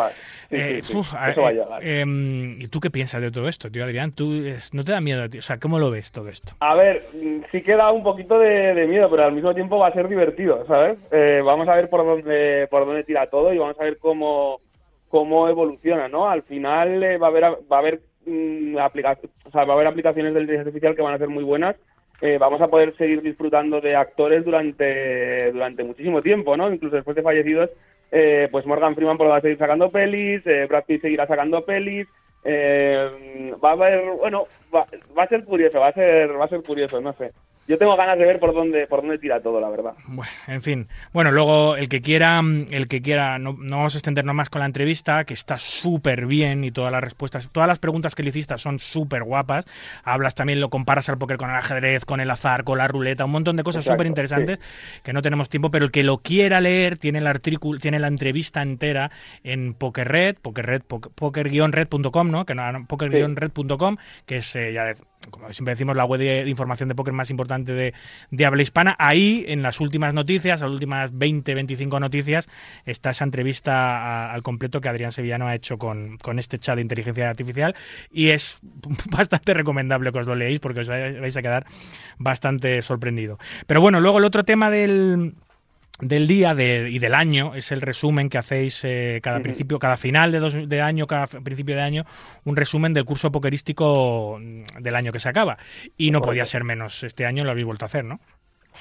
[0.49, 1.84] eso va a llegar.
[1.84, 4.11] ¿Y tú qué piensas de todo esto, tío Adrián?
[4.11, 5.26] ¿Tú, ¿No te da miedo?
[5.38, 6.48] O sea, ¿cómo lo ves todo esto?
[6.59, 7.05] A ver,
[7.51, 10.65] sí que da un poquito de, miedo, pero al mismo tiempo va a ser divertido,
[10.65, 10.97] ¿sabes?
[11.11, 14.59] Eh, vamos a ver por dónde por dónde tira todo y vamos a ver cómo
[15.07, 16.30] cómo evoluciona, ¿no?
[16.30, 19.88] Al final eh, va a haber va a haber mm, o sea, va a haber
[19.88, 21.76] aplicaciones de inteligencia artificial que van a ser muy buenas.
[22.21, 26.71] Eh, vamos a poder seguir disfrutando de actores durante durante muchísimo tiempo, ¿no?
[26.71, 27.69] Incluso después de fallecidos,
[28.51, 32.07] pues Morgan Freeman va a seguir sacando pelis, Brad Pitt seguirá sacando pelis,
[32.44, 34.88] eh, va a haber, bueno, va,
[35.18, 37.32] va, a ser curioso, va a ser, va a ser curioso, no sé
[37.69, 39.93] yo tengo ganas de ver por dónde por dónde tira todo, la verdad.
[40.07, 40.87] Bueno, en fin.
[41.13, 42.41] Bueno, luego el que quiera,
[42.71, 46.63] el que quiera, no, vamos a extendernos más con la entrevista, que está súper bien
[46.63, 49.65] y todas las respuestas, todas las preguntas que le hiciste son súper guapas.
[50.03, 53.25] Hablas también, lo comparas al póker con el ajedrez, con el azar, con la ruleta,
[53.25, 54.59] un montón de cosas súper interesantes
[55.03, 58.07] que no tenemos tiempo, pero el que lo quiera leer tiene el artículo, tiene la
[58.07, 59.11] entrevista entera
[59.43, 62.47] en PokerRed, PokerRed, poker-red.com, ¿no?
[62.47, 64.91] Que no, poker-red.com, que es eh, ya
[65.31, 68.95] como siempre decimos, la web de, información de póker más importante de, habla hispana.
[68.99, 72.49] Ahí, en las últimas noticias, las últimas 20, 25 noticias,
[72.85, 77.29] está esa entrevista al completo que Adrián Sevillano ha hecho con, este chat de inteligencia
[77.29, 77.75] artificial
[78.11, 78.59] y es
[79.11, 81.65] bastante recomendable que os lo leáis porque os vais a quedar
[82.17, 83.37] bastante sorprendido.
[83.67, 85.35] Pero bueno, luego el otro tema del
[86.01, 90.31] del día y del año es el resumen que hacéis eh, cada principio, cada final
[90.31, 92.03] de, dos, de año, cada principio de año,
[92.45, 95.57] un resumen del curso pokerístico mm, del año que se acaba.
[95.97, 97.03] Y no podía ser menos.
[97.03, 98.19] Este año lo habéis vuelto a hacer, ¿no?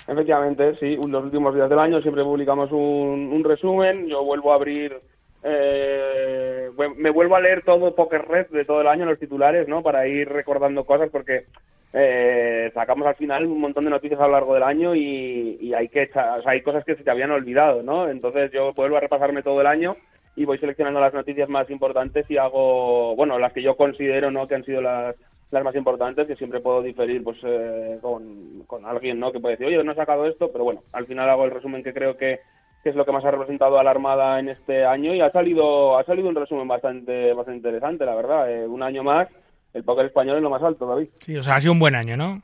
[0.06, 0.96] Efectivamente, sí.
[1.08, 4.06] Los últimos días del año siempre publicamos un, resumen.
[4.06, 4.96] Yo vuelvo a abrir,
[5.42, 9.82] eh, me vuelvo a leer todo Poker Red de todo el año, los titulares, ¿no?
[9.82, 11.46] Para ir recordando cosas porque
[11.92, 15.88] eh, sacamos al final un montón de noticias a lo largo del año y, hay
[15.88, 16.10] que
[16.44, 18.08] hay cosas que se te habían olvidado, ¿no?
[18.08, 19.96] Entonces yo vuelvo a repasarme todo el año
[20.36, 24.46] y voy seleccionando las noticias más importantes y hago, bueno, las que yo considero, ¿no?
[24.46, 25.16] Que han sido las,
[25.50, 29.32] las más importantes, que siempre puedo diferir, pues, eh, con, con alguien, ¿no?
[29.32, 31.82] Que puede decir, oye, no he sacado esto, pero bueno, al final hago el resumen
[31.82, 32.40] que creo que,
[32.82, 35.30] que es lo que más ha representado a la Armada en este año y ha
[35.30, 38.52] salido, ha salido un resumen bastante, bastante interesante, la verdad.
[38.52, 39.28] Eh, un año más
[39.74, 41.08] el póker español es lo más alto, David.
[41.20, 42.40] Sí, o sea, ha sido un buen año, ¿no?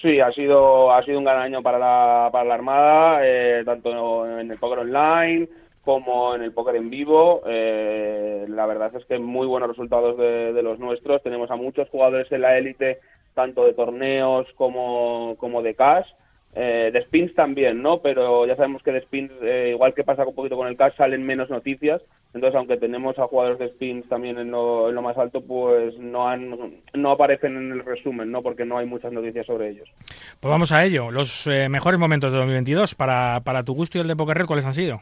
[0.00, 4.26] Sí, ha sido, ha sido un gran año para la, para la Armada, eh, tanto
[4.38, 5.48] en el póker online
[5.88, 7.42] como en el póker en vivo.
[7.46, 11.22] Eh, la verdad es que muy buenos resultados de, de, los nuestros.
[11.22, 13.00] Tenemos a muchos jugadores en la élite,
[13.34, 16.06] tanto de torneos como, como de cash.
[16.54, 18.00] Eh, de spins también, ¿no?
[18.00, 20.94] Pero ya sabemos que de spins, eh, igual que pasa un poquito con el cash,
[20.96, 22.00] salen menos noticias.
[22.34, 25.96] Entonces, aunque tenemos a jugadores de spins también en lo, en lo más alto, pues
[25.98, 28.42] no han, no aparecen en el resumen, ¿no?
[28.42, 29.88] Porque no hay muchas noticias sobre ellos.
[30.40, 31.10] Pues vamos a ello.
[31.10, 34.64] Los eh, mejores momentos de 2022 para, para tu gusto y el de Poker ¿cuáles
[34.64, 35.00] han sido?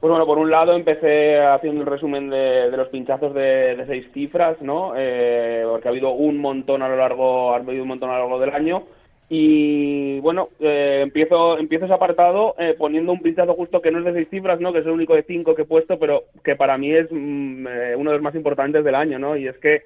[0.00, 3.86] Pues bueno, por un lado empecé haciendo un resumen de, de los pinchazos de, de,
[3.86, 4.88] seis cifras, ¿no?
[4.88, 8.40] porque ha habido un montón a lo largo, ha habido un montón a lo largo
[8.40, 8.82] del año.
[9.34, 14.04] Y bueno, eh, empiezo, empiezo ese apartado eh, poniendo un pinchazo justo que no es
[14.04, 14.74] de seis cifras, ¿no?
[14.74, 17.66] que es el único de cinco que he puesto, pero que para mí es mm,
[17.66, 19.34] eh, uno de los más importantes del año, ¿no?
[19.34, 19.84] Y es que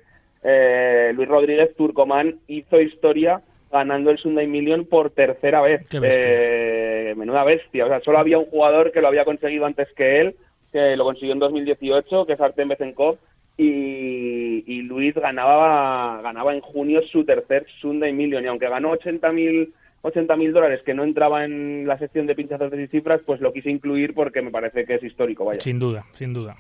[1.15, 3.41] Luis Rodríguez Turcomán hizo historia
[3.71, 5.89] ganando el Sunday Million por tercera vez.
[5.89, 6.25] Qué bestia.
[6.27, 7.87] Eh, menuda bestia.
[7.87, 10.37] O sea, solo había un jugador que lo había conseguido antes que él,
[10.73, 13.17] que lo consiguió en 2018, que es Artem Bezenkov,
[13.57, 19.73] y, y Luis ganaba, ganaba en junio su tercer Sunday Million, y aunque ganó 80.000
[20.07, 23.53] 80 mil dólares que no entraba en la sección de pinchazos de cifras, pues lo
[23.53, 25.61] quise incluir porque me parece que es histórico, vaya.
[25.61, 26.57] Sin duda, sin duda.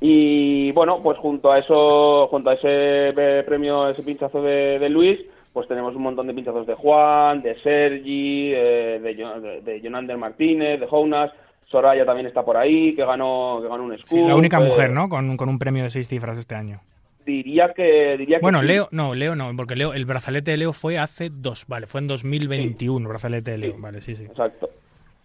[0.00, 4.88] Y bueno, pues junto a eso, junto a ese eh, premio, ese pinchazo de, de
[4.88, 5.20] Luis,
[5.52, 10.16] pues tenemos un montón de pinchazos de Juan, de Sergi, eh, de, de, de Jonander
[10.16, 11.30] Martínez, de Jounas,
[11.70, 14.28] Soraya también está por ahí, que ganó, que ganó un Sí, scoop.
[14.28, 15.08] la única eh, mujer, ¿no?
[15.08, 16.80] Con, con un premio de seis cifras este año.
[17.24, 18.66] Diría que, diría que Bueno, sí.
[18.66, 22.00] Leo, no, Leo no, porque Leo, el brazalete de Leo fue hace dos, vale, fue
[22.00, 23.80] en 2021, brazalete de Leo, Sí.
[23.80, 24.24] vale, sí, sí.
[24.24, 24.68] Exacto.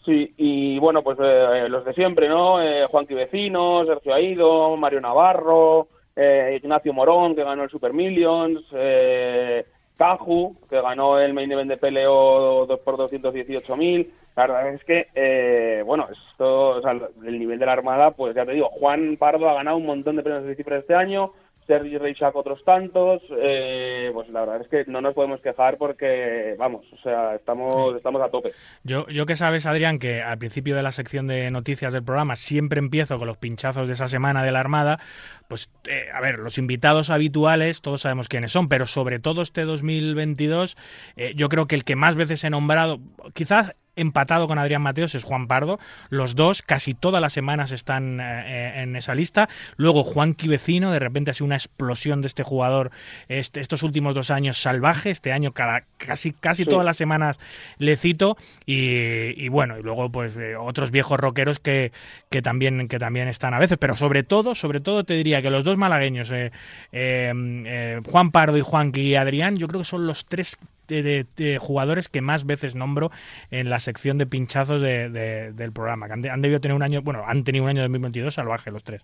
[0.05, 2.61] Sí, y bueno, pues eh, los de siempre, ¿no?
[2.61, 8.61] Eh, Juanqui Vecino, Sergio Aido, Mario Navarro, eh, Ignacio Morón, que ganó el Super Millions,
[8.73, 9.65] eh,
[9.97, 14.09] Caju, que ganó el Main Event de PLO 2 por 218.000.
[14.35, 18.35] La verdad es que, eh, bueno, esto, o sea, el nivel de la Armada, pues
[18.35, 21.31] ya te digo, Juan Pardo ha ganado un montón de premios de cifras este año,
[21.67, 26.55] Sergi Reixac otros tantos, eh, pues la verdad es que no nos podemos quejar porque,
[26.57, 28.51] vamos, o sea, estamos, estamos a tope.
[28.83, 32.35] Yo, yo que sabes, Adrián, que al principio de la sección de noticias del programa
[32.35, 34.99] siempre empiezo con los pinchazos de esa semana de la Armada,
[35.47, 39.63] pues, eh, a ver, los invitados habituales, todos sabemos quiénes son, pero sobre todo este
[39.63, 40.77] 2022,
[41.15, 42.99] eh, yo creo que el que más veces he nombrado,
[43.33, 45.79] quizás empatado con Adrián Mateos es Juan Pardo.
[46.09, 49.49] Los dos casi todas las semanas están eh, en esa lista.
[49.77, 52.91] Luego Juan Vecino, de repente ha sido una explosión de este jugador
[53.29, 55.11] este, estos últimos dos años salvaje.
[55.11, 56.69] Este año cada, casi, casi Sí.
[56.69, 57.37] todas las semanas
[57.77, 58.37] le cito.
[58.65, 61.91] Y, y bueno, y luego pues eh, otros viejos rockeros que,
[62.29, 63.77] que, también, que también están a veces.
[63.77, 66.51] Pero sobre todo, sobre todo te diría que los dos malagueños, eh,
[66.91, 67.33] eh,
[67.65, 71.57] eh, Juan Pardo y Juan y Adrián, yo creo que son los tres de, de-
[71.57, 73.11] jugadores que más veces nombro
[73.51, 76.07] en la sección de pinchazos de- de- del programa.
[76.07, 78.83] Que han, han debido tener un año, bueno, han tenido un año 2022 salvaje los
[78.83, 79.03] tres.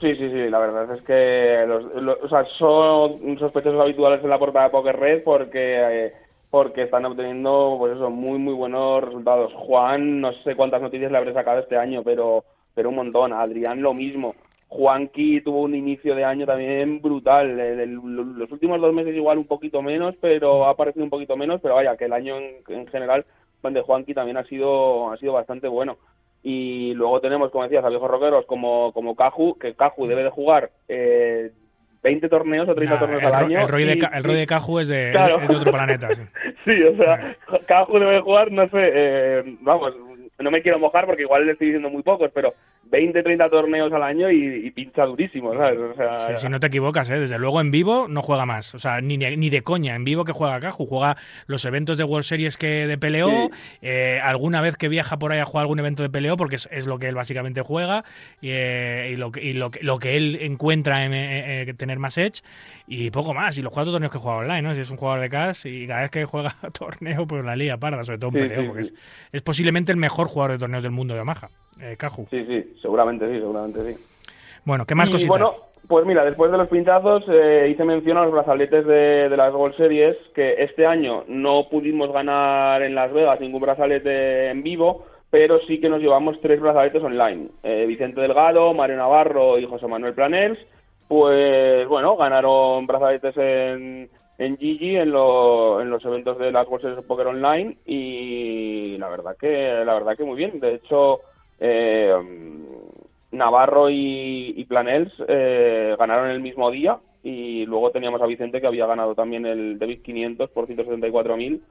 [0.00, 4.30] Sí, sí, sí, la verdad es que los, los- o sea, son sospechosos habituales en
[4.30, 6.12] la portada de Poker Red porque,
[6.50, 9.52] porque están obteniendo pues eso, muy, muy buenos resultados.
[9.54, 12.44] Juan, no sé cuántas noticias le habré sacado este año, pero,
[12.74, 13.32] pero un montón.
[13.32, 14.34] Adrián, lo mismo.
[14.74, 17.60] Juanqui tuvo un inicio de año también brutal.
[17.60, 21.36] Eh, del- los últimos dos meses igual un poquito menos, pero ha aparecido un poquito
[21.36, 23.24] menos, pero vaya, que el año en, en general
[23.62, 25.98] de Juanqui también ha sido, ha sido bastante bueno.
[26.42, 30.30] Y luego tenemos, como decías, a viejos rockeros como, como Caju, que Caju debe de
[30.30, 31.50] jugar eh,
[32.02, 33.60] 20 torneos o 30 Nah, torneos el, al año.
[33.60, 35.38] el Roy de, el Roy de Caju es de, Claro.
[35.38, 36.08] es de otro planeta.
[36.14, 36.22] sí.
[36.64, 37.36] Sí, o sea,
[37.66, 39.92] Caju debe de jugar, no sé, eh, vamos,
[40.42, 42.54] no me quiero mojar porque igual le estoy diciendo muy pocos, pero
[42.84, 45.78] 20, 30 torneos al año y, y pincha durísimo, ¿sabes?
[45.78, 47.18] O sea, Sí, si no te equivocas, ¿eh?
[47.20, 48.74] desde luego en vivo no juega más.
[48.74, 49.94] O sea, ni, ni de coña.
[49.94, 50.86] En vivo que juega Caju.
[50.86, 51.16] Juega
[51.46, 53.28] los eventos de World Series que de PLO.
[53.30, 53.50] Sí.
[53.82, 56.68] eh, alguna vez que viaja por ahí a jugar algún evento de PLO, porque es,
[56.72, 58.04] es lo que él básicamente juega.
[58.40, 61.74] Y, eh, y lo, que, y lo, que- lo que él encuentra en eh, eh,
[61.74, 62.42] tener más edge.
[62.86, 63.56] Y poco más.
[63.58, 64.74] Y los cuatro torneos que juega online, ¿no?
[64.74, 67.76] Si es un jugador de cash y cada vez que juega torneo, pues la liga
[67.78, 68.82] parda, sobre todo en Sí, PLO, sí, porque.
[68.82, 68.94] Es,
[69.32, 71.48] es posiblemente el mejor jugador de torneos del mundo de Omaha.
[71.80, 72.26] Eh, Caju.
[72.30, 74.04] sí, sí, seguramente sí, seguramente sí.
[74.64, 75.28] Bueno, ¿qué más y cositas?
[75.28, 75.54] bueno,
[75.88, 79.52] pues mira, después de los pintazos eh, hice mención a los brazaletes de, de las
[79.52, 85.06] World Series, que este año no pudimos ganar en Las Vegas ningún brazalete en vivo,
[85.30, 87.48] pero sí que nos llevamos tres brazaletes online.
[87.62, 90.58] Eh, Vicente Delgado, Mario Navarro y José Manuel Planels,
[91.08, 94.08] pues bueno, ganaron brazaletes en,
[94.46, 98.96] en Gigi en, lo- en los eventos de las World Series of Poker Online y
[98.98, 100.58] la verdad que la verdad que muy bien.
[100.60, 101.20] De hecho,
[101.58, 102.12] eh,
[103.30, 108.66] Navarro y, y Planels eh, ganaron el mismo día y luego teníamos a Vicente que
[108.66, 111.62] había ganado también el David 500 por 174.000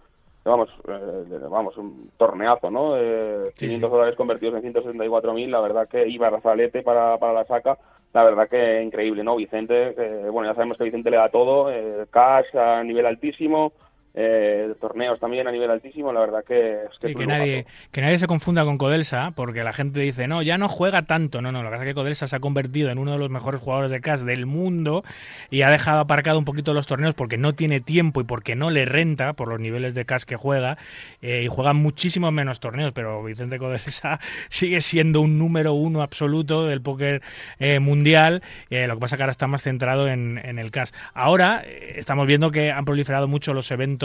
[0.43, 3.93] vamos eh, vamos un torneazo no eh, Sí, 500 sí.
[3.95, 7.77] dólares convertidos en 174.000 la verdad que iba Razalete para, para la saca
[8.13, 11.71] la verdad que increíble no Vicente que, bueno ya sabemos que Vicente le da todo
[11.71, 13.73] eh, cash a nivel altísimo
[14.13, 18.01] eh, torneos también a nivel altísimo la verdad que es que Sí, que nadie, que
[18.01, 21.41] nadie se confunda con Codelsa, porque la gente dice, no, ya no juega tanto.
[21.41, 23.29] No, no, lo que pasa es que Codelsa se ha convertido en uno de los
[23.29, 25.03] mejores jugadores de cash del mundo
[25.49, 28.69] y ha dejado aparcado un poquito los torneos porque no tiene tiempo y porque no
[28.69, 30.77] le renta por los niveles de cash que juega.
[31.21, 34.19] eh, y juega muchísimos menos torneos, pero Vicente Codelsa
[34.49, 37.21] sigue siendo un número uno absoluto del póker
[37.59, 38.43] eh, mundial.
[38.69, 40.91] eh, lo que pasa es que ahora está más centrado en, en el cash.
[41.13, 41.63] Ahora
[41.95, 44.00] estamos viendo que han proliferado mucho los eventos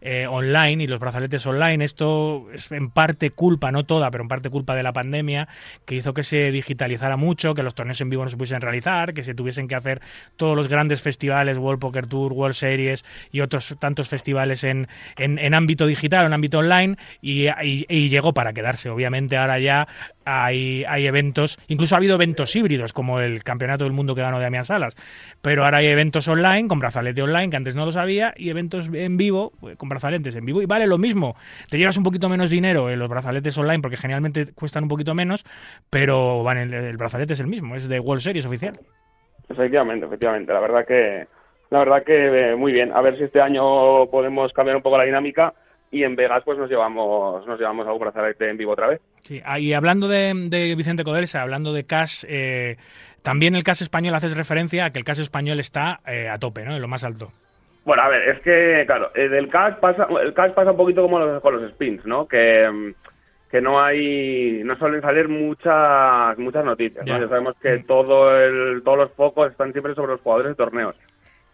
[0.00, 1.84] eh, online y los brazaletes online.
[1.84, 5.48] Esto es en parte culpa, no toda, pero en parte culpa de la pandemia,
[5.84, 9.14] que hizo que se digitalizara mucho, que los torneos en vivo no se pudiesen realizar,
[9.14, 10.00] que se tuviesen que hacer
[10.36, 15.54] todos los grandes festivales, World Poker Tour, World Series y otros tantos festivales en, en,
[15.54, 18.90] ámbito digital, en ámbito online, y, y llegó para quedarse.
[18.90, 19.88] Obviamente ahora ya
[20.28, 24.38] hay, hay eventos, incluso ha habido eventos híbridos, como el Campeonato del Mundo que ganó
[24.38, 24.94] Damián Salas,
[25.40, 28.90] pero ahora hay eventos online, con brazalete online, que antes no lo sabía, y eventos
[28.92, 31.36] en vivo, pues, con brazaletes en vivo, y vale lo mismo.
[31.70, 35.14] Te llevas un poquito menos dinero en los brazaletes online, porque generalmente cuestan un poquito
[35.14, 35.44] menos,
[35.90, 38.78] pero van el, brazalete es el mismo, es de World Series oficial.
[39.48, 41.26] Efectivamente, efectivamente, la verdad que
[41.70, 42.92] la verdad que eh, muy bien.
[42.92, 45.54] A ver si este año podemos cambiar un poco la dinámica
[45.90, 49.00] y en Vegas pues nos llevamos nos llevamos a un brazalete en vivo otra vez.
[49.22, 52.76] Sí, ah, y hablando de, Vicente Codelsa, hablando de Cash, eh,
[53.22, 56.64] también el Cash español haces referencia a que el Cash español está eh, a tope,
[56.64, 56.74] ¿no?
[56.74, 57.32] En lo más alto.
[57.88, 61.00] Bueno, a ver, es que, claro, eh, del Cash pasa, el Cash pasa un poquito
[61.00, 62.28] como los, con los spins, ¿no?
[62.28, 62.92] Que, mm,
[63.50, 67.86] que no hay, no suelen salir muchas muchas noticias, Ya sabemos que mm.
[67.86, 70.96] todo el, todos los focos están siempre sobre los jugadores de torneos.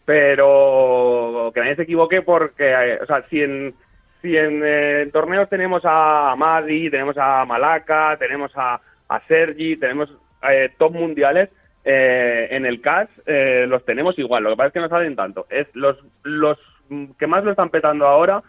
[0.05, 3.73] Pero que nadie se equivoque porque, o sea, si en
[4.21, 8.81] si eh, en, torneos tenemos a Madi, tenemos a Malaca, tenemos a,
[9.29, 10.13] Sergi, tenemos
[10.51, 11.49] eh, top mundiales,
[11.85, 14.45] eh, en el CAS los tenemos igual.
[14.45, 15.47] Lo que pasa es que no salen tanto.
[15.51, 16.59] Es los, los
[17.19, 18.43] que más lo están petando ahora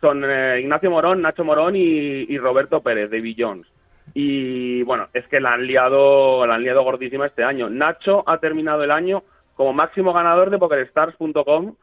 [0.00, 0.24] son
[0.58, 3.66] Ignacio Morón, Nacho Morón y, Roberto Pérez, de Jones.
[4.14, 7.68] Y bueno, es que la han liado, la han liado gordísima este año.
[7.68, 9.22] Nacho ha terminado el año
[9.54, 11.74] como máximo ganador de PokerStars.com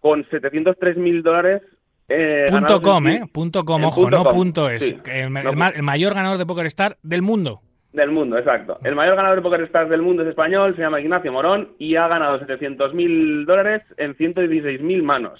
[0.00, 1.62] con 703 mil dólares
[2.08, 3.22] eh, punto com, ¿eh?
[3.32, 4.94] Punto com, ojo, no punto es.
[5.06, 7.60] el, mayor ganador de PokerStar del mundo.
[7.92, 8.78] Del mundo, exacto.
[8.84, 12.08] El mayor ganador de PokerStars del mundo es español, se llama Ignacio Morón y ha
[12.08, 15.38] ganado 700.000 dólares en 116.000 manos.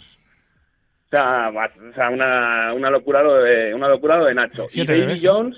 [1.07, 4.67] O sea, o sea una, una, locura de, una locura de Nacho.
[4.71, 5.57] y David Jones,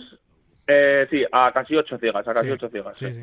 [0.68, 2.96] eh, sí, a casi 8 ciegas, a casi 8 ciegas.
[2.96, 3.22] Sí, sí.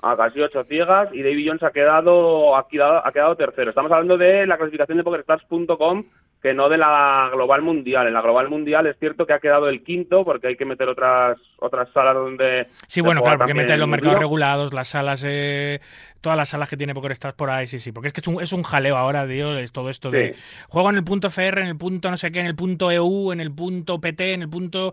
[0.00, 3.70] A casi 8 ciegas y David Jones ha quedado, ha quedado, ha quedado tercero.
[3.70, 6.04] Estamos hablando de la clasificación de PokerStars.com
[6.42, 8.08] que no de la global mundial.
[8.08, 10.88] En la global mundial es cierto que ha quedado el quinto porque hay que meter
[10.88, 12.66] otras otras salas donde...
[12.88, 15.80] Sí, bueno, claro, porque meten los mercados regulados, las salas, eh,
[16.20, 18.42] todas las salas que tiene PokerStars por ahí, sí, sí, porque es que es un,
[18.42, 20.34] es un jaleo ahora, Dios, todo esto de...
[20.68, 23.30] Juego en el punto FR, en el punto no sé qué, en el punto EU,
[23.30, 24.92] en el punto PT, en el punto...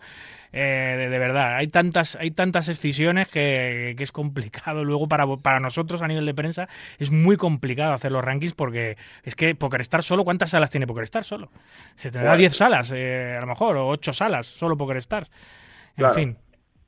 [0.51, 6.01] Eh, de, verdad, hay tantas, hay tantas excisiones que, es complicado luego para, para nosotros
[6.01, 6.67] a nivel de prensa,
[6.97, 11.27] es muy complicado hacer los rankings porque es que PokerStars solo, ¿cuántas salas tiene PokerStars
[11.27, 11.49] solo?
[11.95, 15.29] Se tendrá 10 salas, eh, a lo mejor, o 8 salas, solo PokerStars.
[15.97, 16.37] En fin.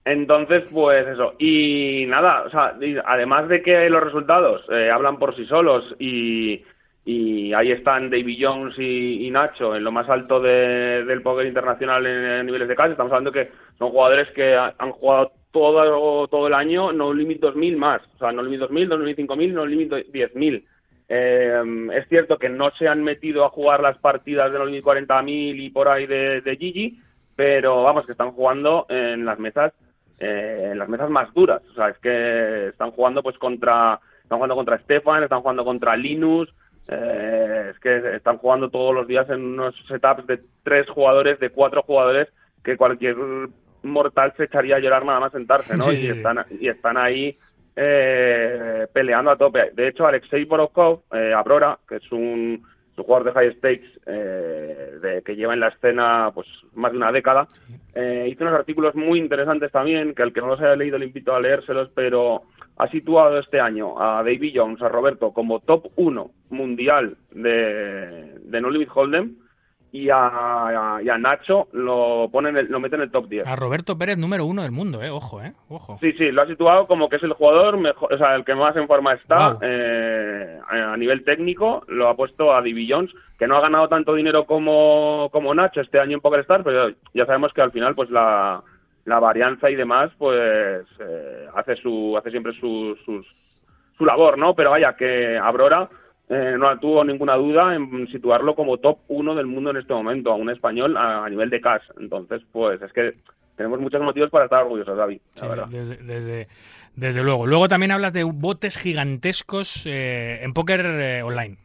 [0.03, 1.35] Entonces, pues eso.
[1.37, 2.75] Y nada, o sea,
[3.05, 6.63] además de que los resultados eh, hablan por sí solos y,
[7.11, 12.45] y ahí están David Jones y, Nacho en lo más alto del póker internacional en,
[12.45, 12.91] niveles de casa.
[12.91, 17.77] Estamos hablando que son jugadores que han jugado todo, todo el año No Limit 2000
[17.77, 18.01] más.
[18.15, 20.65] O sea, No Limit 2000, No Limit 5000, No Limit 10000.
[21.09, 21.63] Eh,
[21.93, 25.59] es cierto que no se han metido a jugar las partidas de No Limit 40000
[25.59, 26.99] y por ahí de, de Gigi,
[27.35, 29.73] pero vamos, que están jugando en las mesas
[30.19, 31.61] eh, en las mesas más duras.
[31.71, 35.97] O sea, es que están jugando pues contra están jugando contra Stefan, están jugando contra
[35.97, 36.47] Linus,
[36.87, 41.49] eh, es que están jugando todos los días en unos setups de tres jugadores, de
[41.49, 42.27] cuatro jugadores,
[42.63, 43.15] que cualquier
[43.83, 45.91] mortal se echaría a llorar nada más sentarse, ¿no?
[45.91, 47.35] y, Están, y están ahí
[47.75, 49.71] eh, peleando a tope.
[49.73, 52.63] De hecho, Alexei Borokov, eh, Abrora, que es un,
[52.95, 57.11] jugador de high stakes eh, de, que lleva en la escena pues más de una
[57.11, 57.47] década,
[57.93, 61.07] eh, hizo unos artículos muy interesantes también, que al que no los haya leído le
[61.07, 62.43] invito a leérselos, pero
[62.77, 68.61] ha situado este año a David Jones, a Roberto, como top 1 mundial de, de
[68.61, 69.35] No Limit Hold'em,
[69.93, 73.45] y a, Nacho lo pone lo mete en el top 10.
[73.45, 75.97] A Roberto Pérez número uno del mundo, eh, ojo, eh, ojo.
[75.99, 78.55] Sí, sí, lo ha situado como que es el jugador mejor, o sea, el que
[78.55, 83.47] más en forma está eh, a nivel técnico, lo ha puesto a Divi Jones, que
[83.47, 87.51] no ha ganado tanto dinero como, como Nacho este año en PokerStars, pero ya sabemos
[87.53, 88.63] que al final pues la,
[89.03, 92.95] la varianza y demás pues eh, hace su hace siempre su,
[93.97, 94.55] su labor, ¿no?
[94.55, 95.89] Pero vaya que Abrora
[96.33, 100.31] eh, no tuvo ninguna duda en situarlo como top uno del mundo en este momento,
[100.31, 101.83] a un español a, nivel de cash.
[101.99, 103.15] Entonces, pues es que
[103.57, 105.19] tenemos muchos motivos para estar orgullosos, David.
[105.69, 106.47] Desde,
[106.95, 107.45] desde, luego.
[107.45, 111.57] Luego también hablas de botes gigantescos eh, en póker eh, online.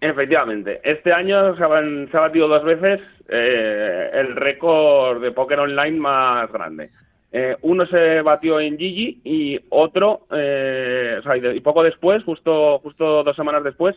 [0.00, 0.80] Efectivamente.
[0.84, 6.88] Este año se ha, batido dos veces el récord de póker online más grande.
[7.30, 12.78] Eh, uno se batió en Gigi y otro, eh, o sea, y, poco después, justo,
[12.78, 13.96] justo dos semanas después,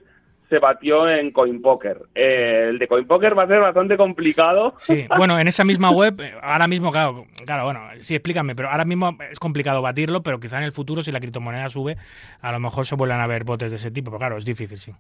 [0.50, 1.98] se batió en CoinPoker.
[2.14, 4.74] Eh, el de CoinPoker va a ser bastante complicado.
[4.80, 8.70] Sí, bueno, en esa misma web, eh, ahora mismo, claro, claro, bueno, sí, explícame, pero
[8.70, 11.96] ahora mismo es complicado batirlo, pero quizá en el futuro, si la criptomoneda sube,
[12.42, 14.78] a lo mejor se vuelvan a ver botes de ese tipo, pero claro, es difícil,
[14.78, 14.92] sí.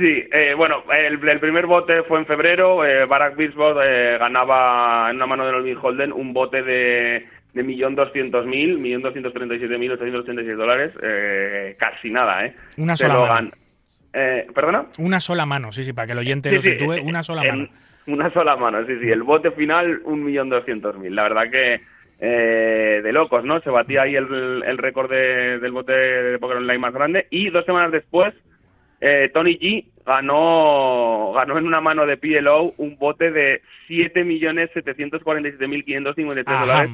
[0.00, 2.86] Sí, eh, bueno, el, el, primer bote fue en febrero.
[2.86, 7.62] Eh, Barack Beachbot eh, ganaba en una mano de Olvin Holden un bote de de
[7.62, 11.76] millón doscientos mil, millón doscientos treinta y siete mil ochocientos treinta y seis dólares, eh,
[11.78, 12.54] casi nada, ¿eh?
[12.76, 13.50] Una sola mano.
[14.12, 14.86] Eh, ¿Perdona?
[14.98, 17.42] Una sola mano, sí, sí, para que el oyente Sí, lo sitúe, eh, una sola
[17.42, 17.68] en- mano.
[18.06, 19.10] Una sola mano, sí, sí.
[19.10, 21.14] El bote final, un millón doscientos mil.
[21.14, 21.80] La verdad que
[22.22, 23.60] eh, de locos, ¿no?
[23.60, 27.26] Se batía ahí el, el récord de- del bote de Poker Online más grande.
[27.30, 28.34] Y dos semanas después,
[29.00, 36.60] eh, Tony G ganó, ganó en una mano de PLO un bote de 7.747.553 Ajá.
[36.60, 36.90] dólares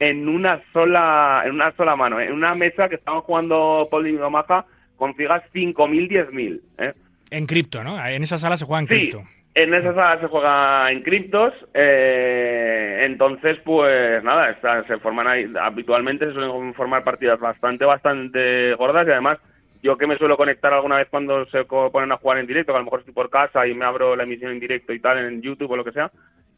[0.00, 2.26] en una sola en una sola mano, ¿eh?
[2.26, 4.64] en una mesa que estaban jugando Omaha
[4.96, 6.60] con figas 5.000, 10.000.
[6.78, 6.92] ¿eh?
[7.30, 8.04] En cripto, ¿no?
[8.06, 9.22] En esa sala se juega en Sí, cripto.
[9.54, 15.46] en esa sala se juega en criptos, eh, entonces pues nada, está- se forman ahí,
[15.60, 19.38] habitualmente se suelen formar partidas bastante, bastante gordas y además
[19.82, 22.76] yo que me suelo conectar alguna vez cuando se ponen a jugar en directo, que
[22.76, 25.18] a lo mejor estoy por casa y me abro la emisión en directo y tal
[25.18, 26.10] en YouTube o lo que sea,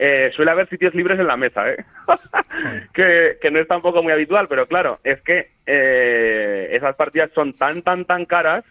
[0.02, 1.84] eh, suele haber sitios libres en la mesa, ¿eh?
[2.94, 7.82] que, no es tampoco muy habitual, pero claro, es que eh, esas partidas son tan,
[7.82, 8.64] tan, tan caras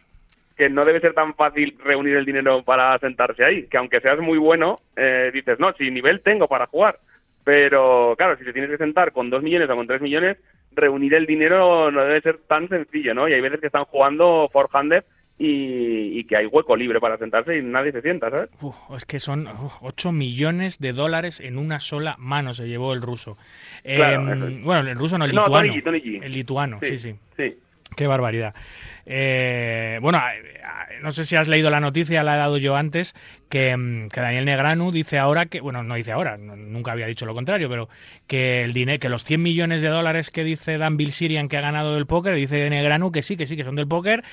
[0.58, 4.18] que no debe ser tan fácil reunir el dinero para sentarse ahí, que aunque seas
[4.18, 6.98] muy bueno, eh, dices, no, si nivel tengo para jugar,
[7.44, 10.38] pero claro, si te tienes que sentar con dos millones o con tres millones,
[10.72, 13.30] reunir el dinero no debe ser tan sencillo, ¿no?
[13.30, 15.04] Y hay veces que están jugando four-handed
[15.40, 18.50] y, y que hay hueco libre para sentarse y nadie se sienta, ¿sabes?
[18.62, 22.94] Uf, es que son uf, 8 millones de dólares en una sola mano se llevó
[22.94, 23.38] el ruso.
[23.84, 24.64] Claro, es.
[24.64, 25.70] bueno, el ruso no, el No, lituano.
[25.70, 26.20] Tony Tony.
[26.22, 27.16] El lituano, sí, sí.
[27.38, 27.58] Sí.
[27.96, 28.54] Qué barbaridad.
[29.12, 30.22] Eh, bueno,
[31.02, 33.16] no sé si has leído la noticia, la he dado yo antes,
[33.50, 37.34] que, mm, Daniel Negranu dice ahora que, bueno, no dice ahora, nunca había dicho lo
[37.34, 37.90] contrario, pero
[38.28, 41.62] que el dinero, que los 100 millones de dólares que dice Dan Bilzerian que ha
[41.62, 44.24] ganado del póker, dice Negranu que sí, que sí, que son del póker,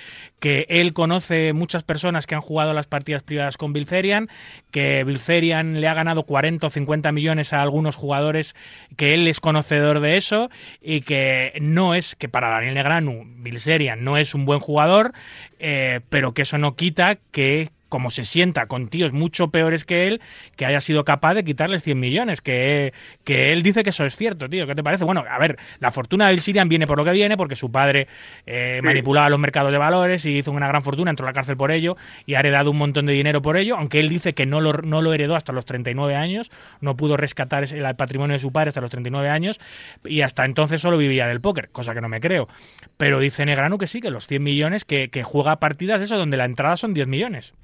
[0.40, 4.28] que él conoce muchas personas que han jugado las partidas privadas con Bilzerian,
[4.70, 8.54] que Bilzerian le ha ganado 40 o 50 millones a algunos jugadores,
[8.96, 10.50] que él es conocedor de eso
[10.82, 15.12] y que no es, que para Daniel Negranu, Bilzerian no es un buen jugador,
[15.58, 20.08] eh, pero que eso no quita que como se sienta con tíos mucho peores que
[20.08, 20.20] él,
[20.56, 22.92] que haya sido capaz de quitarles 100 millones, que,
[23.24, 24.66] que él dice que eso es cierto, tío.
[24.66, 25.04] ¿Qué te parece?
[25.04, 28.08] Bueno, a ver, la fortuna del Sirian viene por lo que viene, porque su padre
[28.46, 28.84] eh, Sí.
[28.84, 31.70] manipulaba los mercados de valores y hizo una gran fortuna, entró a la cárcel por
[31.70, 31.96] ello
[32.26, 34.72] y ha heredado un montón de dinero por ello, aunque él dice que no lo,
[34.74, 36.50] no lo heredó hasta los 39 años,
[36.80, 39.58] no pudo rescatar el patrimonio de su padre hasta los 39 años
[40.04, 42.48] y hasta entonces solo vivía del póker, cosa que no me creo.
[42.96, 46.36] Pero dice Negrano que sí, que los 100 millones, que, que juega partidas eso donde
[46.36, 47.54] la entrada son 10 millones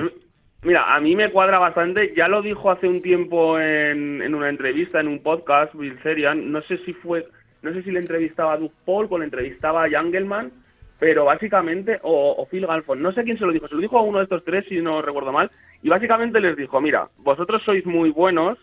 [0.00, 0.12] Pues,
[0.62, 2.12] Mira, a mí me cuadra bastante.
[2.14, 6.52] Ya lo dijo hace un tiempo en, en una entrevista, en un podcast, Bill Serian.
[6.52, 7.26] No sé si fue,
[7.62, 10.52] no sé si le entrevistaba a Doug Polk o le entrevistaba a Jangelman,
[10.98, 13.68] pero básicamente, o, o Phil Galfond, no sé quién se lo dijo.
[13.68, 15.50] Se lo dijo a uno de estos tres, si no recuerdo mal.
[15.82, 18.58] Y básicamente les dijo, mira, vosotros sois muy buenos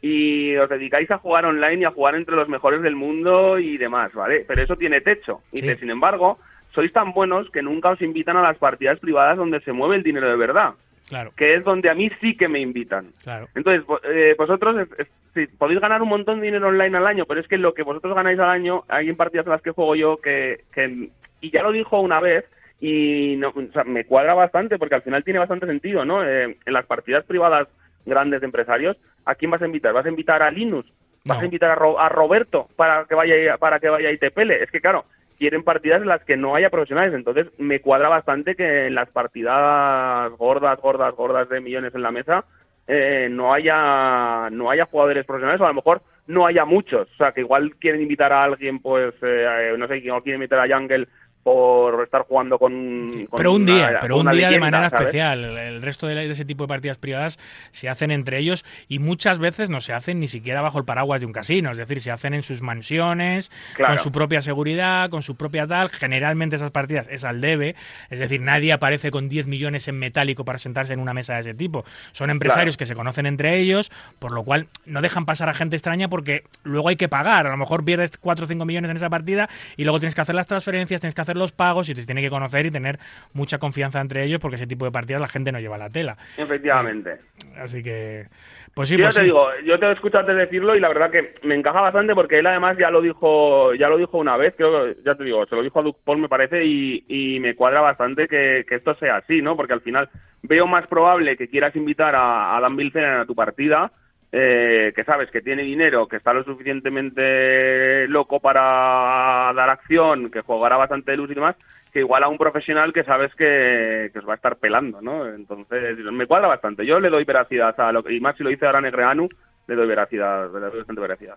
[0.00, 3.76] y os dedicáis a jugar online y a jugar entre los mejores del mundo y
[3.76, 4.44] demás, ¿vale?
[4.48, 5.40] Pero eso tiene techo.
[5.52, 5.74] Y Sí.
[5.76, 6.38] sin embargo,
[6.74, 10.02] sois tan buenos que nunca os invitan a las partidas privadas donde se mueve el
[10.02, 10.74] dinero de verdad
[11.08, 13.08] Claro, que es donde a mí sí que me invitan.
[13.22, 13.46] claro.
[13.54, 17.26] Entonces, eh, vosotros es- es- sí, podéis ganar un montón de dinero online al año,
[17.26, 19.70] pero es que lo que vosotros ganáis al año, hay en partidas en las que
[19.72, 21.10] juego yo que, que-
[21.42, 22.46] y ya lo dijo una vez,
[22.80, 26.24] y no, o sea, me cuadra bastante porque al final tiene bastante sentido, ¿no?
[26.26, 27.68] Eh, en las partidas privadas
[28.06, 28.96] grandes de empresarios,
[29.26, 29.92] ¿a quién vas a invitar?
[29.92, 30.86] ¿Vas a invitar a Linus?
[31.26, 31.42] ¿Vas No.
[31.42, 34.30] a invitar a, Ro- a Roberto para que vaya y- para que vaya y te
[34.30, 34.62] pele?
[34.62, 35.04] Es que claro,
[35.38, 39.08] quieren partidas en las que no haya profesionales, entonces me cuadra bastante que en las
[39.10, 42.44] partidas gordas, gordas, gordas de millones en la mesa
[42.86, 47.16] eh, no haya no haya jugadores profesionales o a lo mejor no haya muchos, o
[47.16, 50.74] sea que igual quieren invitar a alguien, pues eh, no sé, quién quieren invitar a
[50.74, 51.08] Jungle
[51.44, 55.06] por estar jugando con, con pero un día, pero un día de manera ¿sabes?
[55.06, 55.44] especial.
[55.44, 57.38] El, resto de, ese tipo de partidas privadas
[57.70, 61.20] se hacen entre ellos y muchas veces no se hacen ni siquiera bajo el paraguas
[61.20, 61.70] de un casino.
[61.70, 63.94] Es decir, se hacen en sus mansiones, Claro.
[63.94, 65.90] con su propia seguridad, con su propia tal.
[65.90, 67.76] Generalmente esas partidas es al debe.
[68.08, 71.40] Es decir, nadie aparece con 10 millones en metálico para sentarse en una mesa de
[71.40, 71.84] ese tipo.
[72.12, 72.78] Son empresarios Claro.
[72.78, 76.44] que se conocen entre ellos, por lo cual no dejan pasar a gente extraña porque
[76.62, 77.46] luego hay que pagar.
[77.46, 80.22] A lo mejor pierdes 4 o 5 millones en esa partida y luego tienes que
[80.22, 82.70] hacer las transferencias, tienes que hacer hacer los pagos y te tiene que conocer y
[82.70, 82.98] tener
[83.32, 86.16] mucha confianza entre ellos porque ese tipo de partidas la gente no lleva la tela.
[86.38, 87.18] Efectivamente.
[87.56, 88.26] Así que,
[88.74, 89.26] pues sí, yo pues te sí.
[89.26, 92.38] digo, yo te he escuchado antes decirlo y la verdad que me encaja bastante porque
[92.38, 95.44] él además ya lo dijo, ya lo dijo una vez, creo que, ya te digo,
[95.46, 98.76] se lo dijo a Duke Paul me parece y, y me cuadra bastante que, que
[98.76, 99.56] esto sea así, ¿no?
[99.56, 100.08] Porque al final
[100.42, 103.90] veo más probable que quieras invitar a, a Dan Bilzerian a tu partida,
[104.36, 110.40] eh, que sabes que tiene dinero, que está lo suficientemente loco para dar acción, que
[110.40, 111.54] jugará bastante luz y demás,
[111.92, 115.24] que igual a un profesional que sabes que, que os va a estar pelando, ¿no?
[115.28, 116.84] Entonces, me cuadra bastante.
[116.84, 119.28] Yo le doy veracidad a lo que, y más si lo dice ahora Negreanu,
[119.66, 121.36] le doy veracidad, le doy bastante veracidad.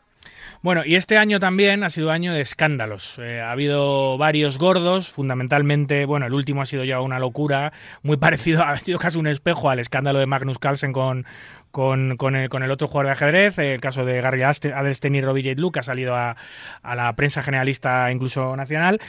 [0.62, 3.20] Bueno, y este año también ha sido año de escándalos.
[3.20, 8.18] Eh, ha habido varios gordos, fundamentalmente, bueno, el último ha sido ya una locura, muy
[8.18, 11.26] parecido, ha sido casi un espejo al escándalo de Magnus Carlsen con,
[11.72, 15.16] con, con, el, con el otro jugador de ajedrez, eh, el caso de Gary Adelstein
[15.16, 15.62] y Robbie J.
[15.62, 16.36] Luke, ha salido a
[16.84, 19.00] la prensa generalista, incluso nacional.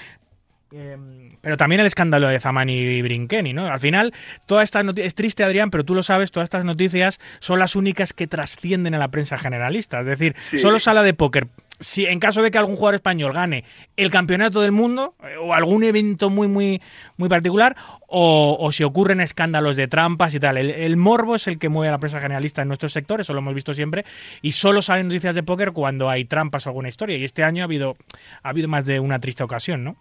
[0.70, 0.96] Eh,
[1.40, 3.66] pero también el escándalo de Zamani y Brinkeni, ¿no?
[3.68, 4.12] Al final,
[4.46, 7.74] todas estas noticias, es triste Adrián, pero tú lo sabes, todas estas noticias son las
[7.74, 10.00] únicas que trascienden a la prensa generalista.
[10.00, 10.58] Es decir, Sí.
[10.58, 11.48] solo sala de póker.
[11.80, 13.62] Si en caso de que algún jugador español gane
[13.96, 16.82] el campeonato del mundo eh, o algún evento muy muy
[17.16, 17.76] muy particular
[18.08, 21.68] o, o si ocurren escándalos de trampas y tal, el, el morbo es el que
[21.68, 24.04] mueve a la prensa generalista en nuestro sector, eso lo hemos visto siempre
[24.42, 27.62] y solo salen noticias de póker cuando hay trampas o alguna historia y este año
[27.62, 27.96] ha habido
[28.42, 29.96] ha habido más de una triste ocasión, ¿no?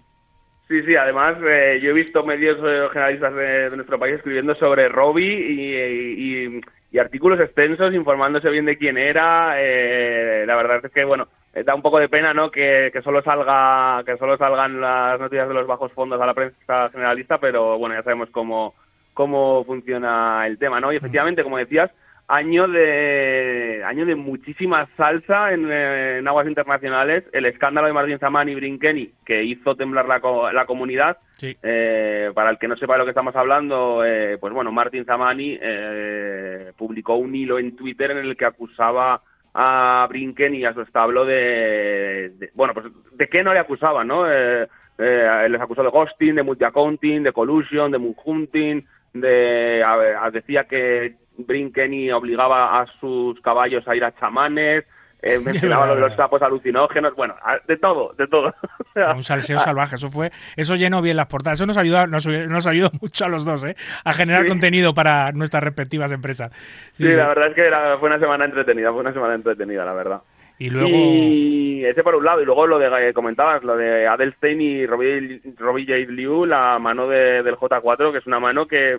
[0.68, 4.90] Sí, sí, además eh, yo he visto medios eh, generalistas de, nuestro país escribiendo sobre
[4.90, 9.56] Robbie y artículos extensos informándose bien de quién era.
[9.62, 12.52] eh, la verdad es que, bueno, eh, da un poco de pena, ¿no?
[12.52, 16.34] Que, que solo salga que solo salgan las noticias de los bajos fondos a la
[16.34, 18.76] prensa generalista, pero bueno, ya sabemos cómo,
[19.14, 20.92] cómo funciona el tema, ¿no?
[20.92, 21.92] Y efectivamente, como decías,
[22.30, 27.24] año de año de muchísima salsa en, eh, en aguas internacionales.
[27.32, 30.20] El escándalo de Martín Zamán y Brinkeni, que hizo temblar la,
[30.54, 31.18] la comunidad.
[31.32, 31.56] Sí.
[31.64, 35.06] Eh, para el que no sepa de lo que estamos hablando, eh, pues bueno, Martín
[35.06, 39.22] Zamani eh, publicó un hilo en Twitter en el que acusaba
[39.54, 44.08] a Brinken y a su establo de, de- bueno, pues de qué no le acusaban,
[44.08, 44.30] ¿no?
[44.32, 44.68] Eh,
[45.00, 50.66] eh, les acusó de ghosting, de multi-accounting, de collusion, de moonhunting, de, a a- decía
[50.66, 54.86] que Brinkeni obligaba a sus caballos a ir a chamanes,
[55.22, 57.36] eh, mencionaba lo de los sapos alucinógenos, bueno,
[57.68, 58.54] de todo, de todo.
[59.16, 62.68] Un salseo salvaje, eso fue, eso llenó bien las portadas, eso nos ayudó, nos, nos
[62.68, 63.76] ayudó mucho a los dos, ¿eh?
[64.06, 64.50] a generar Sí.
[64.50, 66.52] contenido para nuestras respectivas empresas.
[66.94, 67.16] Sí, Sí, sí.
[67.18, 70.22] la verdad es que era- fue una semana entretenida, fue una semana entretenida, la verdad.
[70.60, 74.08] Y luego, Y ese por un lado, y luego lo de que comentabas, lo de
[74.08, 76.12] Adelstein y Robbie, Robbie J.
[76.12, 78.98] Liu, la mano de- del J4, que es una mano que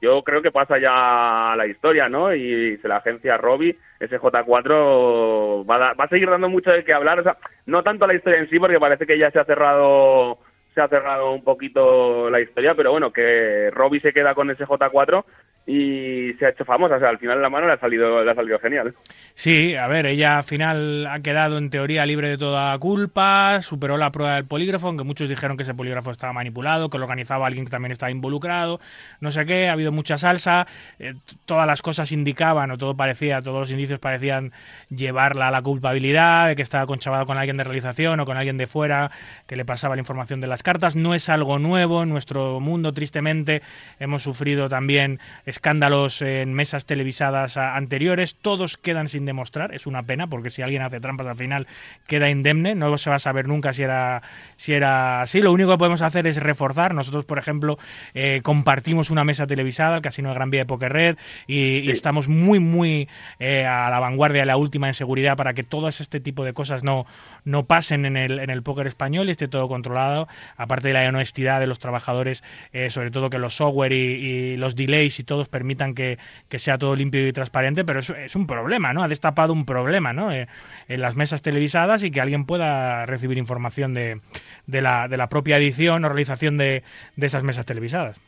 [0.00, 2.34] yo creo que pasa ya la historia, ¿no?
[2.34, 6.84] Y se la agencia Robbie, ese J4 va a, va a seguir dando mucho de
[6.84, 7.36] qué hablar, o sea,
[7.66, 10.38] no tanto la historia en sí, porque parece que ya se ha cerrado
[10.74, 14.64] se ha cerrado un poquito la historia, pero bueno, que Robbie se queda con ese
[14.64, 15.24] J4
[15.66, 18.30] y se ha hecho famosa, o sea, al final la mano le ha salido, le
[18.30, 18.94] ha salido genial.
[19.34, 23.96] sí, a ver, ella al final ha quedado en teoría libre de toda culpa, superó
[23.96, 27.46] la prueba del polígrafo, aunque muchos dijeron que ese polígrafo estaba manipulado, que lo organizaba
[27.46, 28.80] alguien que también estaba involucrado,
[29.20, 30.66] no sé qué, ha habido mucha salsa,
[30.98, 31.14] eh,
[31.44, 34.52] todas las cosas indicaban, o todo parecía, todos los indicios parecían
[34.88, 38.56] llevarla a la culpabilidad, de que estaba conchavado con alguien de realización o con alguien
[38.56, 39.10] de fuera
[39.46, 40.96] que le pasaba la información de las cartas.
[40.96, 43.62] No es algo nuevo en nuestro mundo, tristemente.
[43.98, 45.20] Hemos sufrido también
[45.50, 48.34] escándalos en mesas televisadas anteriores.
[48.34, 49.74] Todos quedan sin demostrar.
[49.74, 51.66] Es una pena porque si alguien hace trampas al final
[52.06, 52.74] queda indemne.
[52.74, 54.22] No se va a saber nunca si era,
[54.56, 55.42] si era así.
[55.42, 56.94] Lo único que podemos hacer es reforzar.
[56.94, 57.78] Nosotros, por ejemplo,
[58.14, 61.16] eh, compartimos una mesa televisada, el Casino de Gran Vía de Poker Red,
[61.46, 63.08] y, y estamos muy, muy
[63.38, 66.52] eh, a la vanguardia, a la última en seguridad para que todo este tipo de
[66.52, 67.06] cosas no,
[67.44, 70.28] no pasen en el, en el póker español y esté todo controlado.
[70.56, 74.56] Aparte de la honestidad de los trabajadores, eh, sobre todo que los software y, y
[74.56, 76.18] los delays y permitan que,
[76.48, 79.02] que sea todo limpio y transparente, pero eso es un problema, ¿no?
[79.02, 80.32] Ha destapado un problema, ¿no?
[80.32, 80.46] Eh,
[80.88, 84.20] en las mesas televisadas y que alguien pueda recibir información de,
[84.66, 86.82] de, la, de la propia edición o realización de,
[87.16, 88.20] de esas mesas televisadas.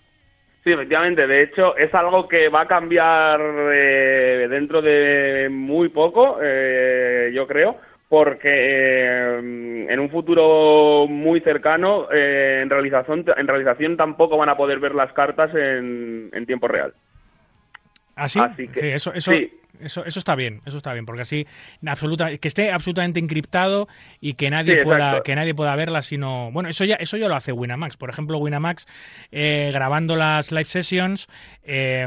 [0.64, 1.26] Sí, efectivamente.
[1.26, 3.40] De hecho, es algo que va a cambiar
[3.72, 7.78] eh, dentro de muy poco, eh, yo creo,
[8.12, 9.38] porque eh,
[9.88, 14.94] en un futuro muy cercano, eh, en realización, en realización tampoco van a poder ver
[14.94, 16.92] las cartas en, en tiempo real.
[18.14, 18.38] ¿Así?
[18.38, 19.50] Así que- sí, eso, eso, sí.
[19.80, 21.46] eso, eso está bien, eso está bien, porque así
[21.86, 23.88] absoluta, que esté absolutamente encriptado
[24.20, 26.50] y que nadie Sí, pueda, que nadie pueda verla sino.
[26.52, 27.96] Bueno, eso ya, eso ya lo hace Winamax.
[27.96, 28.86] Por ejemplo, Winamax,
[29.30, 31.28] eh, grabando las live sessions,
[31.64, 32.06] eh,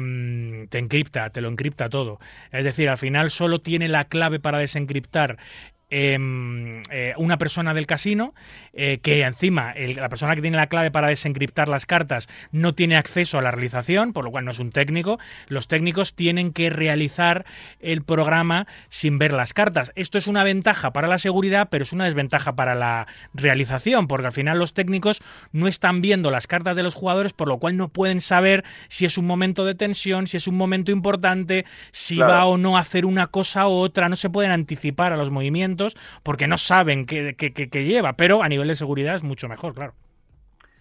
[0.70, 2.20] te encripta, te lo encripta todo.
[2.52, 5.38] Es decir, al final solo tiene la clave para desencriptar
[5.90, 8.34] em, eh, una persona del casino
[8.74, 12.98] eh, que encima la persona que tiene la clave para desencriptar las cartas no tiene
[12.98, 15.20] acceso a la realización, por lo cual no es un técnico.
[15.48, 17.46] Los técnicos tienen que realizar
[17.80, 19.92] el programa sin ver las cartas.
[19.96, 24.28] Esto es una ventaja para la seguridad, pero es una desventaja para la realización, porque
[24.28, 25.22] al final los técnicos
[25.52, 29.06] no están viendo las cartas de los jugadores, por lo cual no pueden saber si
[29.06, 32.82] es un momento de tensión, si es un momento importante, si va o no a
[32.82, 35.75] hacer una cosa u otra, no se pueden anticipar a los movimientos
[36.24, 37.36] porque no saben qué,
[37.86, 39.94] lleva, pero a nivel de seguridad es mucho mejor, claro.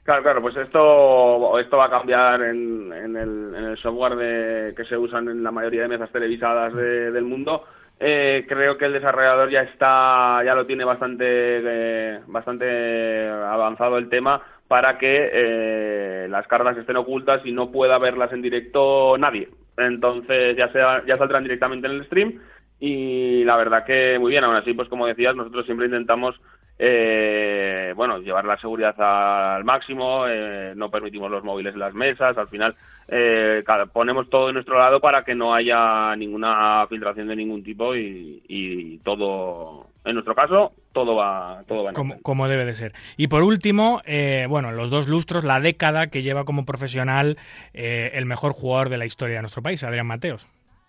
[0.03, 5.43] Claro, claro, pues esto, esto va a cambiar en, el, software que se usan en
[5.43, 7.65] la mayoría de mesas televisadas del mundo.
[8.01, 14.09] Eh, creo que el desarrollador ya está, ya lo tiene bastante, eh, bastante avanzado el
[14.09, 19.49] tema para que eh, las cargas estén ocultas y no pueda verlas en directo nadie.
[19.77, 22.41] Entonces ya, sea, ya saldrán directamente en el stream
[22.87, 26.39] y la verdad que muy bien, aún así, pues como decías, nosotros siempre intentamos
[26.79, 32.37] eh, bueno, llevar la seguridad al máximo, eh, no permitimos los móviles en las mesas,
[32.37, 32.75] al final
[33.09, 33.63] eh,
[33.93, 39.01] ponemos todo de nuestro lado para que no haya ninguna filtración de ningún tipo y,
[39.03, 42.93] todo, en nuestro caso, todo va, todo va como, como, debe de ser.
[43.17, 47.39] Y por último, eh, bueno, los dos lustros, la década que lleva como profesional
[47.73, 50.47] el mejor jugador de la historia de nuestro país, Adrián Mateos.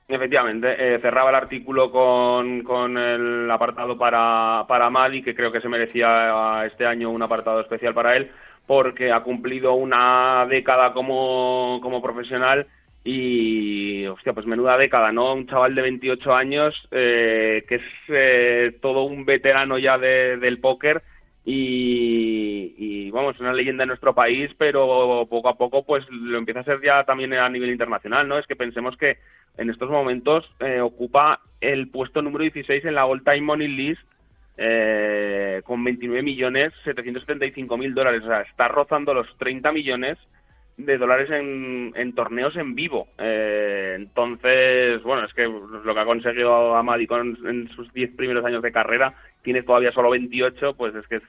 [0.07, 5.61] Efectivamente, eh, cerraba el artículo con, con el apartado para, para Mali, que creo que
[5.61, 8.29] se merecía este año un apartado especial para él,
[8.67, 12.67] porque ha cumplido una década como, como profesional
[13.03, 15.33] y, hostia, pues menuda década, ¿no?
[15.33, 21.01] Un chaval de 28 años eh, que es eh, todo un veterano ya del póker
[21.47, 26.61] y, y, vamos, una leyenda en nuestro país, pero poco a poco pues lo empieza
[26.61, 28.39] a ser ya también a nivel internacional, ¿no?
[28.39, 29.17] Es que pensemos que
[29.57, 34.01] en estos momentos eh, ocupa el puesto número 16 en la All Time Money List
[34.57, 40.17] eh, con 29 millones 775 mil dólares, o sea, está rozando los 30 millones
[40.77, 43.07] de dólares en, en torneos en vivo.
[43.17, 48.43] Eh, entonces, bueno, es que lo que ha conseguido Amadi con, en sus 10 primeros
[48.45, 51.21] años de carrera, tiene todavía solo 28, pues es que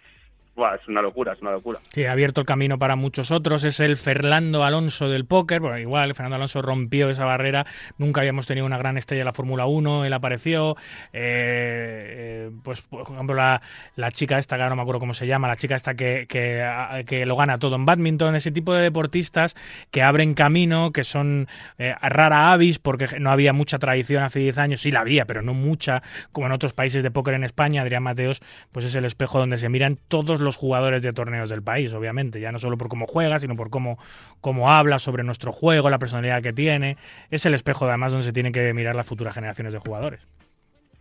[0.74, 1.80] es una locura, es una locura.
[1.92, 3.64] Sí, ha abierto el camino para muchos otros.
[3.64, 5.60] Es el Fernando Alonso del póker.
[5.60, 7.66] Bueno, igual, Fernando Alonso rompió esa barrera.
[7.98, 10.06] Nunca habíamos tenido una gran estrella de la Fórmula 1.
[10.06, 10.76] Él apareció.
[11.12, 13.60] Eh, eh, pues, por ejemplo, la,
[13.96, 17.26] la, chica esta, que no me acuerdo cómo se llama, la chica esta que, que,
[17.26, 18.34] lo gana todo en badminton.
[18.34, 19.54] Ese tipo de deportistas
[19.90, 24.58] que abren camino, que son eh, rara avis, porque no había mucha tradición hace 10
[24.58, 24.80] años.
[24.80, 26.02] Sí la había, pero no mucha,
[26.32, 27.82] como en otros países de póker en España.
[27.82, 28.40] Adrián Mateos,
[28.72, 31.92] pues es el espejo donde se miran todos los los jugadores de torneos del país,
[31.92, 33.98] obviamente, ya no solo por cómo juega, sino por cómo,
[34.40, 36.96] cómo habla sobre nuestro juego, la personalidad que tiene.
[37.30, 40.26] Es el espejo, además, donde se tienen que mirar las futuras generaciones de jugadores.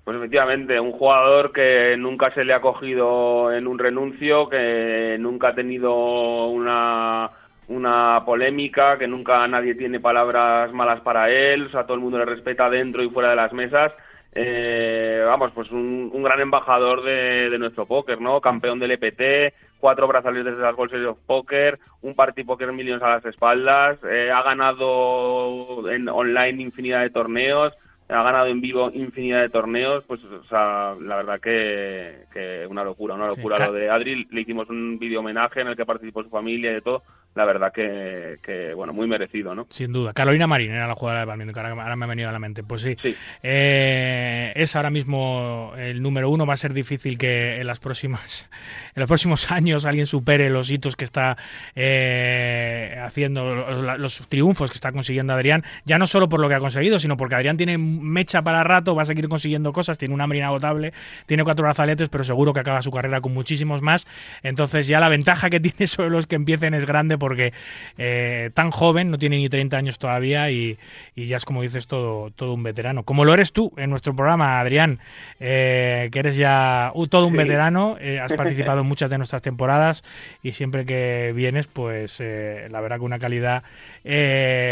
[0.04, 5.48] Pues efectivamente, un jugador que nunca se le ha cogido en un renuncio, que nunca
[5.48, 7.32] ha tenido una,
[7.70, 12.20] una polémica, que nunca nadie tiene palabras malas para él, o sea, todo el mundo
[12.20, 13.94] le respeta dentro y fuera de las mesas
[14.38, 18.42] eh, vamos, pues un, gran embajador de, nuestro póker, ¿no?
[18.42, 23.02] Campeón del EPT, cuatro brazaletes de las Gold Series of Poker, un Party Poker Millions
[23.02, 27.74] a las espaldas, eh, ha ganado en online infinidad de torneos,
[28.10, 32.84] ha ganado en vivo infinidad de torneos, pues o sea, la verdad que, que una
[32.84, 36.24] locura, una locura lo de Adri, le hicimos un video homenaje en el que participó
[36.24, 37.04] su familia y de todo,
[37.36, 39.68] la verdad que, bueno, muy merecido, ¿no?
[39.70, 40.14] Sin duda.
[40.14, 42.64] Carolina Marín era la jugadora de badminton, que ahora, me ha venido a la mente.
[42.64, 42.96] Pues sí,
[43.44, 46.46] eh, es ahora mismo el número uno.
[46.46, 48.50] Va a ser difícil que en las próximas,
[48.96, 51.38] en los próximos años alguien supere los hitos que está
[51.76, 53.54] eh, haciendo,
[53.98, 57.18] los, triunfos que está consiguiendo Adrián, ya no solo por lo que ha conseguido, sino
[57.18, 60.94] porque Adrián tiene mecha para rato, va a seguir consiguiendo cosas, tiene una hambre inagotable,
[61.26, 64.08] tiene cuatro brazaletes, pero seguro que acaba su carrera con muchísimos más.
[64.42, 67.54] Entonces ya la ventaja que tiene sobre los que empiecen es grande porque
[67.98, 70.78] eh, tan joven, no tiene ni 30 años todavía y,
[71.16, 73.02] ya es como dices todo, todo un veterano.
[73.02, 75.00] Como lo eres tú en nuestro programa, Adrián,
[75.40, 80.04] eh, que eres ya todo un veterano, eh, has participado en muchas de nuestras temporadas
[80.44, 83.64] y siempre que vienes, pues la verdad que una calidad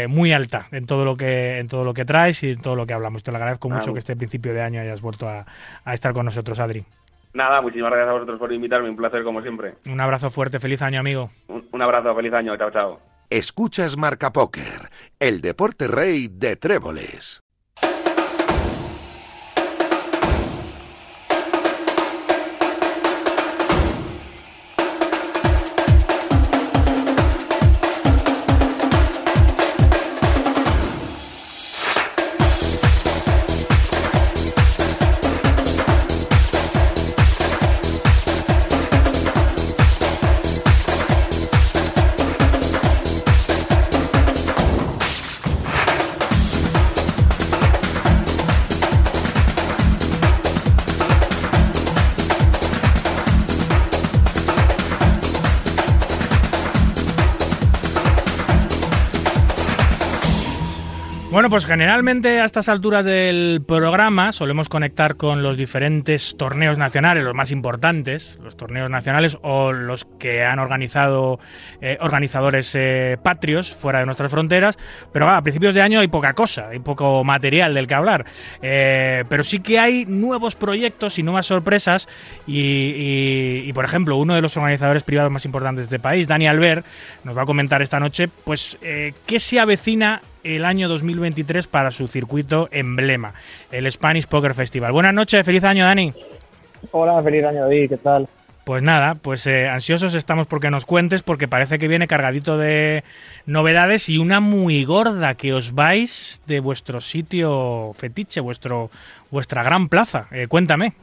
[0.08, 2.86] muy alta en todo lo que en todo lo que traes y en todo lo
[2.86, 3.24] que hablamos.
[3.24, 5.44] Te lo agradezco mucho que este principio de año hayas vuelto a,
[5.92, 6.84] estar con nosotros, Adri.
[7.34, 9.74] Nada, muchísimas gracias a vosotros por invitarme, un placer como siempre.
[9.90, 11.30] Un abrazo fuerte, feliz año, amigo.
[11.48, 13.00] Un, abrazo, feliz año, chao, chao.
[13.28, 14.88] Escuchas Marca Póker,
[15.18, 17.43] el deporte rey de tréboles.
[61.34, 67.24] Bueno, pues generalmente a estas alturas del programa solemos conectar con los diferentes torneos nacionales,
[67.24, 71.40] los más importantes, los torneos nacionales o los que han organizado
[71.80, 74.78] eh, organizadores eh, patrios fuera de nuestras fronteras,
[75.12, 78.26] pero a principios de año hay poca cosa, hay poco material del que hablar,
[78.62, 82.06] eh, pero sí que hay nuevos proyectos y nuevas sorpresas
[82.46, 86.86] y, por ejemplo, uno de los organizadores privados más importantes de este país, Dani Albert,
[87.24, 92.06] nos va a comentar esta noche, pues, qué se avecina el año 2023 para su
[92.06, 93.34] circuito emblema,
[93.72, 94.92] el Spanish Poker Festival.
[94.92, 96.12] Buenas noches, feliz año, Dani.
[96.92, 98.28] Hola, feliz año, David, ¿qué tal?
[98.64, 103.04] Pues nada, pues eh, ansiosos estamos porque nos cuentes, porque parece que viene cargadito de
[103.44, 108.90] novedades y una muy gorda que os vais de vuestro sitio fetiche, vuestro
[109.30, 110.28] vuestra gran plaza.
[110.30, 110.94] Eh, cuéntame.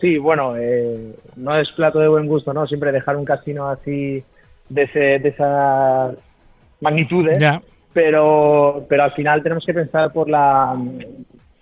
[0.00, 2.66] Sí, bueno, eh, no es plato de buen gusto, ¿no?
[2.66, 4.22] Siempre dejar un casino así
[4.68, 6.10] de, ese, de esa
[6.80, 7.62] magnitud, Ya
[7.96, 10.76] pero, pero al final tenemos que pensar por la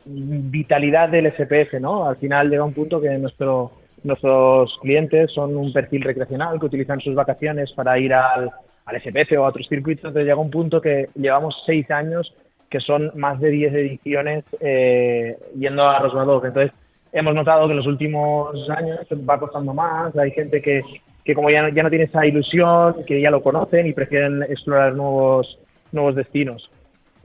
[0.04, 2.08] vitalidad del SPF, ¿no?
[2.08, 3.70] Al final llega un punto que nuestro,
[4.02, 8.50] nuestros clientes son un perfil recreacional que utilizan sus vacaciones para ir al,
[8.84, 12.34] al SPF o a otros circuitos, entonces llega un punto que llevamos seis años
[12.68, 16.46] que son más de diez ediciones eh, yendo a Rosmadov.
[16.46, 16.72] Entonces,
[17.12, 18.98] hemos notado que en los últimos años
[19.30, 20.82] va costando más, hay gente que,
[21.24, 24.96] que como ya, ya no tiene esa ilusión, que ya lo conocen y prefieren explorar
[24.96, 25.60] nuevos
[25.94, 26.70] nuevos destinos.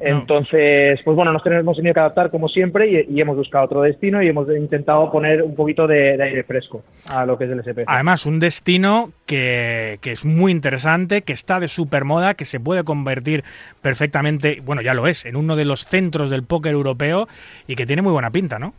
[0.02, 4.24] Entonces, pues bueno, nos hemos tenido que adaptar como siempre y, hemos buscado otro destino
[4.24, 7.84] y hemos intentado poner un poquito de, aire fresco a lo que es el SP.
[7.86, 12.62] Además, un destino que, que es muy interesante, que está de super moda, que se
[12.62, 13.44] puede convertir
[13.82, 17.28] perfectamente, bueno, ya lo es, en uno de los centros del póker europeo
[17.68, 18.74] y que tiene muy buena pinta, ¿no?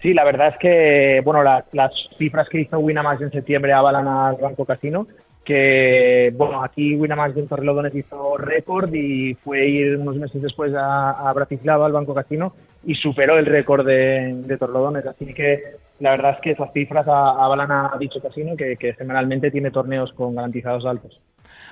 [0.00, 4.36] Sí, la verdad es que, bueno, las cifras que hizo Winamax en septiembre avalan al
[4.36, 5.06] Banco Casino
[5.46, 11.32] que bueno, aquí Winamax en Torrelodones hizo récord y fue ir unos meses después a,
[11.32, 12.52] Bratislava, al Banco Casino,
[12.84, 15.06] y superó el récord de, de Torrelodones.
[15.06, 15.62] Así que
[16.00, 20.12] la verdad es que esas cifras avalan a dicho casino que, que semanalmente tiene torneos
[20.12, 21.20] con garantizados altos.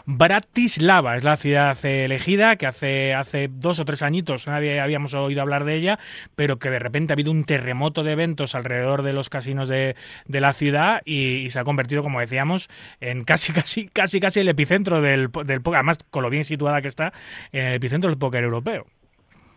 [0.07, 5.43] Bratislava es la ciudad elegida, que hace, hace dos o tres añitos nadie habíamos oído
[5.43, 5.99] hablar de ella,
[6.37, 9.95] pero que de repente ha habido un terremoto de eventos alrededor de los casinos de,
[10.29, 12.69] la ciudad y, se ha convertido, como decíamos,
[13.01, 16.89] en casi, casi, casi, casi el epicentro del, del además con lo bien situada que
[16.89, 17.13] está,
[17.53, 18.87] en el epicentro del póker europeo.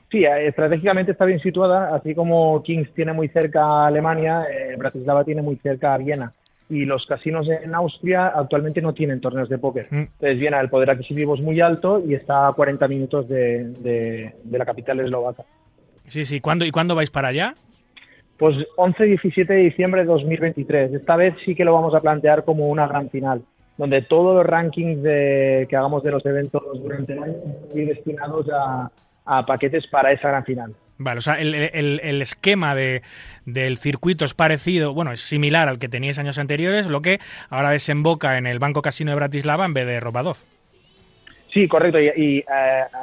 [0.09, 4.75] Sí, eh, estratégicamente está bien situada, así como Kings tiene muy cerca a Alemania, eh,
[4.77, 6.33] Bratislava tiene muy cerca a Viena
[6.69, 9.87] y los casinos en Austria actualmente no tienen torneos de póker.
[9.89, 9.95] Mm.
[9.95, 14.57] Entonces Viena el poder adquisitivo es muy alto y está a 40 minutos de, de,
[14.57, 15.43] la capital eslovaca.
[16.07, 16.41] Sí, sí.
[16.41, 17.55] ¿Cuándo, ¿Y cuándo vais para allá?
[18.37, 20.93] Pues 11 y 17 de diciembre de 2023.
[20.93, 23.41] Esta vez sí que lo vamos a plantear como una gran final,
[23.77, 27.33] donde todos los rankings de, que hagamos de los eventos durante el año
[27.69, 28.91] están destinados a,
[29.25, 30.73] a paquetes para esa gran final.
[30.99, 33.03] Vale, o sea, el, esquema de,
[33.45, 37.19] del circuito es parecido, bueno, es similar al que teníais años anteriores, lo que
[37.49, 40.37] ahora desemboca en el Banco Casino de Bratislava en vez de Robadov.
[41.53, 41.99] Sí, correcto.
[41.99, 42.45] Y, eh,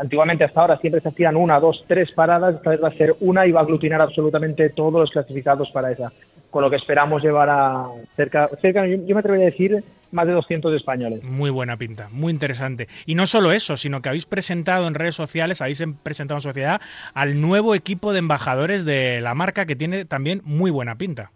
[0.01, 2.57] antiguamente hasta ahora siempre se hacían una, dos, tres paradas.
[2.57, 5.91] Esta vez va a ser una y va a aglutinar absolutamente todos los clasificados para
[5.91, 6.13] esa.
[6.55, 9.83] Con lo que esperamos llevar a cerca, cerca yo, me atrevería a decir,
[10.13, 11.25] más de 200 españoles.
[11.25, 12.87] Muy buena pinta, muy interesante.
[13.07, 16.43] Y no solo eso, sino que habéis presentado en redes sociales, habéis em, presentado en
[16.43, 16.81] sociedad
[17.13, 21.33] al nuevo equipo de embajadores de la marca que tiene también muy buena pinta.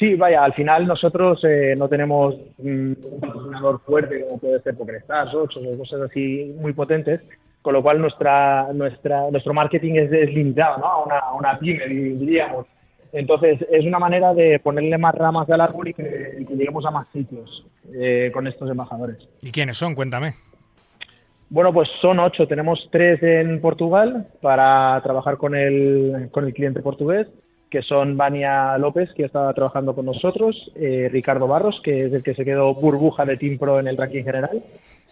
[0.00, 5.32] Sí, vaya, al final nosotros eh, no tenemos un patrocinador fuerte como puede ser PokerStars,
[5.32, 5.46] o
[5.78, 7.20] cosas así muy potentes,
[7.62, 10.86] con lo cual nuestra, nuestra, nuestro marketing es, limitado ¿no?
[10.86, 12.66] a, una, a una pyme, diríamos.
[13.14, 17.08] Entonces, es una manera de ponerle más ramas al árbol y que, lleguemos a más
[17.12, 17.64] sitios
[17.94, 19.16] eh, con estos embajadores.
[19.40, 19.94] ¿Y quiénes son?
[19.94, 20.34] Cuéntame.
[21.48, 22.46] Bueno, pues son ocho.
[22.46, 27.28] Tenemos tres en Portugal para trabajar con el, con el cliente portugués
[27.74, 32.22] que son Vania López, que estaba trabajando con nosotros, eh, Ricardo Barros, que es el
[32.22, 34.62] que se quedó burbuja de Team Pro en el ranking general,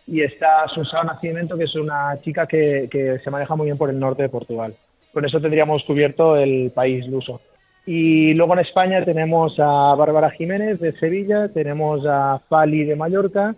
[0.07, 3.99] y está Susana Nacimiento, que es una chica que, se maneja muy bien por el
[3.99, 4.77] norte de Portugal.
[5.13, 7.41] Con eso tendríamos cubierto el país luso.
[7.85, 13.57] Y luego en España tenemos a Bárbara Jiménez de Sevilla, tenemos a Fali de Mallorca,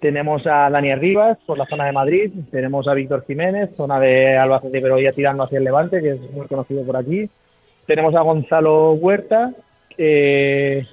[0.00, 4.36] tenemos a Daniel Rivas por la zona de Madrid, tenemos a Víctor Jiménez, zona de
[4.36, 7.28] Albacete, pero ya tirando hacia el Levante, que es muy conocido por aquí,
[7.86, 9.52] tenemos a Gonzalo Huerta,
[9.98, 10.86] eh,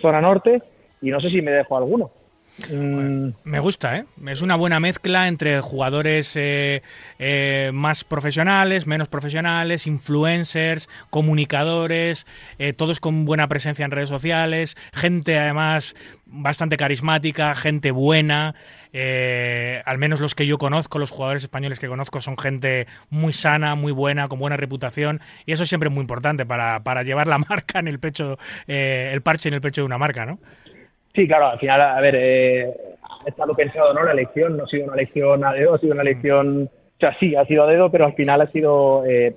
[0.00, 0.62] zona norte,
[1.02, 2.10] y no sé si me dejo alguno.
[2.58, 4.06] Mm, Me gusta, ¿eh?
[4.26, 6.82] Es una buena mezcla entre jugadores eh,
[7.18, 12.26] eh, más profesionales, menos profesionales, influencers, comunicadores,
[12.58, 18.54] eh, todos con buena presencia en redes sociales, gente además bastante carismática, gente buena.
[18.98, 23.34] eh, al menos los que yo conozco, los jugadores españoles que conozco, son gente muy
[23.34, 25.20] sana, muy buena, con buena reputación.
[25.44, 29.10] Y eso es siempre muy importante para, para llevar la marca en el pecho, eh,
[29.12, 30.38] el parche en el pecho de una marca, ¿no?
[31.16, 32.70] Sí, claro, al final, a ver, eh,
[33.02, 34.04] ha estado pensado, ¿no?
[34.04, 37.16] La elección no ha sido una elección a dedo, ha sido una elección, o sea,
[37.18, 39.34] sí, ha sido a dedo, pero al final ha sido eh,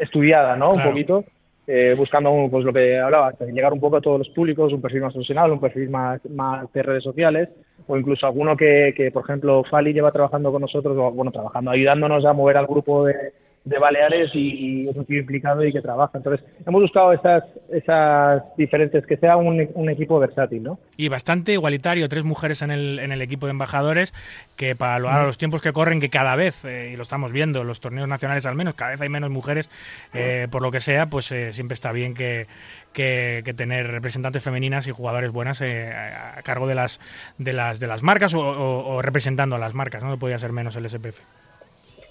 [0.00, 0.72] estudiada, ¿no?
[0.72, 0.88] Claro.
[0.88, 1.24] Un poquito,
[1.68, 5.02] eh, buscando, pues lo que hablaba, llegar un poco a todos los públicos, un perfil
[5.02, 7.48] más profesional, un perfil más, más de redes sociales,
[7.86, 11.70] o incluso alguno que, que, por ejemplo, Fali lleva trabajando con nosotros, o bueno, trabajando,
[11.70, 13.14] ayudándonos a mover al grupo de,
[13.66, 16.16] de Baleares y, y es un tío implicado y que trabaja.
[16.16, 20.78] Entonces, hemos buscado esas, esas diferentes, que sea un, un equipo versátil, ¿no?
[20.96, 24.14] y bastante igualitario, tres mujeres en el, en el equipo de embajadores,
[24.56, 27.32] que para lo- ahora los tiempos que corren, que cada vez, eh, y lo estamos
[27.32, 29.68] viendo, los torneos nacionales al menos, cada vez hay menos mujeres,
[30.14, 32.46] eh, por lo que sea, pues eh, siempre está bien que,
[32.92, 37.00] que- que tener representantes femeninas y jugadores buenas eh, a a cargo de las,
[37.38, 40.08] de las, de las marcas o, o- o representando a las marcas, ¿no?
[40.10, 41.20] No podía ser menos el SPF.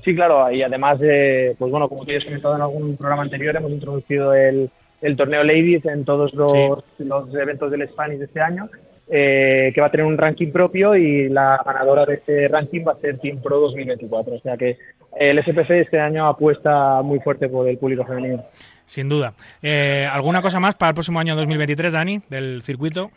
[0.05, 3.23] Sí, claro, y además, eh, pues bueno, como tú ya has comentado en algún programa
[3.23, 4.69] anterior, hemos introducido el,
[5.01, 8.69] el torneo Ladies en todos los, los eventos del Spanish de este año,
[9.09, 12.91] eh, que va a tener un ranking propio y la ganadora de este ranking va
[12.91, 14.35] a ser Team Pro 2024.
[14.35, 14.77] O sea que
[15.17, 18.45] el SPC este año apuesta muy fuerte por el público femenino.
[18.85, 19.33] Sin duda.
[19.63, 23.09] Eh, ¿Alguna cosa más para el próximo año 2023, Dani, del circuito?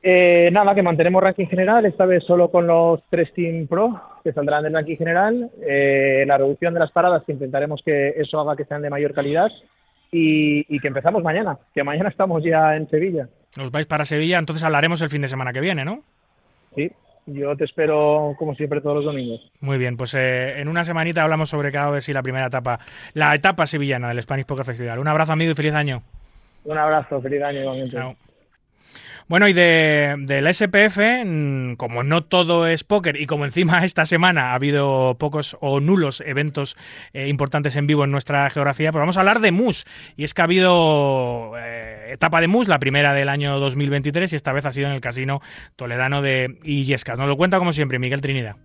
[0.00, 4.32] Eh, nada, que mantenemos ranking general, esta vez solo con los tres Team Pro que
[4.32, 5.50] saldrán del ranking general.
[5.60, 9.14] Eh, la reducción de las paradas, que intentaremos que eso haga que sean de mayor
[9.14, 9.50] calidad.
[10.14, 13.28] Y, y que empezamos mañana, que mañana estamos ya en Sevilla.
[13.58, 16.02] Os vais para Sevilla, entonces hablaremos el fin de semana que viene, ¿no?
[16.74, 16.92] Sí,
[17.26, 19.40] yo te espero como siempre todos los domingos.
[19.60, 22.80] Muy bien, pues eh, en una semanita hablamos sobre cada vez y la primera etapa,
[23.14, 24.98] la etapa sevillana del Spanish Poker Festival.
[24.98, 26.02] Un abrazo, amigo, y feliz año.
[26.64, 27.96] Un abrazo, feliz año igualmente.
[27.96, 28.14] Chao.
[29.28, 34.06] Bueno, y de, del SPF, mm, como no todo es póker y como encima esta
[34.06, 36.76] semana ha habido pocos o nulos eventos
[37.12, 39.84] eh, importantes en vivo en nuestra geografía, pues vamos a hablar de MUS.
[40.16, 44.36] Y es que ha habido eh, etapa de MUS, la primera del año 2023, y
[44.36, 45.40] esta vez ha sido en el casino
[45.76, 47.16] toledano de Illescas.
[47.16, 48.56] Nos lo cuenta como siempre Miguel Trinidad.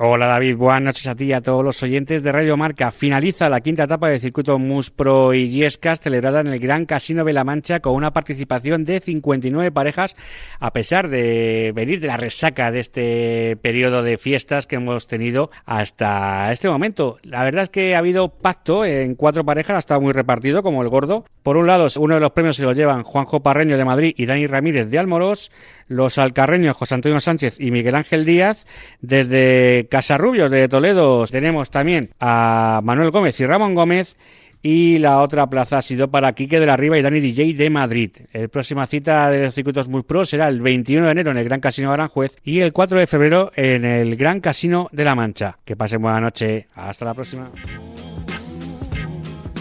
[0.00, 2.92] Hola David, buenas noches a ti y a todos los oyentes de Radio Marca.
[2.92, 7.24] Finaliza la quinta etapa del circuito Mus Pro y Yescas celebrada en el Gran Casino
[7.24, 10.14] de la Mancha con una participación de 59 parejas
[10.60, 15.50] a pesar de venir de la resaca de este periodo de fiestas que hemos tenido
[15.64, 17.18] hasta este momento.
[17.24, 20.82] La verdad es que ha habido pacto en cuatro parejas, ha estado muy repartido como
[20.82, 21.24] el gordo.
[21.42, 24.26] Por un lado, uno de los premios se lo llevan Juanjo Parreño de Madrid y
[24.26, 25.50] Dani Ramírez de Almorós,
[25.88, 28.66] los alcarreños José Antonio Sánchez y Miguel Ángel Díaz.
[29.00, 34.16] Desde Casarrubios de Toledo tenemos también a Manuel Gómez y Ramón Gómez.
[34.60, 37.70] Y la otra plaza ha sido para Quique de la Riva y Dani DJ de
[37.70, 38.10] Madrid.
[38.32, 41.44] La próxima cita de los circuitos muy pro será el 21 de enero en el
[41.44, 45.14] Gran Casino de Aranjuez y el 4 de febrero en el Gran Casino de la
[45.14, 45.58] Mancha.
[45.64, 46.66] Que pasen buena noche.
[46.74, 47.52] Hasta la próxima.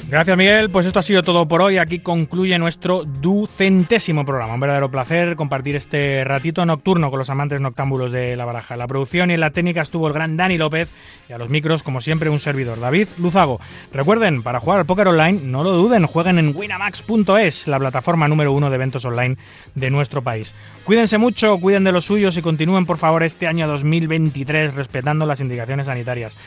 [0.10, 0.70] Gracias, Miguel.
[0.70, 1.80] Pues esto ha sido todo por hoy.
[1.80, 4.54] Aquí concluye nuestro ducentésimo programa.
[4.54, 8.78] Un verdadero placer compartir este ratito nocturno con los amantes noctámbulos de la baraja.
[8.78, 10.94] La producción y en la técnica estuvo el gran Dani López
[11.28, 13.60] y a los micros, como siempre, un servidor, David Luzago.
[13.92, 18.54] Recuerden, para jugar al póker online, no lo duden, jueguen en winamax.es, la plataforma número
[18.54, 19.36] uno de eventos online
[19.76, 20.54] de nuestro país.
[20.86, 25.42] Cuídense mucho, cuiden de los suyos y continúen, por favor, este año 2023 respetando las
[25.42, 26.38] indicaciones sanitarias.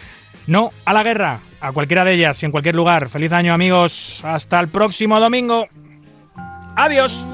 [0.50, 3.08] No a la guerra, a cualquiera de ellas y en cualquier lugar.
[3.08, 5.68] Feliz año amigos, hasta el próximo domingo.
[6.74, 7.24] Adiós.